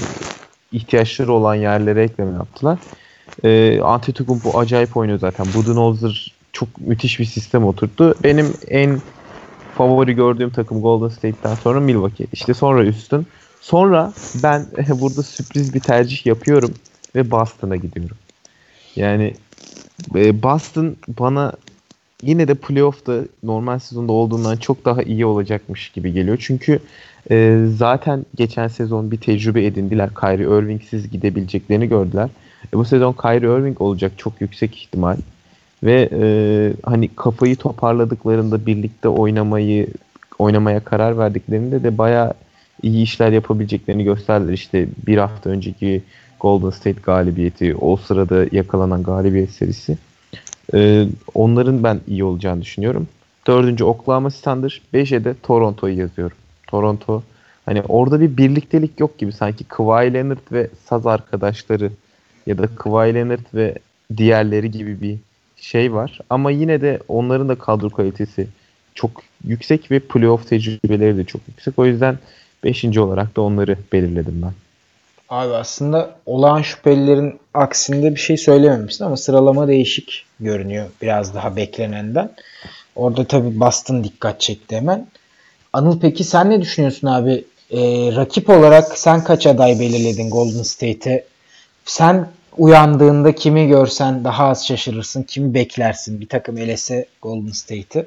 ihtiyaçları 0.72 1.34
olan 1.34 1.56
yerlere 1.56 2.04
ekleme 2.04 2.32
yaptılar. 2.32 2.80
E, 3.44 3.80
Antetokounmpo 3.82 4.60
acayip 4.60 4.98
oynuyor 4.98 5.20
zaten. 5.20 5.46
Budenholzer 5.56 6.34
çok 6.54 6.70
müthiş 6.88 7.20
bir 7.20 7.26
sistem 7.26 7.66
oturttu. 7.66 8.16
Benim 8.24 8.54
en 8.68 9.02
favori 9.78 10.14
gördüğüm 10.14 10.50
takım 10.50 10.82
Golden 10.82 11.10
State'ten 11.10 11.56
sonra 11.56 11.80
Milwaukee. 11.80 12.28
İşte 12.34 12.54
sonra 12.54 12.84
Houston. 12.84 13.26
Sonra 13.62 14.14
ben 14.44 14.66
burada 15.02 15.24
sürpriz 15.24 15.74
bir 15.74 15.80
tercih 15.80 16.26
yapıyorum 16.26 16.74
ve 17.16 17.32
Boston'a 17.32 17.76
gidiyorum. 17.76 18.18
Yani 18.96 19.34
e, 20.16 20.44
Boston 20.44 20.96
bana 21.20 21.54
yine 22.24 22.48
de 22.48 22.54
playoff'ta 22.54 23.20
normal 23.44 23.80
sezonda 23.80 24.12
olduğundan 24.12 24.58
çok 24.58 24.86
daha 24.86 25.04
iyi 25.04 25.26
olacakmış 25.26 25.90
gibi 25.90 26.14
geliyor. 26.14 26.38
Çünkü 26.42 26.80
e, 27.32 27.66
zaten 27.78 28.26
geçen 28.36 28.68
sezon 28.68 29.12
bir 29.12 29.18
tecrübe 29.18 29.66
edindiler. 29.66 30.10
Kyrie 30.20 30.60
Irving'siz 30.60 31.10
gidebileceklerini 31.10 31.90
gördüler. 31.90 32.30
E, 32.74 32.78
bu 32.78 32.86
sezon 32.86 33.14
Kyrie 33.14 33.60
Irving 33.60 33.82
olacak 33.82 34.12
çok 34.18 34.42
yüksek 34.42 34.78
ihtimal. 34.78 35.18
Ve 35.84 36.10
e, 36.12 36.24
hani 36.84 37.08
kafayı 37.16 37.56
toparladıklarında 37.56 38.66
birlikte 38.66 39.08
oynamayı 39.08 39.88
oynamaya 40.40 40.80
karar 40.80 41.18
verdiklerinde 41.18 41.84
de 41.84 41.98
bayağı 41.98 42.34
iyi 42.84 43.04
işler 43.04 43.32
yapabileceklerini 43.32 44.04
gösterdiler. 44.04 44.54
İşte 44.54 44.88
bir 45.08 45.18
hafta 45.18 45.50
önceki 45.50 46.04
Golden 46.40 46.70
State 46.70 47.02
galibiyeti, 47.04 47.76
o 47.76 47.98
sırada 47.98 48.46
yakalanan 48.52 49.04
galibiyet 49.04 49.52
serisi. 49.52 49.98
Ee, 50.74 51.08
onların 51.34 51.84
ben 51.84 52.00
iyi 52.08 52.24
olacağını 52.24 52.62
düşünüyorum. 52.62 53.08
Dördüncü 53.48 53.84
Oklahoma 53.84 54.30
Thunder. 54.30 54.82
Beşe 54.94 55.24
de 55.24 55.36
Toronto'yu 55.44 55.98
yazıyorum. 55.98 56.38
Toronto 56.68 57.24
hani 57.66 57.82
orada 57.82 58.20
bir 58.20 58.38
birliktelik 58.38 59.00
yok 59.00 59.18
gibi. 59.18 59.32
Sanki 59.32 59.64
Kawhi 59.64 60.14
Leonard 60.14 60.52
ve 60.52 60.70
saz 60.86 61.08
arkadaşları 61.08 61.92
ya 62.50 62.58
da 62.58 62.68
Kawhi 62.76 63.14
Leonard 63.14 63.46
ve 63.54 63.76
diğerleri 64.18 64.72
gibi 64.72 65.02
bir 65.02 65.18
şey 65.58 65.94
var. 65.94 66.20
Ama 66.30 66.52
yine 66.52 66.82
de 66.82 67.00
onların 67.08 67.50
da 67.50 67.56
kadro 67.56 67.90
kalitesi 67.90 68.48
çok 68.96 69.12
yüksek 69.44 69.92
ve 69.92 70.00
playoff 70.00 70.50
tecrübeleri 70.50 71.18
de 71.18 71.24
çok 71.24 71.42
yüksek. 71.48 71.80
O 71.80 71.86
yüzden 71.86 72.18
5. 72.64 72.98
olarak 72.98 73.36
da 73.36 73.42
onları 73.42 73.78
belirledim 73.94 74.42
ben. 74.42 74.54
Abi 75.30 75.54
aslında 75.54 76.16
olağan 76.26 76.62
şüphelilerin 76.62 77.40
aksinde 77.54 78.12
bir 78.16 78.20
şey 78.20 78.38
söylememişsin 78.38 79.06
ama 79.06 79.18
sıralama 79.18 79.68
değişik 79.68 80.26
görünüyor 80.40 80.88
biraz 81.02 81.36
daha 81.36 81.56
beklenenden. 81.56 82.32
Orada 82.96 83.24
tabii 83.24 83.60
Boston 83.60 84.04
dikkat 84.04 84.42
çekti 84.42 84.76
hemen. 84.76 85.08
Anıl 85.74 86.00
peki 86.00 86.24
sen 86.24 86.50
ne 86.50 86.62
düşünüyorsun 86.62 87.08
abi? 87.08 87.46
Ee, 87.72 87.78
rakip 88.16 88.50
olarak 88.50 88.98
sen 88.98 89.24
kaç 89.24 89.48
aday 89.48 89.80
belirledin 89.80 90.30
Golden 90.30 90.64
State'e? 90.64 91.26
Sen 91.86 92.28
uyandığında 92.58 93.36
kimi 93.36 93.68
görsen 93.68 94.24
daha 94.24 94.48
az 94.48 94.68
şaşırırsın, 94.68 95.24
kimi 95.24 95.54
beklersin 95.54 96.22
bir 96.22 96.28
takım 96.28 96.58
elese 96.58 97.06
Golden 97.22 97.52
State'i? 97.52 98.06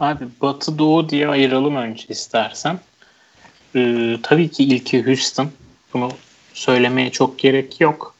Abi 0.00 0.24
Batı 0.42 0.78
Doğu 0.78 1.08
diye 1.08 1.28
ayıralım 1.28 1.76
önce 1.76 2.04
istersen. 2.08 2.78
Ee, 3.76 4.16
tabii 4.22 4.48
ki 4.48 4.64
ilki 4.64 5.06
Houston. 5.06 5.50
Bunu 5.94 6.10
söylemeye 6.54 7.10
çok 7.10 7.38
gerek 7.38 7.80
yok. 7.80 8.14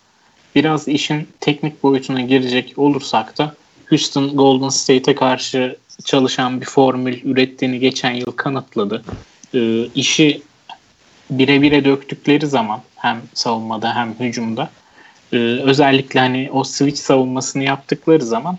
Biraz 0.54 0.88
işin 0.88 1.28
teknik 1.40 1.82
boyutuna 1.82 2.20
girecek 2.20 2.74
olursak 2.76 3.38
da 3.38 3.54
Houston 3.90 4.36
Golden 4.36 4.68
State'e 4.68 5.14
karşı 5.14 5.76
çalışan 6.04 6.60
bir 6.60 6.66
formül 6.66 7.24
ürettiğini 7.24 7.78
geçen 7.78 8.12
yıl 8.12 8.32
kanıtladı. 8.36 9.04
Ee, 9.54 9.84
işi 9.94 10.42
bire 11.30 11.62
bire 11.62 11.84
döktükleri 11.84 12.46
zaman 12.46 12.80
hem 12.96 13.22
savunmada 13.34 13.96
hem 13.96 14.14
hücumda 14.20 14.70
e, 15.34 15.38
özellikle 15.38 16.20
hani 16.20 16.48
o 16.52 16.64
switch 16.64 17.00
savunmasını 17.00 17.64
yaptıkları 17.64 18.24
zaman 18.24 18.58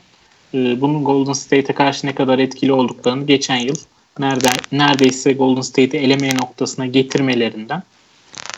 e, 0.54 0.82
bunun 0.82 1.04
Golden 1.04 1.34
State'e 1.34 1.76
karşı 1.76 2.08
ne 2.08 2.16
kadar 2.16 2.40
etkili 2.40 2.72
olduklarını 2.72 3.26
geçen 3.26 3.58
yıl 3.58 3.76
nerede, 4.20 4.50
neredeyse 4.72 5.34
Golden 5.34 5.62
State'i 5.62 6.02
eleme 6.02 6.36
noktasına 6.36 6.86
getirmelerinden 6.86 7.84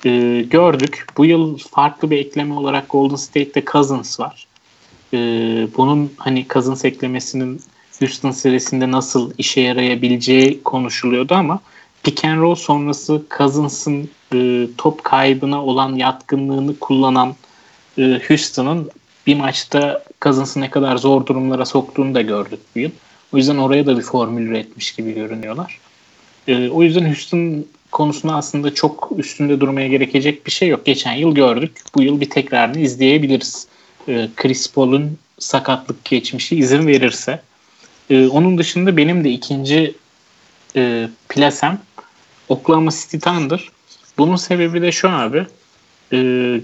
e, 0.06 0.44
gördük. 0.50 1.08
Bu 1.18 1.26
yıl 1.26 1.58
farklı 1.58 2.12
bir 2.12 2.18
ekleme 2.18 2.54
olarak 2.54 2.90
Golden 2.90 3.16
State'te 3.16 3.64
Cousins 3.72 4.20
var. 4.20 4.48
E, 5.14 5.18
bunun 5.78 6.12
hani 6.18 6.46
Cousins 6.50 6.86
eklemesinin 6.86 7.62
Houston 8.00 8.32
serisinde 8.32 8.92
nasıl 8.92 9.32
işe 9.38 9.62
yarayabileceği 9.62 10.64
konuşuluyordu 10.64 11.34
ama 11.36 11.60
pick 12.04 12.26
and 12.26 12.42
roll 12.42 12.56
sonrası 12.56 13.22
Cousins'ın 13.38 14.10
e, 14.34 14.68
top 14.78 15.04
kaybına 15.04 15.66
olan 15.66 15.96
yatkınlığını 15.96 16.80
kullanan 16.80 17.36
e, 17.98 18.22
Houston'ın 18.28 18.92
bir 19.28 19.36
maçta 19.36 20.04
Cousins'ı 20.22 20.62
ne 20.62 20.70
kadar 20.70 20.98
zor 20.98 21.26
durumlara 21.26 21.66
soktuğunu 21.66 22.16
da 22.16 22.22
gördük 22.22 22.60
bu 22.76 22.80
yıl. 22.80 22.92
O 23.34 23.38
yüzden 23.38 23.58
oraya 23.58 23.86
da 23.86 23.98
bir 23.98 24.02
formül 24.02 24.48
üretmiş 24.48 24.92
gibi 24.92 25.14
görünüyorlar. 25.14 25.80
E, 26.48 26.70
o 26.70 26.84
yüzden 26.84 27.06
Houston 27.06 27.66
konusunda 27.92 28.36
aslında 28.36 28.74
çok 28.74 29.10
üstünde 29.18 29.60
durmaya 29.60 29.88
gerekecek 29.88 30.46
bir 30.46 30.52
şey 30.52 30.68
yok. 30.68 30.86
Geçen 30.86 31.14
yıl 31.14 31.36
gördük. 31.36 31.72
Bu 31.96 32.04
yıl 32.04 32.22
bir 32.22 32.30
tekrarını 32.30 32.80
izleyebiliriz. 32.80 33.68
E, 34.08 34.30
Chris 34.36 34.74
Paul'un 34.74 35.18
sakatlık 35.40 36.06
geçmişi 36.06 36.56
izin 36.56 36.88
verirse. 36.88 37.42
E, 38.10 38.28
onun 38.28 38.58
dışında 38.58 38.98
benim 38.98 39.24
de 39.24 39.30
ikinci 39.30 39.96
plasem 41.30 41.80
Oklahoma 42.50 42.92
City 42.92 43.18
Thunder. 43.18 43.70
Bunun 44.18 44.36
sebebi 44.36 44.82
de 44.82 44.92
şu 44.92 45.10
abi. 45.10 45.46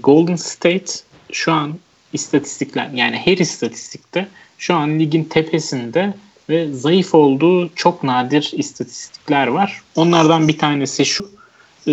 Golden 0.02 0.36
State 0.36 0.92
şu 1.34 1.52
an 1.52 1.74
istatistikler 2.12 2.90
yani 2.94 3.16
her 3.16 3.36
istatistikte 3.38 4.28
şu 4.58 4.74
an 4.74 4.98
ligin 4.98 5.24
tepesinde 5.24 6.14
ve 6.48 6.72
zayıf 6.72 7.14
olduğu 7.14 7.74
çok 7.74 8.02
nadir 8.02 8.50
istatistikler 8.52 9.46
var. 9.46 9.82
Onlardan 9.96 10.48
bir 10.48 10.58
tanesi 10.58 11.04
şu. 11.04 11.30
E, 11.86 11.92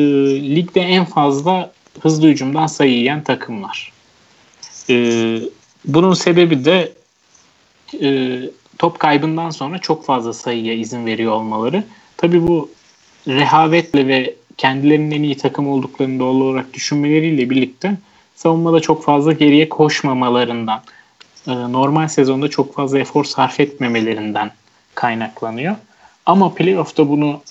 ligde 0.55 0.81
en 0.81 1.05
fazla 1.05 1.71
hızlı 1.99 2.27
hücumdan 2.27 2.67
sayı 2.67 2.91
yiyen 2.91 3.23
takımlar. 3.23 3.91
E, 4.89 4.95
bunun 5.85 6.13
sebebi 6.13 6.65
de 6.65 6.93
e, 8.01 8.39
top 8.77 8.99
kaybından 8.99 9.49
sonra 9.49 9.77
çok 9.77 10.05
fazla 10.05 10.33
sayıya 10.33 10.73
izin 10.73 11.05
veriyor 11.05 11.31
olmaları. 11.31 11.83
Tabi 12.17 12.47
bu 12.47 12.69
rehavetle 13.27 14.07
ve 14.07 14.35
kendilerinin 14.57 15.11
en 15.11 15.23
iyi 15.23 15.37
takım 15.37 15.67
olduklarını 15.67 16.19
doğal 16.19 16.35
olarak 16.35 16.73
düşünmeleriyle 16.73 17.49
birlikte 17.49 17.97
savunmada 18.41 18.79
çok 18.79 19.03
fazla 19.03 19.33
geriye 19.33 19.69
koşmamalarından 19.69 20.81
e, 21.47 21.51
normal 21.51 22.07
sezonda 22.07 22.47
çok 22.47 22.75
fazla 22.75 22.99
efor 22.99 23.23
sarf 23.23 23.59
etmemelerinden 23.59 24.51
kaynaklanıyor. 24.95 25.75
Ama 26.25 26.55
playoff'ta 26.55 27.09
bunu 27.09 27.41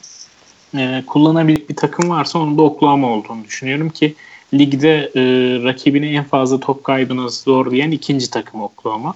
e, 0.77 1.03
kullanabilecek 1.07 1.69
bir 1.69 1.77
takım 1.77 2.11
varsa 2.11 2.39
onun 2.39 2.59
da 2.59 2.63
Oklahoma 2.63 3.09
olduğunu 3.09 3.45
düşünüyorum 3.45 3.91
ki 3.91 4.15
ligde 4.55 5.11
e, 5.15 5.23
rakibini 5.65 6.07
en 6.07 6.25
fazla 6.25 6.61
top 6.61 6.85
kaybına 6.85 7.29
zorlayan 7.29 7.91
ikinci 7.91 8.31
takım 8.31 8.63
Oklahoma. 8.63 9.15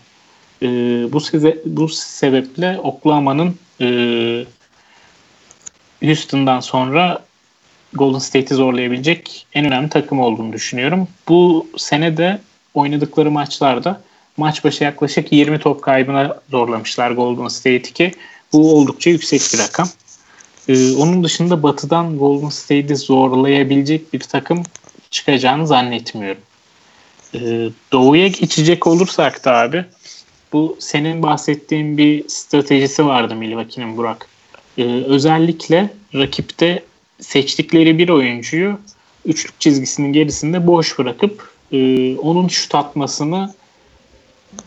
E, 0.62 0.68
bu, 1.12 1.20
seze, 1.20 1.58
bu 1.66 1.88
sebeple 1.88 2.78
Oklahoma'nın 2.82 3.56
e, 3.80 3.86
Houston'dan 6.04 6.60
sonra 6.60 7.24
Golden 7.94 8.18
State'i 8.18 8.56
zorlayabilecek 8.56 9.46
en 9.54 9.64
önemli 9.64 9.88
takım 9.88 10.20
olduğunu 10.20 10.52
düşünüyorum. 10.52 11.08
Bu 11.28 11.66
sene 11.76 12.16
de 12.16 12.40
oynadıkları 12.74 13.30
maçlarda 13.30 14.00
maç 14.36 14.64
başı 14.64 14.84
yaklaşık 14.84 15.32
20 15.32 15.58
top 15.58 15.82
kaybına 15.82 16.40
zorlamışlar 16.50 17.10
Golden 17.10 17.48
State'i 17.48 17.82
ki 17.82 18.12
bu 18.52 18.76
oldukça 18.76 19.10
yüksek 19.10 19.40
bir 19.52 19.58
rakam. 19.58 19.88
Ee, 20.68 20.94
onun 20.94 21.24
dışında 21.24 21.62
batıdan 21.62 22.18
Golden 22.18 22.48
State'i 22.48 22.96
zorlayabilecek 22.96 24.12
bir 24.12 24.20
takım 24.20 24.62
çıkacağını 25.10 25.66
zannetmiyorum. 25.66 26.42
Ee, 27.34 27.68
doğuya 27.92 28.28
geçecek 28.28 28.86
olursak 28.86 29.44
da 29.44 29.52
abi 29.52 29.84
bu 30.52 30.76
senin 30.80 31.22
bahsettiğin 31.22 31.98
bir 31.98 32.28
stratejisi 32.28 33.06
vardı 33.06 33.34
Milwaukee'nin 33.34 33.96
Burak. 33.96 34.28
Ee, 34.78 34.84
özellikle 34.84 35.90
rakipte 36.14 36.82
seçtikleri 37.20 37.98
bir 37.98 38.08
oyuncuyu 38.08 38.78
üçlük 39.24 39.60
çizgisinin 39.60 40.12
gerisinde 40.12 40.66
boş 40.66 40.98
bırakıp 40.98 41.50
e, 41.72 42.16
onun 42.16 42.48
şut 42.48 42.74
atmasını 42.74 43.54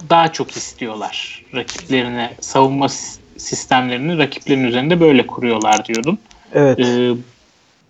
daha 0.09 0.31
çok 0.33 0.51
istiyorlar. 0.51 1.43
Rakiplerine 1.55 2.35
savunma 2.41 2.89
sistemlerini 3.37 4.17
rakiplerin 4.17 4.63
üzerinde 4.63 4.99
böyle 4.99 5.27
kuruyorlar 5.27 5.85
diyordun. 5.85 6.17
Evet. 6.53 6.79
E, 6.79 7.11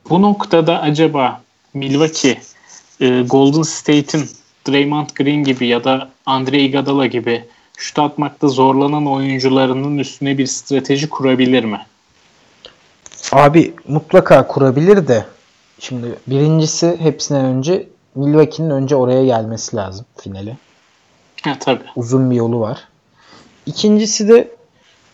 bu 0.10 0.22
noktada 0.22 0.82
acaba 0.82 1.42
Milwaukee 1.74 2.38
e, 3.02 3.22
Golden 3.22 3.62
State'in 3.62 4.30
Draymond 4.68 5.10
Green 5.16 5.44
gibi 5.44 5.68
ya 5.68 5.84
da 5.84 6.10
Andre 6.26 6.60
Iguodala 6.60 7.06
gibi 7.06 7.44
şut 7.78 8.00
atmakta 8.00 8.48
zorlanan 8.48 9.08
oyuncularının 9.08 9.98
üstüne 9.98 10.38
bir 10.38 10.46
strateji 10.46 11.10
kurabilir 11.10 11.64
mi? 11.64 11.80
Abi 13.32 13.74
mutlaka 13.88 14.48
kurabilir 14.48 15.08
de 15.08 15.26
şimdi 15.80 16.08
birincisi 16.28 16.98
hepsinden 17.00 17.46
önce 17.46 17.88
Milwaukee'nin 18.16 18.70
önce 18.70 18.96
oraya 18.96 19.26
gelmesi 19.26 19.76
lazım 19.76 20.06
finale. 20.18 20.58
Ha 21.44 21.58
tabii. 21.60 21.84
Uzun 21.96 22.32
bir 22.32 22.36
yolu 22.36 22.60
var. 22.60 22.88
İkincisi 23.66 24.30
de 24.30 24.48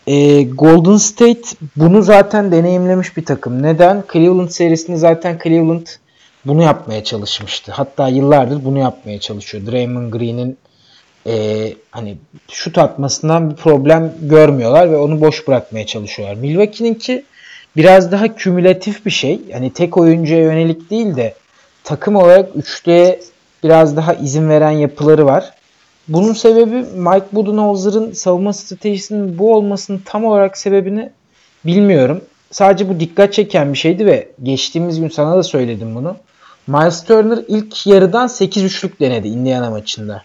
e, 0.06 0.42
Golden 0.42 0.96
State 0.96 1.42
bunu 1.76 2.02
zaten 2.02 2.52
deneyimlemiş 2.52 3.16
bir 3.16 3.24
takım. 3.24 3.62
Neden? 3.62 4.04
Cleveland 4.12 4.48
serisinde 4.48 4.96
zaten 4.96 5.38
Cleveland 5.44 5.86
bunu 6.46 6.62
yapmaya 6.62 7.04
çalışmıştı. 7.04 7.72
Hatta 7.72 8.08
yıllardır 8.08 8.64
bunu 8.64 8.78
yapmaya 8.78 9.20
çalışıyor. 9.20 9.66
Draymond 9.66 10.12
Green'in 10.12 10.58
e, 11.26 11.72
hani 11.90 12.16
şut 12.50 12.78
atmasından 12.78 13.50
bir 13.50 13.56
problem 13.56 14.14
görmüyorlar 14.22 14.90
ve 14.90 14.96
onu 14.96 15.20
boş 15.20 15.48
bırakmaya 15.48 15.86
çalışıyorlar. 15.86 16.36
Milwaukee'ninki 16.36 17.24
biraz 17.76 18.12
daha 18.12 18.34
kümülatif 18.34 19.06
bir 19.06 19.10
şey. 19.10 19.40
Yani 19.48 19.72
tek 19.72 19.96
oyuncuya 19.96 20.40
yönelik 20.40 20.90
değil 20.90 21.16
de 21.16 21.34
takım 21.84 22.16
olarak 22.16 22.56
üçlüye 22.56 23.20
biraz 23.64 23.96
daha 23.96 24.14
izin 24.14 24.48
veren 24.48 24.70
yapıları 24.70 25.26
var. 25.26 25.52
Bunun 26.08 26.32
sebebi 26.32 26.76
Mike 26.76 27.26
Budenholzer'ın 27.32 28.12
savunma 28.12 28.52
stratejisinin 28.52 29.38
bu 29.38 29.54
olmasının 29.54 30.02
tam 30.04 30.24
olarak 30.24 30.58
sebebini 30.58 31.10
bilmiyorum. 31.64 32.24
Sadece 32.50 32.88
bu 32.88 33.00
dikkat 33.00 33.32
çeken 33.32 33.72
bir 33.72 33.78
şeydi 33.78 34.06
ve 34.06 34.28
geçtiğimiz 34.42 35.00
gün 35.00 35.08
sana 35.08 35.36
da 35.36 35.42
söyledim 35.42 35.94
bunu. 35.94 36.16
Miles 36.66 37.04
Turner 37.04 37.38
ilk 37.48 37.86
yarıdan 37.86 38.26
8 38.26 38.62
üçlük 38.62 39.00
denedi 39.00 39.28
Indiana 39.28 39.70
maçında. 39.70 40.22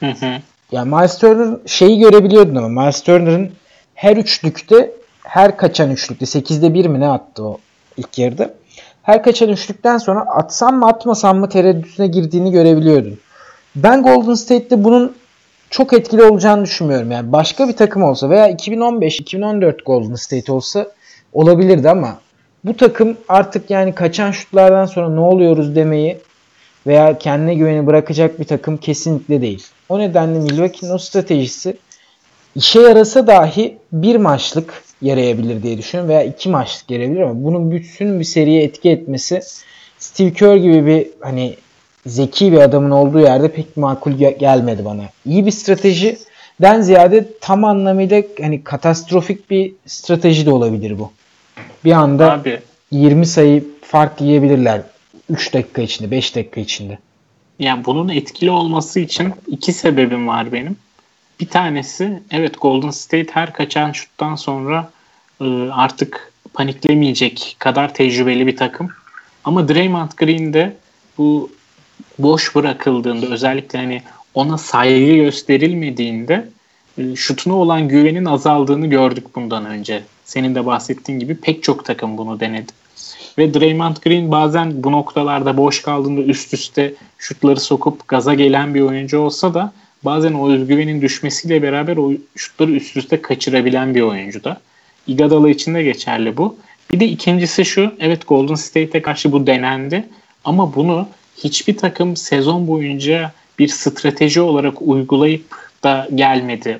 Hı 0.00 0.06
hı. 0.06 0.40
Yani 0.72 0.94
Miles 0.94 1.18
Turner 1.18 1.58
şeyi 1.66 1.98
görebiliyordun 1.98 2.54
ama 2.54 2.68
Miles 2.68 3.02
Turner'ın 3.02 3.52
her 3.94 4.16
üçlükte 4.16 4.92
her 5.24 5.56
kaçan 5.56 5.90
üçlükte 5.90 6.24
8'de 6.24 6.74
1 6.74 6.86
mi 6.86 7.00
ne 7.00 7.08
attı 7.08 7.44
o 7.44 7.58
ilk 7.96 8.18
yarıda. 8.18 8.54
Her 9.02 9.22
kaçan 9.22 9.48
üçlükten 9.48 9.98
sonra 9.98 10.20
atsam 10.20 10.78
mı 10.78 10.86
atmasam 10.86 11.38
mı 11.38 11.48
tereddütüne 11.48 12.06
girdiğini 12.06 12.52
görebiliyordun. 12.52 13.18
Ben 13.76 14.02
Golden 14.02 14.34
State'te 14.34 14.84
bunun 14.84 15.16
çok 15.70 15.92
etkili 15.92 16.22
olacağını 16.22 16.64
düşünmüyorum. 16.64 17.10
Yani 17.10 17.32
başka 17.32 17.68
bir 17.68 17.76
takım 17.76 18.02
olsa 18.02 18.30
veya 18.30 18.50
2015-2014 18.50 19.82
Golden 19.84 20.14
State 20.14 20.52
olsa 20.52 20.86
olabilirdi 21.32 21.90
ama 21.90 22.18
bu 22.64 22.76
takım 22.76 23.16
artık 23.28 23.70
yani 23.70 23.94
kaçan 23.94 24.30
şutlardan 24.30 24.86
sonra 24.86 25.08
ne 25.08 25.20
oluyoruz 25.20 25.76
demeyi 25.76 26.18
veya 26.86 27.18
kendine 27.18 27.54
güveni 27.54 27.86
bırakacak 27.86 28.40
bir 28.40 28.44
takım 28.44 28.76
kesinlikle 28.76 29.42
değil. 29.42 29.66
O 29.88 29.98
nedenle 29.98 30.38
Milwaukee'nin 30.38 30.94
o 30.94 30.98
stratejisi 30.98 31.76
işe 32.54 32.80
yarasa 32.80 33.26
dahi 33.26 33.78
bir 33.92 34.16
maçlık 34.16 34.82
yarayabilir 35.04 35.62
diye 35.62 35.78
düşünüyorum 35.78 36.08
veya 36.08 36.22
iki 36.22 36.48
maçlık 36.48 36.90
yarayabilir 36.90 37.20
ama 37.20 37.44
bunun 37.44 37.70
bütün 37.70 38.20
bir 38.20 38.24
seriye 38.24 38.62
etki 38.62 38.90
etmesi 38.90 39.40
Steve 39.98 40.32
Kerr 40.32 40.56
gibi 40.56 40.86
bir 40.86 41.06
hani 41.20 41.56
zeki 42.06 42.52
bir 42.52 42.58
adamın 42.58 42.90
olduğu 42.90 43.20
yerde 43.20 43.52
pek 43.52 43.76
makul 43.76 44.12
gelmedi 44.12 44.84
bana. 44.84 45.02
İyi 45.26 45.46
bir 45.46 45.50
stratejiden 45.50 46.80
ziyade 46.80 47.28
tam 47.40 47.64
anlamıyla 47.64 48.22
hani 48.40 48.64
katastrofik 48.64 49.50
bir 49.50 49.72
strateji 49.86 50.46
de 50.46 50.50
olabilir 50.50 50.98
bu. 50.98 51.12
Bir 51.84 51.92
anda 51.92 52.32
Abi, 52.32 52.60
20 52.90 53.26
sayı 53.26 53.64
fark 53.82 54.20
yiyebilirler 54.20 54.82
3 55.30 55.54
dakika 55.54 55.82
içinde, 55.82 56.10
5 56.10 56.36
dakika 56.36 56.60
içinde. 56.60 56.98
Yani 57.58 57.84
bunun 57.84 58.08
etkili 58.08 58.50
olması 58.50 59.00
için 59.00 59.32
iki 59.46 59.72
sebebim 59.72 60.28
var 60.28 60.52
benim. 60.52 60.76
Bir 61.40 61.48
tanesi 61.48 62.22
evet 62.30 62.60
Golden 62.60 62.90
State 62.90 63.26
her 63.32 63.52
kaçan 63.52 63.92
şuttan 63.92 64.34
sonra 64.34 64.90
e, 65.44 65.70
artık 65.72 66.32
paniklemeyecek 66.54 67.56
kadar 67.58 67.94
tecrübeli 67.94 68.46
bir 68.46 68.56
takım. 68.56 68.88
Ama 69.44 69.68
Draymond 69.68 70.10
Green 70.16 70.52
de 70.52 70.76
bu 71.18 71.50
boş 72.18 72.54
bırakıldığında 72.54 73.26
özellikle 73.26 73.78
hani 73.78 74.02
ona 74.34 74.58
saygı 74.58 75.14
gösterilmediğinde 75.14 76.48
e, 76.98 77.16
şutuna 77.16 77.54
olan 77.54 77.88
güvenin 77.88 78.24
azaldığını 78.24 78.86
gördük 78.86 79.26
bundan 79.34 79.64
önce. 79.64 80.02
Senin 80.24 80.54
de 80.54 80.66
bahsettiğin 80.66 81.18
gibi 81.18 81.34
pek 81.34 81.62
çok 81.62 81.84
takım 81.84 82.18
bunu 82.18 82.40
denedi. 82.40 82.72
Ve 83.38 83.54
Draymond 83.54 83.96
Green 83.96 84.30
bazen 84.30 84.84
bu 84.84 84.92
noktalarda 84.92 85.56
boş 85.56 85.82
kaldığında 85.82 86.22
üst 86.22 86.54
üste 86.54 86.94
şutları 87.18 87.60
sokup 87.60 88.08
gaza 88.08 88.34
gelen 88.34 88.74
bir 88.74 88.80
oyuncu 88.80 89.18
olsa 89.18 89.54
da 89.54 89.72
bazen 90.04 90.32
o 90.32 90.50
özgüvenin 90.50 91.02
düşmesiyle 91.02 91.62
beraber 91.62 91.96
o 91.96 92.12
şutları 92.36 92.70
üst 92.70 92.96
üste 92.96 93.22
kaçırabilen 93.22 93.94
bir 93.94 94.00
oyuncu 94.00 94.44
da. 94.44 94.60
Iguodala 95.06 95.50
için 95.50 95.74
de 95.74 95.82
geçerli 95.82 96.36
bu. 96.36 96.56
Bir 96.92 97.00
de 97.00 97.06
ikincisi 97.06 97.64
şu, 97.64 97.94
evet 98.00 98.28
Golden 98.28 98.54
State'e 98.54 99.02
karşı 99.02 99.32
bu 99.32 99.46
denendi 99.46 100.08
ama 100.44 100.74
bunu 100.74 101.08
hiçbir 101.44 101.76
takım 101.76 102.16
sezon 102.16 102.66
boyunca 102.66 103.32
bir 103.58 103.68
strateji 103.68 104.40
olarak 104.40 104.82
uygulayıp 104.82 105.44
da 105.84 106.08
gelmedi 106.14 106.78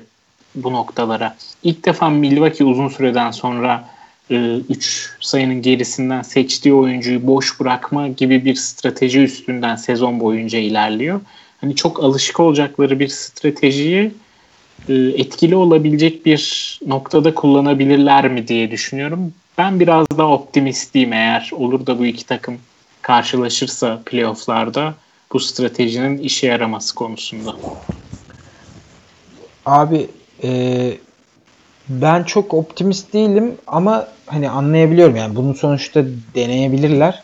bu 0.55 0.73
noktalara. 0.73 1.35
İlk 1.63 1.85
defa 1.85 2.09
Milwaukee 2.09 2.63
uzun 2.65 2.87
süreden 2.87 3.31
sonra 3.31 3.89
3 4.29 4.31
e, 4.31 5.25
sayının 5.25 5.61
gerisinden 5.61 6.21
seçtiği 6.21 6.73
oyuncuyu 6.73 7.27
boş 7.27 7.59
bırakma 7.59 8.07
gibi 8.07 8.45
bir 8.45 8.55
strateji 8.55 9.19
üstünden 9.19 9.75
sezon 9.75 10.19
boyunca 10.19 10.59
ilerliyor. 10.59 11.21
Hani 11.61 11.75
çok 11.75 12.03
alışık 12.03 12.39
olacakları 12.39 12.99
bir 12.99 13.07
stratejiyi 13.07 14.11
etkili 14.93 15.55
olabilecek 15.55 16.25
bir 16.25 16.79
noktada 16.87 17.33
kullanabilirler 17.33 18.31
mi 18.31 18.47
diye 18.47 18.71
düşünüyorum. 18.71 19.33
Ben 19.57 19.79
biraz 19.79 20.05
daha 20.17 20.27
optimistliyim 20.27 21.13
eğer 21.13 21.49
olur 21.53 21.85
da 21.85 21.99
bu 21.99 22.05
iki 22.05 22.25
takım 22.25 22.57
karşılaşırsa 23.01 24.01
playofflarda 24.05 24.93
bu 25.33 25.39
stratejinin 25.39 26.17
işe 26.17 26.47
yaraması 26.47 26.95
konusunda. 26.95 27.55
Abi 29.65 30.07
e, 30.43 30.91
ben 31.89 32.23
çok 32.23 32.53
optimist 32.53 33.13
değilim 33.13 33.55
ama 33.67 34.07
hani 34.25 34.49
anlayabiliyorum 34.49 35.15
yani 35.15 35.35
bunu 35.35 35.55
sonuçta 35.55 36.03
deneyebilirler. 36.35 37.23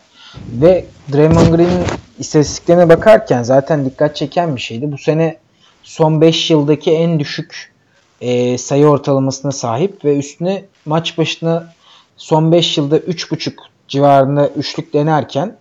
Ve 0.52 0.84
Draymond 1.12 1.54
Green'in 1.54 1.84
istatistiklerine 2.18 2.88
bakarken 2.88 3.42
zaten 3.42 3.84
dikkat 3.84 4.16
çeken 4.16 4.56
bir 4.56 4.60
şeydi. 4.60 4.92
Bu 4.92 4.98
sene 4.98 5.36
son 5.82 6.20
5 6.20 6.50
yıldaki 6.50 6.90
en 6.90 7.20
düşük 7.20 7.72
e, 8.20 8.58
sayı 8.58 8.86
ortalamasına 8.86 9.52
sahip 9.52 10.04
ve 10.04 10.18
üstüne 10.18 10.64
maç 10.84 11.18
başına 11.18 11.72
son 12.16 12.52
5 12.52 12.78
yılda 12.78 12.98
3.5 12.98 13.52
civarında 13.88 14.48
üçlük 14.48 14.94
denerken 14.94 15.56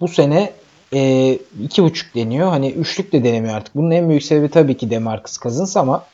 bu 0.00 0.08
sene 0.08 0.52
e, 0.94 1.32
iki 1.62 1.82
buçuk 1.82 2.14
deniyor. 2.14 2.48
Hani 2.48 2.70
üçlük 2.70 3.12
de 3.12 3.24
denemiyor 3.24 3.54
artık. 3.54 3.74
Bunun 3.74 3.90
en 3.90 4.08
büyük 4.08 4.22
sebebi 4.22 4.48
tabii 4.48 4.76
ki 4.76 4.90
Demarcus 4.90 5.38
Cousins 5.38 5.76
ama 5.76 6.04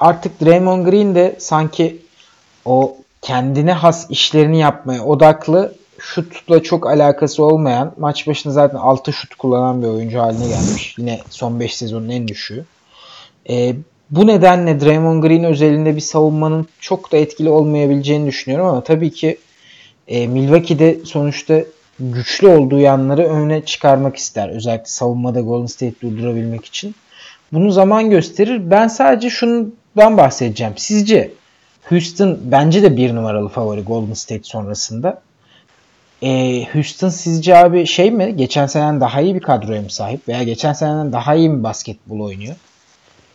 artık 0.00 0.40
Draymond 0.40 0.86
Green 0.86 1.14
de 1.14 1.36
sanki 1.38 2.02
o 2.64 2.96
kendine 3.22 3.72
has 3.72 4.10
işlerini 4.10 4.58
yapmaya 4.58 5.04
odaklı 5.04 5.74
şutla 5.98 6.62
çok 6.62 6.86
alakası 6.86 7.44
olmayan 7.44 7.94
maç 7.98 8.26
başına 8.26 8.52
zaten 8.52 8.78
6 8.78 9.12
şut 9.12 9.34
kullanan 9.34 9.82
bir 9.82 9.86
oyuncu 9.86 10.18
haline 10.18 10.48
gelmiş. 10.48 10.94
Yine 10.98 11.20
son 11.30 11.60
5 11.60 11.76
sezonun 11.76 12.08
en 12.08 12.28
düşüğü. 12.28 12.64
E, 13.50 13.74
bu 14.10 14.26
nedenle 14.26 14.80
Draymond 14.80 15.22
Green 15.22 15.44
özelinde 15.44 15.96
bir 15.96 16.00
savunmanın 16.00 16.66
çok 16.80 17.12
da 17.12 17.16
etkili 17.16 17.48
olmayabileceğini 17.48 18.26
düşünüyorum 18.26 18.66
ama 18.66 18.84
tabii 18.84 19.10
ki 19.10 19.38
e, 20.08 20.26
Milwaukee'de 20.26 20.98
sonuçta 21.04 21.62
güçlü 22.00 22.48
olduğu 22.48 22.78
yanları 22.78 23.28
öne 23.28 23.64
çıkarmak 23.64 24.16
ister. 24.16 24.48
Özellikle 24.48 24.86
savunmada 24.86 25.40
Golden 25.40 25.66
State 25.66 26.00
durdurabilmek 26.02 26.64
için. 26.64 26.94
Bunu 27.52 27.70
zaman 27.72 28.10
gösterir. 28.10 28.70
Ben 28.70 28.88
sadece 28.88 29.30
şundan 29.30 30.16
bahsedeceğim. 30.16 30.72
Sizce 30.76 31.30
Houston 31.88 32.38
bence 32.44 32.82
de 32.82 32.96
bir 32.96 33.14
numaralı 33.14 33.48
favori 33.48 33.82
Golden 33.82 34.14
State 34.14 34.42
sonrasında. 34.42 35.22
Ee, 36.22 36.64
Houston 36.72 37.08
sizce 37.08 37.56
abi 37.56 37.86
şey 37.86 38.10
mi? 38.10 38.36
Geçen 38.36 38.66
seneden 38.66 39.00
daha 39.00 39.20
iyi 39.20 39.34
bir 39.34 39.40
kadroya 39.40 39.82
mı 39.82 39.90
sahip? 39.90 40.28
Veya 40.28 40.42
geçen 40.42 40.72
seneden 40.72 41.12
daha 41.12 41.34
iyi 41.34 41.48
mi 41.48 41.62
basketbol 41.62 42.20
oynuyor? 42.20 42.56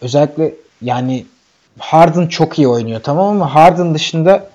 Özellikle 0.01 0.53
yani 0.81 1.25
Harden 1.79 2.27
çok 2.27 2.59
iyi 2.59 2.67
oynuyor 2.67 3.01
tamam 3.03 3.27
ama 3.27 3.55
Harden 3.55 3.93
dışında 3.93 4.49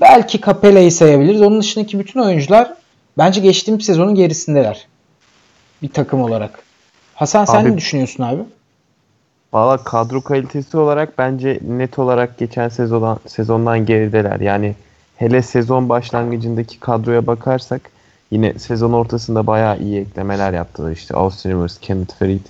belki 0.00 0.40
Capella'yı 0.40 0.92
sayabiliriz. 0.92 1.42
Onun 1.42 1.60
dışındaki 1.60 1.98
bütün 1.98 2.20
oyuncular 2.20 2.78
Bence 3.18 3.40
geçtiğim 3.40 3.80
sezonun 3.80 4.14
gerisindeler. 4.14 4.86
Bir 5.82 5.88
takım 5.88 6.22
olarak. 6.22 6.58
Hasan 7.14 7.44
sen 7.44 7.62
abi, 7.62 7.72
ne 7.72 7.76
düşünüyorsun 7.76 8.22
abi? 8.22 8.42
Valla 9.52 9.84
kadro 9.84 10.20
kalitesi 10.20 10.76
olarak 10.76 11.18
bence 11.18 11.60
net 11.62 11.98
olarak 11.98 12.38
geçen 12.38 12.68
sezondan, 12.68 13.18
sezondan 13.26 13.86
gerideler. 13.86 14.40
Yani 14.40 14.74
hele 15.18 15.42
sezon 15.42 15.88
başlangıcındaki 15.88 16.80
kadroya 16.80 17.26
bakarsak 17.26 17.90
yine 18.30 18.58
sezon 18.58 18.92
ortasında 18.92 19.46
bayağı 19.46 19.78
iyi 19.80 20.00
eklemeler 20.00 20.52
yaptılar. 20.52 20.92
İşte 20.92 21.14
Austin 21.14 21.50
Rivers, 21.50 21.78
Kenneth 21.80 22.14
Farid 22.14 22.40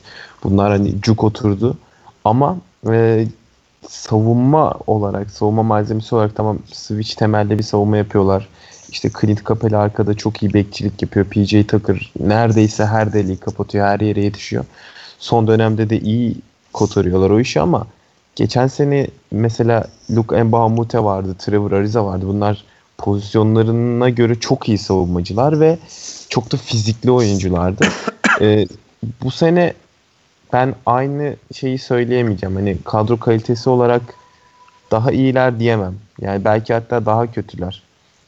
bunlar 0.44 0.70
hani 0.70 1.00
cuk 1.00 1.24
oturdu. 1.24 1.78
Ama 2.24 2.58
e, 2.90 3.26
savunma 3.88 4.74
olarak, 4.86 5.30
savunma 5.30 5.62
malzemesi 5.62 6.14
olarak 6.14 6.36
tamam 6.36 6.58
switch 6.72 7.14
temelli 7.16 7.58
bir 7.58 7.62
savunma 7.62 7.96
yapıyorlar 7.96 8.48
İşte 8.90 9.10
Clint 9.20 9.48
Capela 9.48 9.78
arkada 9.80 10.14
çok 10.14 10.42
iyi 10.42 10.54
bekçilik 10.54 11.02
yapıyor. 11.02 11.26
PJ 11.26 11.66
Tucker 11.66 12.12
neredeyse 12.20 12.86
her 12.86 13.12
deliği 13.12 13.36
kapatıyor. 13.36 13.86
Her 13.86 14.00
yere 14.00 14.20
yetişiyor. 14.20 14.64
Son 15.18 15.46
dönemde 15.46 15.90
de 15.90 16.00
iyi 16.00 16.36
kotarıyorlar 16.72 17.30
o 17.30 17.40
işi 17.40 17.60
ama 17.60 17.86
geçen 18.38 18.66
sene 18.66 19.06
mesela 19.30 19.84
Luke 20.10 20.42
Mbamute 20.42 21.04
vardı, 21.04 21.34
Trevor 21.38 21.72
Ariza 21.72 22.04
vardı. 22.06 22.24
Bunlar 22.28 22.64
pozisyonlarına 22.98 24.08
göre 24.08 24.34
çok 24.34 24.68
iyi 24.68 24.78
savunmacılar 24.78 25.60
ve 25.60 25.78
çok 26.28 26.52
da 26.52 26.56
fizikli 26.56 27.10
oyunculardı. 27.10 27.88
ee, 28.40 28.66
bu 29.22 29.30
sene 29.30 29.74
ben 30.52 30.74
aynı 30.86 31.36
şeyi 31.54 31.78
söyleyemeyeceğim. 31.78 32.56
Hani 32.56 32.76
kadro 32.84 33.16
kalitesi 33.16 33.70
olarak 33.70 34.02
daha 34.90 35.12
iyiler 35.12 35.60
diyemem. 35.60 35.94
Yani 36.20 36.44
belki 36.44 36.74
hatta 36.74 37.06
daha 37.06 37.32
kötüler. 37.32 37.82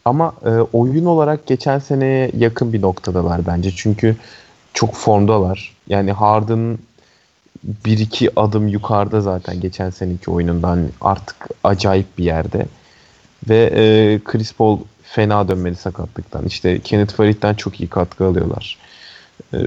Ama 0.05 0.35
e, 0.45 0.51
oyun 0.51 1.05
olarak 1.05 1.47
geçen 1.47 1.79
seneye 1.79 2.31
yakın 2.37 2.73
bir 2.73 2.83
noktadalar 2.83 3.47
bence. 3.47 3.71
Çünkü 3.71 4.17
çok 4.75 4.95
formdalar. 4.95 5.77
Yani 5.89 6.13
Harden 6.13 6.79
bir 7.65 7.99
iki 7.99 8.41
adım 8.41 8.69
yukarıda 8.69 9.21
zaten 9.21 9.61
geçen 9.61 9.91
seneki 9.91 10.31
oyunundan 10.31 10.89
artık 11.01 11.37
acayip 11.65 12.19
bir 12.19 12.25
yerde. 12.25 12.67
Ve 13.49 13.73
e, 13.75 13.85
Chris 14.25 14.53
Paul 14.53 14.79
fena 15.03 15.49
dönmedi 15.49 15.77
sakatlıktan. 15.77 16.45
İşte 16.45 16.79
Kenneth 16.79 17.15
Farid'den 17.15 17.55
çok 17.55 17.81
iyi 17.81 17.89
katkı 17.89 18.27
alıyorlar. 18.27 18.79
E, 19.55 19.59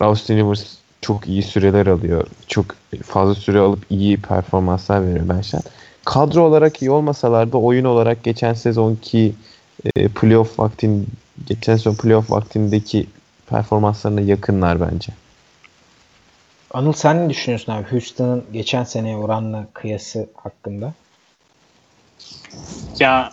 Austin 0.00 0.36
Rivers 0.36 0.64
çok 1.00 1.28
iyi 1.28 1.42
süreler 1.42 1.86
alıyor. 1.86 2.26
Çok 2.46 2.66
fazla 3.04 3.34
süre 3.34 3.58
alıp 3.58 3.86
iyi 3.90 4.16
performanslar 4.16 5.06
veriyor 5.06 5.28
bence. 5.28 5.58
Kadro 6.04 6.42
olarak 6.42 6.82
iyi 6.82 6.90
olmasalar 6.90 7.52
da 7.52 7.58
oyun 7.58 7.84
olarak 7.84 8.24
geçen 8.24 8.54
sezonki 8.54 9.34
e, 9.96 10.08
playoff 10.08 10.58
vaktin 10.58 11.06
geçen 11.46 11.76
sezon 11.76 11.94
playoff 11.94 12.30
vaktindeki 12.30 13.06
performanslarına 13.46 14.20
yakınlar 14.20 14.80
bence. 14.80 15.12
Anıl 16.74 16.92
sen 16.92 17.24
ne 17.24 17.30
düşünüyorsun 17.30 17.72
abi 17.72 17.90
Houston'ın 17.90 18.44
geçen 18.52 18.84
seneye 18.84 19.16
oranla 19.16 19.66
kıyası 19.72 20.28
hakkında? 20.34 20.92
Ya 22.98 23.32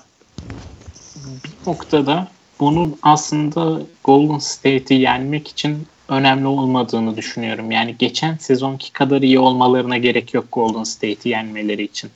bir 1.16 1.72
noktada 1.72 2.28
bunun 2.60 3.00
aslında 3.04 3.82
Golden 4.04 4.39
State'i 4.39 5.00
yenmek 5.00 5.48
için 5.48 5.88
önemli 6.10 6.48
olmadığını 6.48 7.18
düşünüyorum. 7.18 7.72
Yani 7.72 7.96
geçen 8.00 8.38
sezonki 8.38 8.94
kadar 8.94 9.22
iyi 9.22 9.39
olmalarına 9.39 9.98
gerek 9.98 10.34
yok 10.34 10.46
Golden 10.52 10.84
State'i 10.84 11.30
yenmeleri 11.30 11.84
için. 11.84 12.12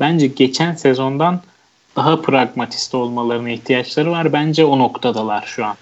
Bence 0.00 0.26
geçen 0.26 0.74
sezondan 0.74 1.40
daha 1.96 2.22
pragmatist 2.22 2.94
olmalarına 2.94 3.50
ihtiyaçları 3.50 4.10
var. 4.10 4.32
Bence 4.32 4.64
o 4.64 4.78
noktadalar 4.78 5.42
şu 5.46 5.66
an. 5.66 5.76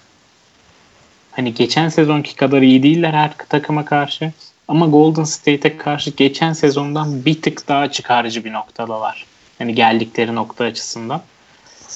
Hani 1.31 1.53
geçen 1.53 1.89
sezonki 1.89 2.35
kadar 2.35 2.61
iyi 2.61 2.83
değiller 2.83 3.13
her 3.13 3.37
takıma 3.37 3.85
karşı. 3.85 4.31
Ama 4.71 4.87
Golden 4.87 5.23
State'e 5.23 5.77
karşı 5.77 6.09
geçen 6.09 6.53
sezondan 6.53 7.25
bir 7.25 7.41
tık 7.41 7.67
daha 7.67 7.91
çıkarıcı 7.91 8.45
bir 8.45 8.53
noktadalar. 8.53 9.25
Hani 9.57 9.75
geldikleri 9.75 10.35
nokta 10.35 10.63
açısından. 10.63 11.21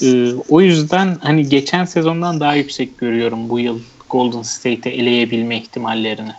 Ee, 0.01 0.33
o 0.49 0.61
yüzden 0.61 1.17
hani 1.21 1.49
geçen 1.49 1.85
sezondan 1.85 2.39
daha 2.39 2.55
yüksek 2.55 2.97
görüyorum 2.97 3.49
bu 3.49 3.59
yıl 3.59 3.79
Golden 4.09 4.41
State'i 4.41 4.93
eleyebilme 4.93 5.57
ihtimallerini. 5.57 6.31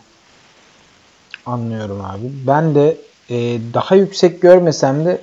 Anlıyorum 1.46 2.00
abi. 2.04 2.32
Ben 2.46 2.74
de 2.74 2.96
e, 3.30 3.58
daha 3.74 3.94
yüksek 3.94 4.42
görmesem 4.42 5.04
de 5.04 5.20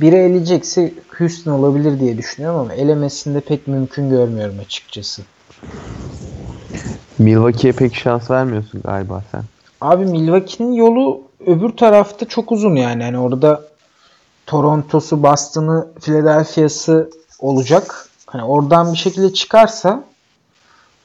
biri 0.00 0.16
eleyecekse 0.16 0.92
Houston 1.18 1.52
olabilir 1.52 2.00
diye 2.00 2.18
düşünüyorum 2.18 2.60
ama 2.60 2.74
elemesinde 2.74 3.40
pek 3.40 3.66
mümkün 3.68 4.10
görmüyorum 4.10 4.58
açıkçası. 4.66 5.22
Milwaukee'ye 7.18 7.72
pek 7.72 7.94
şans 7.94 8.30
vermiyorsun 8.30 8.80
galiba 8.84 9.24
sen. 9.32 9.42
Abi 9.80 10.04
Milwaukee'nin 10.04 10.72
yolu 10.72 11.22
öbür 11.46 11.70
tarafta 11.70 12.28
çok 12.28 12.52
uzun 12.52 12.76
yani. 12.76 13.02
Hani 13.02 13.18
orada 13.18 13.62
Toronto'su, 14.46 15.22
Boston'ı, 15.22 15.88
Philadelphia'sı 16.00 17.10
olacak. 17.38 18.08
Hani 18.26 18.44
oradan 18.44 18.92
bir 18.92 18.98
şekilde 18.98 19.32
çıkarsa 19.32 20.04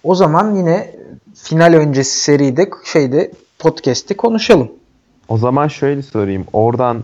o 0.03 0.15
zaman 0.15 0.55
yine 0.55 0.95
final 1.35 1.73
öncesi 1.73 2.19
seride 2.19 2.69
şeyde 2.85 3.31
podcast'te 3.59 4.17
konuşalım. 4.17 4.71
O 5.27 5.37
zaman 5.37 5.67
şöyle 5.67 6.01
sorayım. 6.01 6.45
Oradan 6.53 7.03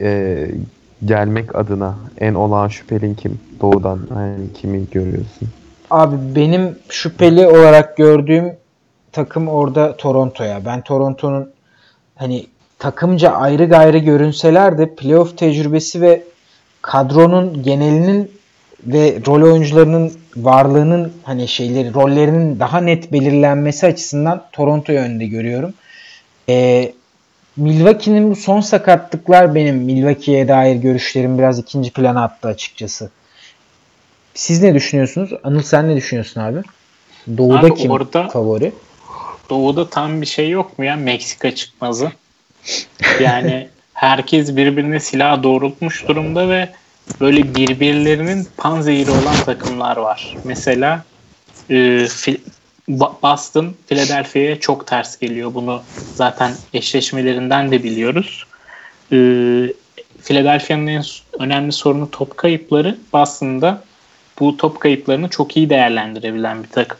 e, 0.00 0.48
gelmek 1.04 1.56
adına 1.56 1.94
en 2.20 2.34
olan 2.34 2.68
şüphelin 2.68 3.14
kim? 3.14 3.40
Doğudan 3.60 4.00
yani 4.16 4.52
kimi 4.54 4.90
görüyorsun? 4.90 5.48
Abi 5.90 6.16
benim 6.36 6.78
şüpheli 6.88 7.46
olarak 7.46 7.96
gördüğüm 7.96 8.52
takım 9.14 9.48
orada 9.48 9.96
Toronto'ya. 9.96 10.64
Ben 10.64 10.80
Toronto'nun 10.80 11.50
hani 12.16 12.46
takımca 12.78 13.30
ayrı 13.30 13.64
gayrı 13.64 13.98
görünseler 13.98 14.78
de 14.78 14.94
playoff 14.94 15.38
tecrübesi 15.38 16.00
ve 16.00 16.22
kadronun 16.82 17.62
genelinin 17.62 18.30
ve 18.86 19.18
rol 19.26 19.42
oyuncularının 19.42 20.12
varlığının 20.36 21.12
hani 21.22 21.48
şeyleri 21.48 21.94
rollerinin 21.94 22.60
daha 22.60 22.80
net 22.80 23.12
belirlenmesi 23.12 23.86
açısından 23.86 24.44
Toronto'yu 24.52 24.98
önde 24.98 25.26
görüyorum. 25.26 25.74
Ee, 26.48 26.92
Milwaukee'nin 27.56 28.30
bu 28.30 28.36
son 28.36 28.60
sakatlıklar 28.60 29.54
benim 29.54 29.76
Milwaukee'ye 29.76 30.48
dair 30.48 30.76
görüşlerim 30.76 31.38
biraz 31.38 31.58
ikinci 31.58 31.92
plana 31.92 32.24
attı 32.24 32.48
açıkçası. 32.48 33.10
Siz 34.34 34.62
ne 34.62 34.74
düşünüyorsunuz? 34.74 35.30
Anıl 35.44 35.62
sen 35.62 35.88
ne 35.88 35.96
düşünüyorsun 35.96 36.40
abi? 36.40 36.58
Doğuda 37.36 37.58
abi 37.58 37.74
kim 37.74 37.90
orada, 37.90 38.28
favori? 38.28 38.72
Doğuda 39.50 39.90
tam 39.90 40.20
bir 40.20 40.26
şey 40.26 40.50
yok 40.50 40.78
mu 40.78 40.84
ya 40.84 40.96
Meksika 40.96 41.54
çıkmazı? 41.54 42.12
Yani 43.20 43.68
herkes 43.94 44.56
birbirine 44.56 45.00
silah 45.00 45.42
doğrultmuş 45.42 46.08
durumda 46.08 46.48
ve 46.48 46.68
böyle 47.20 47.54
birbirlerinin 47.54 48.48
panzehiri 48.56 49.10
olan 49.10 49.36
takımlar 49.44 49.96
var. 49.96 50.36
Mesela 50.44 51.04
e, 51.70 52.06
Boston 52.88 53.74
Philadelphia'ya 53.86 54.60
çok 54.60 54.86
ters 54.86 55.18
geliyor. 55.18 55.54
Bunu 55.54 55.82
zaten 56.14 56.52
eşleşmelerinden 56.74 57.70
de 57.70 57.82
biliyoruz. 57.82 58.46
E, 59.12 59.16
Philadelphia'nın 60.24 60.86
en 60.86 61.04
önemli 61.38 61.72
sorunu 61.72 62.10
top 62.10 62.36
kayıpları. 62.36 62.98
Boston'da 63.12 63.84
bu 64.40 64.56
top 64.56 64.80
kayıplarını 64.80 65.28
çok 65.28 65.56
iyi 65.56 65.70
değerlendirebilen 65.70 66.62
bir 66.62 66.68
takım. 66.68 66.98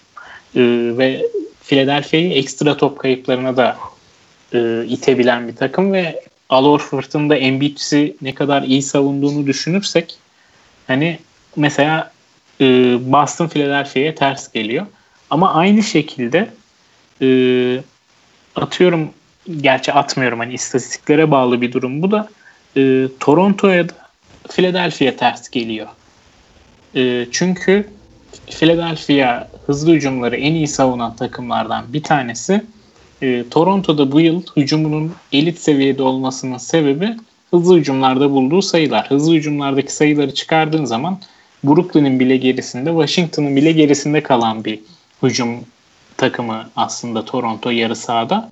E, 0.57 0.61
ve 0.99 1.27
Philadelphia'yı 1.65 2.33
ekstra 2.33 2.77
top 2.77 2.99
kayıplarına 2.99 3.57
da 3.57 3.77
e, 4.53 4.85
itebilen 4.89 5.49
bir 5.49 5.57
takım 5.57 5.93
ve 5.93 6.21
Al 6.49 6.65
Horford'un 6.65 7.31
da 7.31 7.37
Embiid'i 7.37 8.17
ne 8.23 8.35
kadar 8.35 8.63
iyi 8.63 8.83
savunduğunu 8.83 9.47
düşünürsek 9.47 10.15
hani 10.87 11.19
mesela 11.57 12.13
e, 12.61 12.65
Boston 13.13 13.49
Philadelphia'ya 13.49 14.15
ters 14.15 14.53
geliyor. 14.53 14.87
Ama 15.31 15.55
aynı 15.55 15.83
şekilde 15.83 16.51
e, 17.23 17.29
atıyorum 18.57 19.11
gerçi 19.61 19.93
atmıyorum 19.93 20.39
hani 20.39 20.55
istatistiklere 20.55 21.31
bağlı 21.31 21.61
bir 21.61 21.73
durum 21.73 22.03
bu 22.03 22.11
da 22.11 22.29
e, 22.77 23.09
Toronto'ya 23.21 23.89
da 23.89 23.95
Philadelphia 24.49 25.17
ters 25.17 25.49
geliyor. 25.49 25.87
E, 26.97 27.27
çünkü 27.33 27.89
Philadelphia 28.51 29.49
hızlı 29.67 29.93
hücumları 29.93 30.37
en 30.37 30.55
iyi 30.55 30.69
savunan 30.69 31.17
takımlardan 31.17 31.85
bir 31.93 32.03
tanesi. 32.03 32.65
E, 33.23 33.45
Toronto'da 33.51 34.13
bu 34.13 34.21
yıl 34.21 34.43
hücumunun 34.57 35.13
elit 35.33 35.59
seviyede 35.59 36.03
olmasının 36.03 36.59
sebebi 36.59 37.17
hızlı 37.51 37.77
hücumlarda 37.77 38.31
bulduğu 38.31 38.63
sayılar. 38.63 39.11
Hızlı 39.11 39.35
hücumlardaki 39.35 39.93
sayıları 39.93 40.35
çıkardığın 40.35 40.85
zaman 40.85 41.19
Brooklyn'in 41.65 42.21
bile 42.21 42.37
gerisinde, 42.37 42.91
Washington'ın 42.91 43.57
bile 43.57 43.73
gerisinde 43.73 44.23
kalan 44.23 44.65
bir 44.65 44.81
hücum 45.23 45.49
takımı 46.17 46.71
aslında 46.77 47.25
Toronto 47.25 47.71
yarı 47.71 47.97
sahada. 47.97 48.51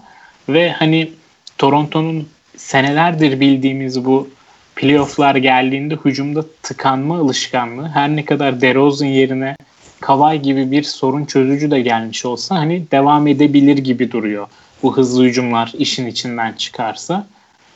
Ve 0.48 0.70
hani 0.70 1.12
Toronto'nun 1.58 2.28
senelerdir 2.56 3.40
bildiğimiz 3.40 4.04
bu 4.04 4.28
playofflar 4.76 5.36
geldiğinde 5.36 5.98
hücumda 6.04 6.44
tıkanma 6.62 7.18
alışkanlığı 7.18 7.88
her 7.88 8.16
ne 8.16 8.24
kadar 8.24 8.60
DeRozan 8.60 9.06
yerine 9.06 9.56
Kavay 10.03 10.42
gibi 10.42 10.70
bir 10.70 10.82
sorun 10.82 11.24
çözücü 11.24 11.70
de 11.70 11.80
gelmiş 11.80 12.24
olsa 12.24 12.57
hani 12.57 12.90
devam 12.90 13.26
edebilir 13.26 13.78
gibi 13.78 14.12
duruyor. 14.12 14.46
Bu 14.82 14.96
hızlı 14.96 15.24
hücumlar 15.24 15.72
işin 15.78 16.07
içinden 16.07 16.53
çıkarsa. 16.53 17.26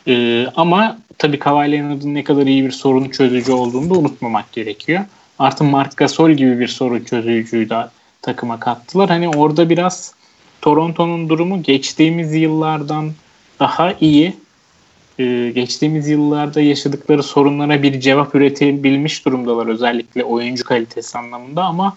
Ee, 0.09 0.47
ama 0.57 0.99
tabii 1.19 1.39
Kawhi 1.39 1.73
Leonard'ın 1.73 2.15
ne 2.15 2.25
kadar 2.25 2.47
iyi 2.47 2.65
bir 2.65 2.71
sorun 2.71 3.09
çözücü 3.09 3.53
olduğunu 3.53 3.91
da 3.91 3.99
unutmamak 3.99 4.53
gerekiyor. 4.53 5.05
Artı 5.39 5.65
Mark 5.65 5.97
Gasol 5.97 6.31
gibi 6.31 6.61
bir 6.61 6.69
sorun 6.69 7.05
çözücüyü 7.05 7.71
de 7.71 7.87
takıma 8.23 8.61
kattılar. 8.61 9.09
Hani 9.09 9.29
orada 9.29 9.71
biraz 9.71 10.15
Toronto'nun 10.63 11.29
durumu 11.29 11.63
geçtiğimiz 11.63 12.35
yıllardan 12.35 13.13
daha 13.61 13.93
iyi. 14.01 14.35
Ee, 15.19 15.53
geçtiğimiz 15.55 16.09
yıllarda 16.09 16.61
yaşadıkları 16.61 17.23
sorunlara 17.23 17.83
bir 17.83 18.01
cevap 18.01 18.35
üretebilmiş 18.35 19.25
durumdalar 19.25 19.67
özellikle 19.67 20.25
oyuncu 20.25 20.65
kalitesi 20.65 21.19
anlamında 21.19 21.65
ama 21.65 21.97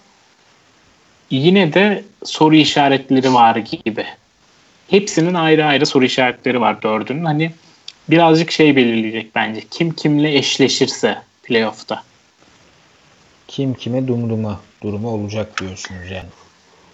yine 1.30 1.72
de 1.72 2.04
soru 2.24 2.54
işaretleri 2.54 3.34
var 3.34 3.56
gibi. 3.56 4.04
Hepsinin 4.90 5.34
ayrı 5.34 5.64
ayrı 5.64 5.86
soru 5.86 6.04
işaretleri 6.04 6.60
var 6.60 6.82
dördünün. 6.82 7.24
Hani 7.24 7.52
birazcık 8.10 8.50
şey 8.50 8.76
belirleyecek 8.76 9.34
bence. 9.34 9.60
Kim 9.70 9.90
kimle 9.90 10.38
eşleşirse 10.38 11.18
playoff'ta. 11.42 12.02
Kim 13.48 13.74
kime 13.74 14.08
dumduma 14.08 14.60
durumu 14.82 15.08
olacak 15.08 15.60
diyorsunuz 15.60 16.10
yani. 16.10 16.28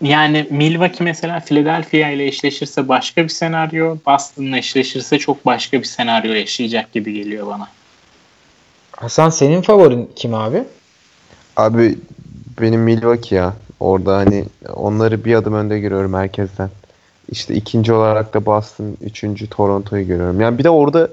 Yani 0.00 0.46
Milwaukee 0.50 1.04
mesela 1.04 1.40
Philadelphia 1.40 2.08
ile 2.08 2.26
eşleşirse 2.26 2.88
başka 2.88 3.24
bir 3.24 3.28
senaryo, 3.28 3.96
Boston'la 4.06 4.58
eşleşirse 4.58 5.18
çok 5.18 5.46
başka 5.46 5.78
bir 5.78 5.84
senaryo 5.84 6.32
yaşayacak 6.32 6.92
gibi 6.92 7.12
geliyor 7.12 7.46
bana. 7.46 7.68
Hasan 8.96 9.30
senin 9.30 9.62
favorin 9.62 10.10
kim 10.16 10.34
abi? 10.34 10.62
Abi 11.56 11.98
benim 12.60 12.80
Milwaukee 12.80 13.36
ya. 13.36 13.54
Orada 13.80 14.16
hani 14.16 14.44
onları 14.74 15.24
bir 15.24 15.34
adım 15.34 15.54
önde 15.54 15.80
görüyorum 15.80 16.14
herkesten. 16.14 16.70
İşte 17.28 17.54
ikinci 17.54 17.92
olarak 17.92 18.34
da 18.34 18.46
Boston, 18.46 18.96
üçüncü 19.00 19.50
Toronto'yu 19.50 20.06
görüyorum. 20.06 20.40
Yani 20.40 20.58
bir 20.58 20.64
de 20.64 20.70
orada 20.70 21.08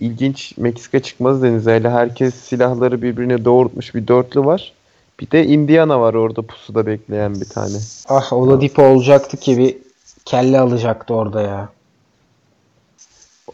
ilginç 0.00 0.56
Meksika 0.58 1.00
çıkmaz 1.00 1.42
denizeyle 1.42 1.90
herkes 1.90 2.34
silahları 2.34 3.02
birbirine 3.02 3.44
doğrultmuş 3.44 3.94
bir 3.94 4.08
dörtlü 4.08 4.44
var. 4.44 4.72
Bir 5.20 5.30
de 5.30 5.46
Indiana 5.46 6.00
var 6.00 6.14
orada 6.14 6.42
pusuda 6.42 6.86
bekleyen 6.86 7.34
bir 7.34 7.48
tane. 7.48 7.76
Ah 8.08 8.32
Oladipo 8.32 8.82
olacaktı 8.82 9.36
ki 9.36 9.58
bir 9.58 9.76
kelle 10.24 10.60
alacaktı 10.60 11.14
orada 11.14 11.42
ya. 11.42 11.68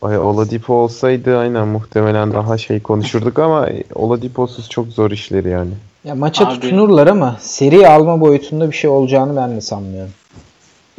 Ay, 0.03 0.19
Oladipo 0.19 0.75
olsaydı 0.75 1.39
aynen 1.39 1.69
muhtemelen 1.69 2.33
daha 2.33 2.59
şey 2.59 2.81
konuşurduk 2.83 3.39
ama 3.39 3.69
Oladipo'suz 3.95 4.69
çok 4.69 4.87
zor 4.87 5.11
işleri 5.11 5.49
yani. 5.49 5.73
Ya 6.05 6.15
maça 6.15 6.47
Abi- 6.49 6.55
tutunurlar 6.61 7.07
ama 7.07 7.37
seri 7.41 7.89
alma 7.89 8.21
boyutunda 8.21 8.71
bir 8.71 8.77
şey 8.77 8.91
olacağını 8.91 9.37
ben 9.37 9.57
de 9.57 9.61
sanmıyorum. 9.61 10.13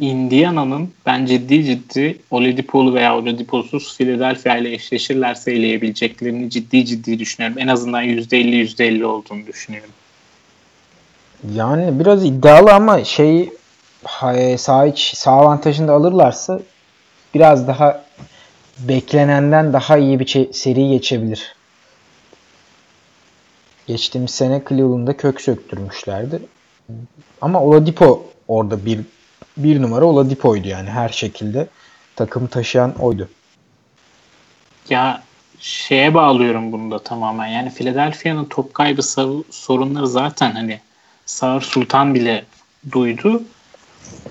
Indiana'nın 0.00 0.90
ben 1.06 1.26
ciddi 1.26 1.64
ciddi 1.64 2.18
Oladipo'lu 2.30 2.94
veya 2.94 3.16
Oladipo'suz 3.16 3.96
Philadelphia 3.98 4.56
ile 4.56 4.72
eşleşirlerse 4.72 5.52
eleyebileceklerini 5.52 6.50
ciddi 6.50 6.86
ciddi 6.86 7.18
düşünüyorum. 7.18 7.58
En 7.60 7.68
azından 7.68 8.02
%50 8.02 8.56
%50 8.56 9.04
olduğunu 9.04 9.46
düşünüyorum. 9.46 9.90
Yani 11.54 12.00
biraz 12.00 12.24
iddialı 12.24 12.72
ama 12.72 13.04
şey 13.04 13.50
ha- 14.04 14.58
sağ 14.58 14.86
iç 14.86 15.12
sağ 15.16 15.30
avantajını 15.32 15.88
da 15.88 15.92
alırlarsa 15.92 16.60
biraz 17.34 17.68
daha 17.68 18.04
beklenenden 18.78 19.72
daha 19.72 19.96
iyi 19.98 20.20
bir 20.20 20.26
şey- 20.26 20.48
seri 20.52 20.88
geçebilir. 20.88 21.54
Geçtiğimiz 23.86 24.30
sene 24.30 24.62
Cleveland'da 24.68 25.16
kök 25.16 25.40
söktürmüşlerdi. 25.40 26.42
Ama 27.40 27.62
Oladipo 27.62 28.26
orada 28.48 28.86
bir 28.86 29.00
bir 29.56 29.82
numara 29.82 30.04
Oladipo'ydu 30.04 30.68
yani 30.68 30.90
her 30.90 31.08
şekilde 31.08 31.68
takım 32.16 32.46
taşıyan 32.46 32.94
oydu. 32.98 33.28
Ya 34.90 35.22
şeye 35.60 36.14
bağlıyorum 36.14 36.72
bunu 36.72 36.90
da 36.90 36.98
tamamen. 36.98 37.46
Yani 37.46 37.70
Philadelphia'nın 37.70 38.44
top 38.44 38.74
kaybı 38.74 39.02
sorunları 39.50 40.08
zaten 40.08 40.50
hani 40.50 40.80
Sağır 41.26 41.60
Sultan 41.60 42.14
bile 42.14 42.44
duydu. 42.92 43.42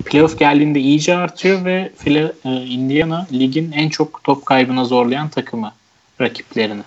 Playoff 0.06 0.40
geldiğinde 0.40 0.80
iyice 0.80 1.18
artıyor 1.18 1.66
ve 1.66 1.92
e, 2.06 2.50
Indiana 2.50 3.28
ligin 3.32 3.72
en 3.72 3.90
çok 3.90 4.24
top 4.24 4.46
kaybına 4.46 4.86
zorlayan 4.86 5.30
takımı 5.30 5.74
rakiplerini. 6.22 6.84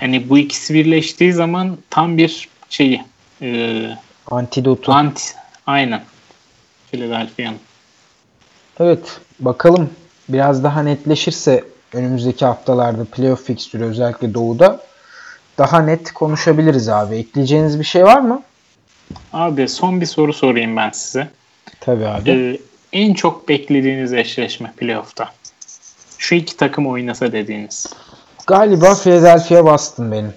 Hani 0.00 0.28
bu 0.28 0.38
ikisi 0.38 0.74
birleştiği 0.74 1.32
zaman 1.32 1.78
tam 1.90 2.18
bir 2.18 2.48
şeyi 2.70 3.04
e, 3.42 3.88
Antidotu. 4.30 4.92
anti 4.92 5.24
aynen 5.66 6.02
Philadelphia'nın. 6.90 7.58
Evet 8.80 9.20
bakalım 9.40 9.90
biraz 10.28 10.64
daha 10.64 10.82
netleşirse 10.82 11.64
önümüzdeki 11.92 12.44
haftalarda 12.44 13.04
playoff 13.04 13.44
fikstürü 13.44 13.84
özellikle 13.84 14.34
doğuda 14.34 14.80
daha 15.58 15.82
net 15.82 16.12
konuşabiliriz 16.12 16.88
abi. 16.88 17.16
Ekleyeceğiniz 17.16 17.78
bir 17.78 17.84
şey 17.84 18.04
var 18.04 18.20
mı? 18.20 18.42
Abi 19.32 19.68
son 19.68 20.00
bir 20.00 20.06
soru 20.06 20.32
sorayım 20.32 20.76
ben 20.76 20.90
size. 20.90 21.28
Tabii 21.80 22.06
abi. 22.06 22.30
Ee, 22.30 22.58
en 22.92 23.14
çok 23.14 23.48
beklediğiniz 23.48 24.12
eşleşme 24.12 24.72
playoff'ta. 24.76 25.32
Şu 26.18 26.34
iki 26.34 26.56
takım 26.56 26.86
oynasa 26.86 27.32
dediğiniz. 27.32 27.86
Galiba 28.46 28.94
Philadelphia 28.94 29.64
Boston 29.64 30.12
benim. 30.12 30.34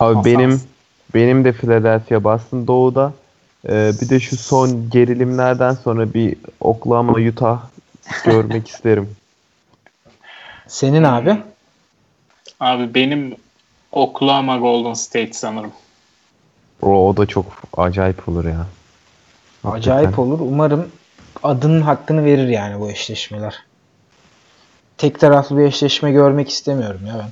Abi 0.00 0.24
benim 0.24 0.62
benim 1.14 1.44
de 1.44 1.52
Philadelphia 1.52 2.24
Boston 2.24 2.66
doğuda. 2.66 3.12
Ee, 3.68 3.92
bir 4.00 4.08
de 4.08 4.20
şu 4.20 4.36
son 4.36 4.90
gerilimlerden 4.90 5.74
sonra 5.74 6.14
bir 6.14 6.36
Oklahoma 6.60 7.12
Utah 7.12 7.60
görmek 8.24 8.68
isterim. 8.74 9.16
Senin 10.66 11.02
abi? 11.02 11.36
Abi 12.60 12.94
benim 12.94 13.36
Oklahoma 13.92 14.56
Golden 14.56 14.94
State 14.94 15.32
sanırım. 15.32 15.72
O, 16.82 17.08
o 17.08 17.16
da 17.16 17.26
çok 17.26 17.46
acayip 17.76 18.28
olur 18.28 18.44
ya. 18.44 18.66
Acayip 19.64 20.06
Hakikaten. 20.06 20.22
olur. 20.22 20.40
Umarım 20.40 20.88
adının 21.42 21.80
hakkını 21.80 22.24
verir 22.24 22.48
yani 22.48 22.80
bu 22.80 22.90
eşleşmeler. 22.90 23.67
Tek 24.98 25.20
taraflı 25.20 25.58
bir 25.58 25.62
eşleşme 25.62 26.12
görmek 26.12 26.48
istemiyorum 26.50 27.00
ya 27.06 27.14
ben. 27.18 27.30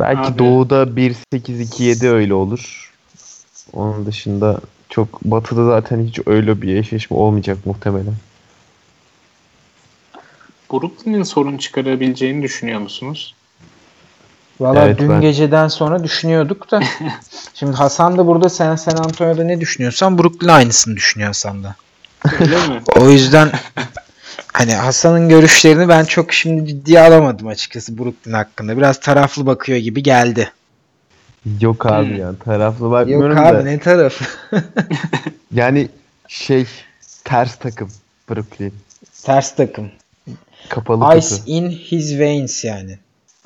Belki 0.00 0.32
Abi. 0.32 0.38
doğuda 0.38 0.82
1-8-2-7 0.82 2.08
öyle 2.08 2.34
olur. 2.34 2.92
Onun 3.72 4.06
dışında 4.06 4.60
çok 4.88 5.24
batıda 5.24 5.66
zaten 5.66 6.06
hiç 6.06 6.18
öyle 6.26 6.62
bir 6.62 6.76
eşleşme 6.76 7.16
olmayacak 7.16 7.58
muhtemelen. 7.64 8.14
Brooklyn'in 10.72 11.22
sorun 11.22 11.58
çıkarabileceğini 11.58 12.42
düşünüyor 12.42 12.80
musunuz? 12.80 13.34
Valla 14.60 14.84
Evet, 14.86 14.98
dün 14.98 15.08
ben- 15.08 15.20
geceden 15.20 15.68
sonra 15.68 16.04
düşünüyorduk 16.04 16.70
da. 16.70 16.80
Şimdi 17.54 17.72
Hasan 17.72 18.18
da 18.18 18.26
burada 18.26 18.48
sen 18.48 18.76
San 18.76 18.96
Antonio'da 18.96 19.44
ne 19.44 19.60
düşünüyorsan 19.60 20.18
Brooklyn 20.18 20.48
aynısını 20.48 20.96
düşünüyor 20.96 21.28
Hasan 21.28 21.64
da. 21.64 21.76
Öyle 22.40 22.68
mi? 22.68 22.82
O 22.96 23.10
yüzden 23.10 23.50
hani 24.52 24.72
Hasan'ın 24.74 25.28
görüşlerini 25.28 25.88
ben 25.88 26.04
çok 26.04 26.32
şimdi 26.32 26.66
ciddiye 26.68 27.00
alamadım 27.00 27.46
açıkçası 27.46 27.98
Brooklyn 27.98 28.32
hakkında. 28.32 28.76
Biraz 28.76 29.00
taraflı 29.00 29.46
bakıyor 29.46 29.78
gibi 29.78 30.02
geldi. 30.02 30.52
Yok 31.60 31.86
abi 31.86 32.06
Hmm. 32.08 32.16
ya 32.20 32.32
taraflı 32.44 32.84
Yok 32.84 32.92
bakmıyorum 32.92 33.38
abi 33.38 33.58
da. 33.58 33.62
ne 33.62 33.78
tarafı? 33.78 34.24
Yani 35.54 35.88
şey 36.28 36.66
ters 37.24 37.56
takım 37.56 37.90
Brooklyn. 38.30 38.72
Ters 39.24 39.54
takım. 39.56 39.90
Kapalı 40.68 41.18
Ice 41.18 41.28
kutu. 41.28 41.42
in 41.46 41.70
his 41.70 42.18
veins 42.18 42.64
yani. 42.64 42.98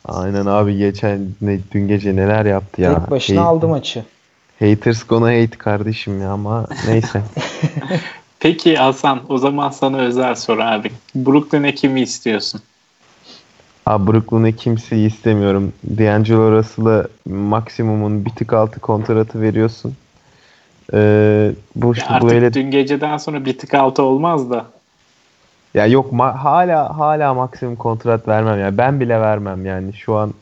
Aynen 0.05 0.47
abi 0.47 0.77
geçen 0.77 1.29
ne, 1.41 1.59
dün 1.73 1.89
gece 1.89 2.17
neler 2.17 2.45
yaptı 2.47 2.83
ya. 2.83 2.99
Tek 2.99 3.11
başına 3.11 3.41
Hate- 3.41 3.45
aldı 3.47 3.69
maçı. 3.69 4.05
Haters 4.59 5.05
gonna 5.07 5.27
hate 5.27 5.59
kardeşim 5.59 6.23
ya 6.23 6.31
ama 6.31 6.67
neyse. 6.89 7.23
Peki 8.47 8.77
Hasan 8.77 9.21
o 9.29 9.39
zaman 9.39 9.71
sana 9.71 9.99
özel 9.99 10.35
soru 10.35 10.63
abi. 10.63 10.91
Brooklyn'e 11.15 11.75
kimi 11.75 12.01
istiyorsun? 12.01 12.61
Abi 13.87 14.13
Brooklyn'e 14.13 14.53
kimseyi 14.53 15.07
istemiyorum. 15.07 15.73
D'Angelo 15.99 16.53
Russell'a 16.53 17.07
maksimumun 17.25 18.25
bir 18.25 18.31
tık 18.31 18.53
altı 18.53 18.81
kontratı 18.81 19.41
veriyorsun. 19.41 19.95
Ee, 20.95 21.53
bu 21.77 21.93
işte 21.93 22.07
artık 22.09 22.31
böyle 22.31 22.53
dün 22.53 22.71
geceden 22.71 23.17
sonra 23.17 23.45
bir 23.45 23.59
tık 23.59 23.75
altı 23.75 24.03
olmaz 24.03 24.51
da. 24.51 24.67
ya 25.75 25.87
yok 25.87 26.13
ma- 26.13 26.37
hala 26.37 26.99
hala 26.99 27.35
maksimum 27.35 27.77
kontrat 27.77 28.29
vermem 28.29 28.61
ya. 28.61 28.79
Ben 28.79 29.01
bile 29.01 29.21
vermem 29.21 29.67
yani 29.67 29.93
şu 29.95 30.15
an. 30.17 30.35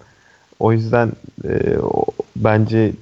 O 0.61 0.73
yüzden 0.73 1.13
e, 1.49 1.79
o- 1.79 2.07
bence 2.37 2.93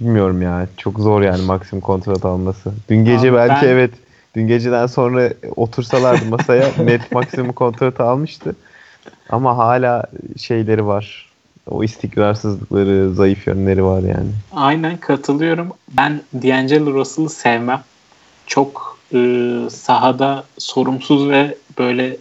bilmiyorum 0.00 0.42
ya. 0.42 0.66
Çok 0.76 0.98
zor 0.98 1.22
yani 1.22 1.42
maksimum 1.42 1.80
kontrat 1.80 2.24
alması. 2.24 2.72
Dün 2.88 3.04
gece 3.04 3.28
Abi 3.30 3.36
belki 3.36 3.66
ben- 3.66 3.68
evet 3.68 3.90
dün 4.34 4.46
geceden 4.46 4.86
sonra 4.86 5.32
otursalardı 5.56 6.24
masaya 6.24 6.70
net 6.84 7.12
maksimum 7.12 7.52
kontrat 7.52 8.00
almıştı. 8.00 8.56
Ama 9.30 9.56
hala 9.56 10.04
şeyleri 10.36 10.86
var. 10.86 11.32
O 11.70 11.84
istikrarsızlıkları, 11.84 13.14
zayıf 13.14 13.46
yönleri 13.46 13.84
var 13.84 14.02
yani. 14.02 14.30
Aynen 14.52 14.96
katılıyorum. 14.96 15.72
Ben 15.88 16.22
D'Angelo 16.34 16.92
Russell'ı 16.92 17.30
sevmem. 17.30 17.82
Çok 18.46 18.98
e, 19.14 19.18
sahada 19.70 20.44
sorumsuz 20.58 21.28
ve 21.28 21.56
böyle 21.78 22.16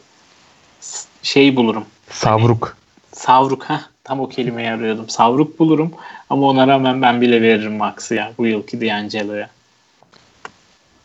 şey 1.24 1.56
bulurum. 1.56 1.86
Savruk. 2.10 2.78
Savruk 3.14 3.64
ha 3.64 3.82
tam 4.04 4.20
o 4.20 4.30
kelimeyi 4.30 4.70
arıyordum. 4.70 5.10
Savruk 5.10 5.60
bulurum 5.60 5.92
ama 6.30 6.48
ona 6.48 6.68
rağmen 6.68 7.02
ben 7.02 7.22
bile 7.22 7.42
veririm 7.42 7.78
Max'ı 7.78 8.16
ya 8.16 8.32
bu 8.38 8.46
yılki 8.46 8.82
D'Angelo'ya. 8.82 9.50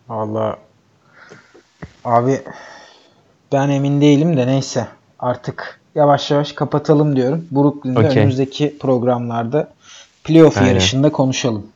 Valla 0.09 0.57
abi 2.07 2.43
ben 3.53 3.69
emin 3.71 4.01
değilim 4.01 4.37
de 4.37 4.47
neyse 4.47 4.87
artık 5.19 5.81
yavaş 5.95 6.31
yavaş 6.31 6.53
kapatalım 6.53 7.17
diyorum. 7.17 7.45
Brooklyn'de 7.51 7.99
Okey. 7.99 8.11
önümüzdeki 8.23 8.79
programlarda 8.79 9.73
playoff 10.25 10.59
Aynen. 10.59 10.69
yarışında 10.69 11.13
konuşalım. 11.13 11.67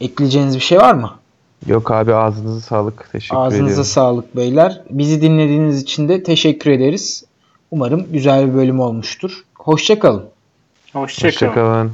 Ekleyeceğiniz 0.00 0.54
bir 0.54 0.60
şey 0.60 0.78
var 0.78 0.94
mı? 0.94 1.10
Yok 1.66 1.90
abi 1.90 2.14
ağzınıza 2.14 2.60
sağlık. 2.60 3.08
Teşekkür 3.12 3.36
Ağzınıza 3.36 3.64
ediyorum. 3.64 3.84
sağlık 3.84 4.36
beyler. 4.36 4.82
Bizi 4.90 5.22
dinlediğiniz 5.22 5.82
için 5.82 6.08
de 6.08 6.22
teşekkür 6.22 6.70
ederiz. 6.70 7.24
Umarım 7.70 8.06
güzel 8.12 8.48
bir 8.48 8.54
bölüm 8.54 8.80
olmuştur. 8.80 9.44
Hoşçakalın. 9.54 10.24
Hoşçakalın. 10.92 11.30
Hoşçakalın. 11.32 11.92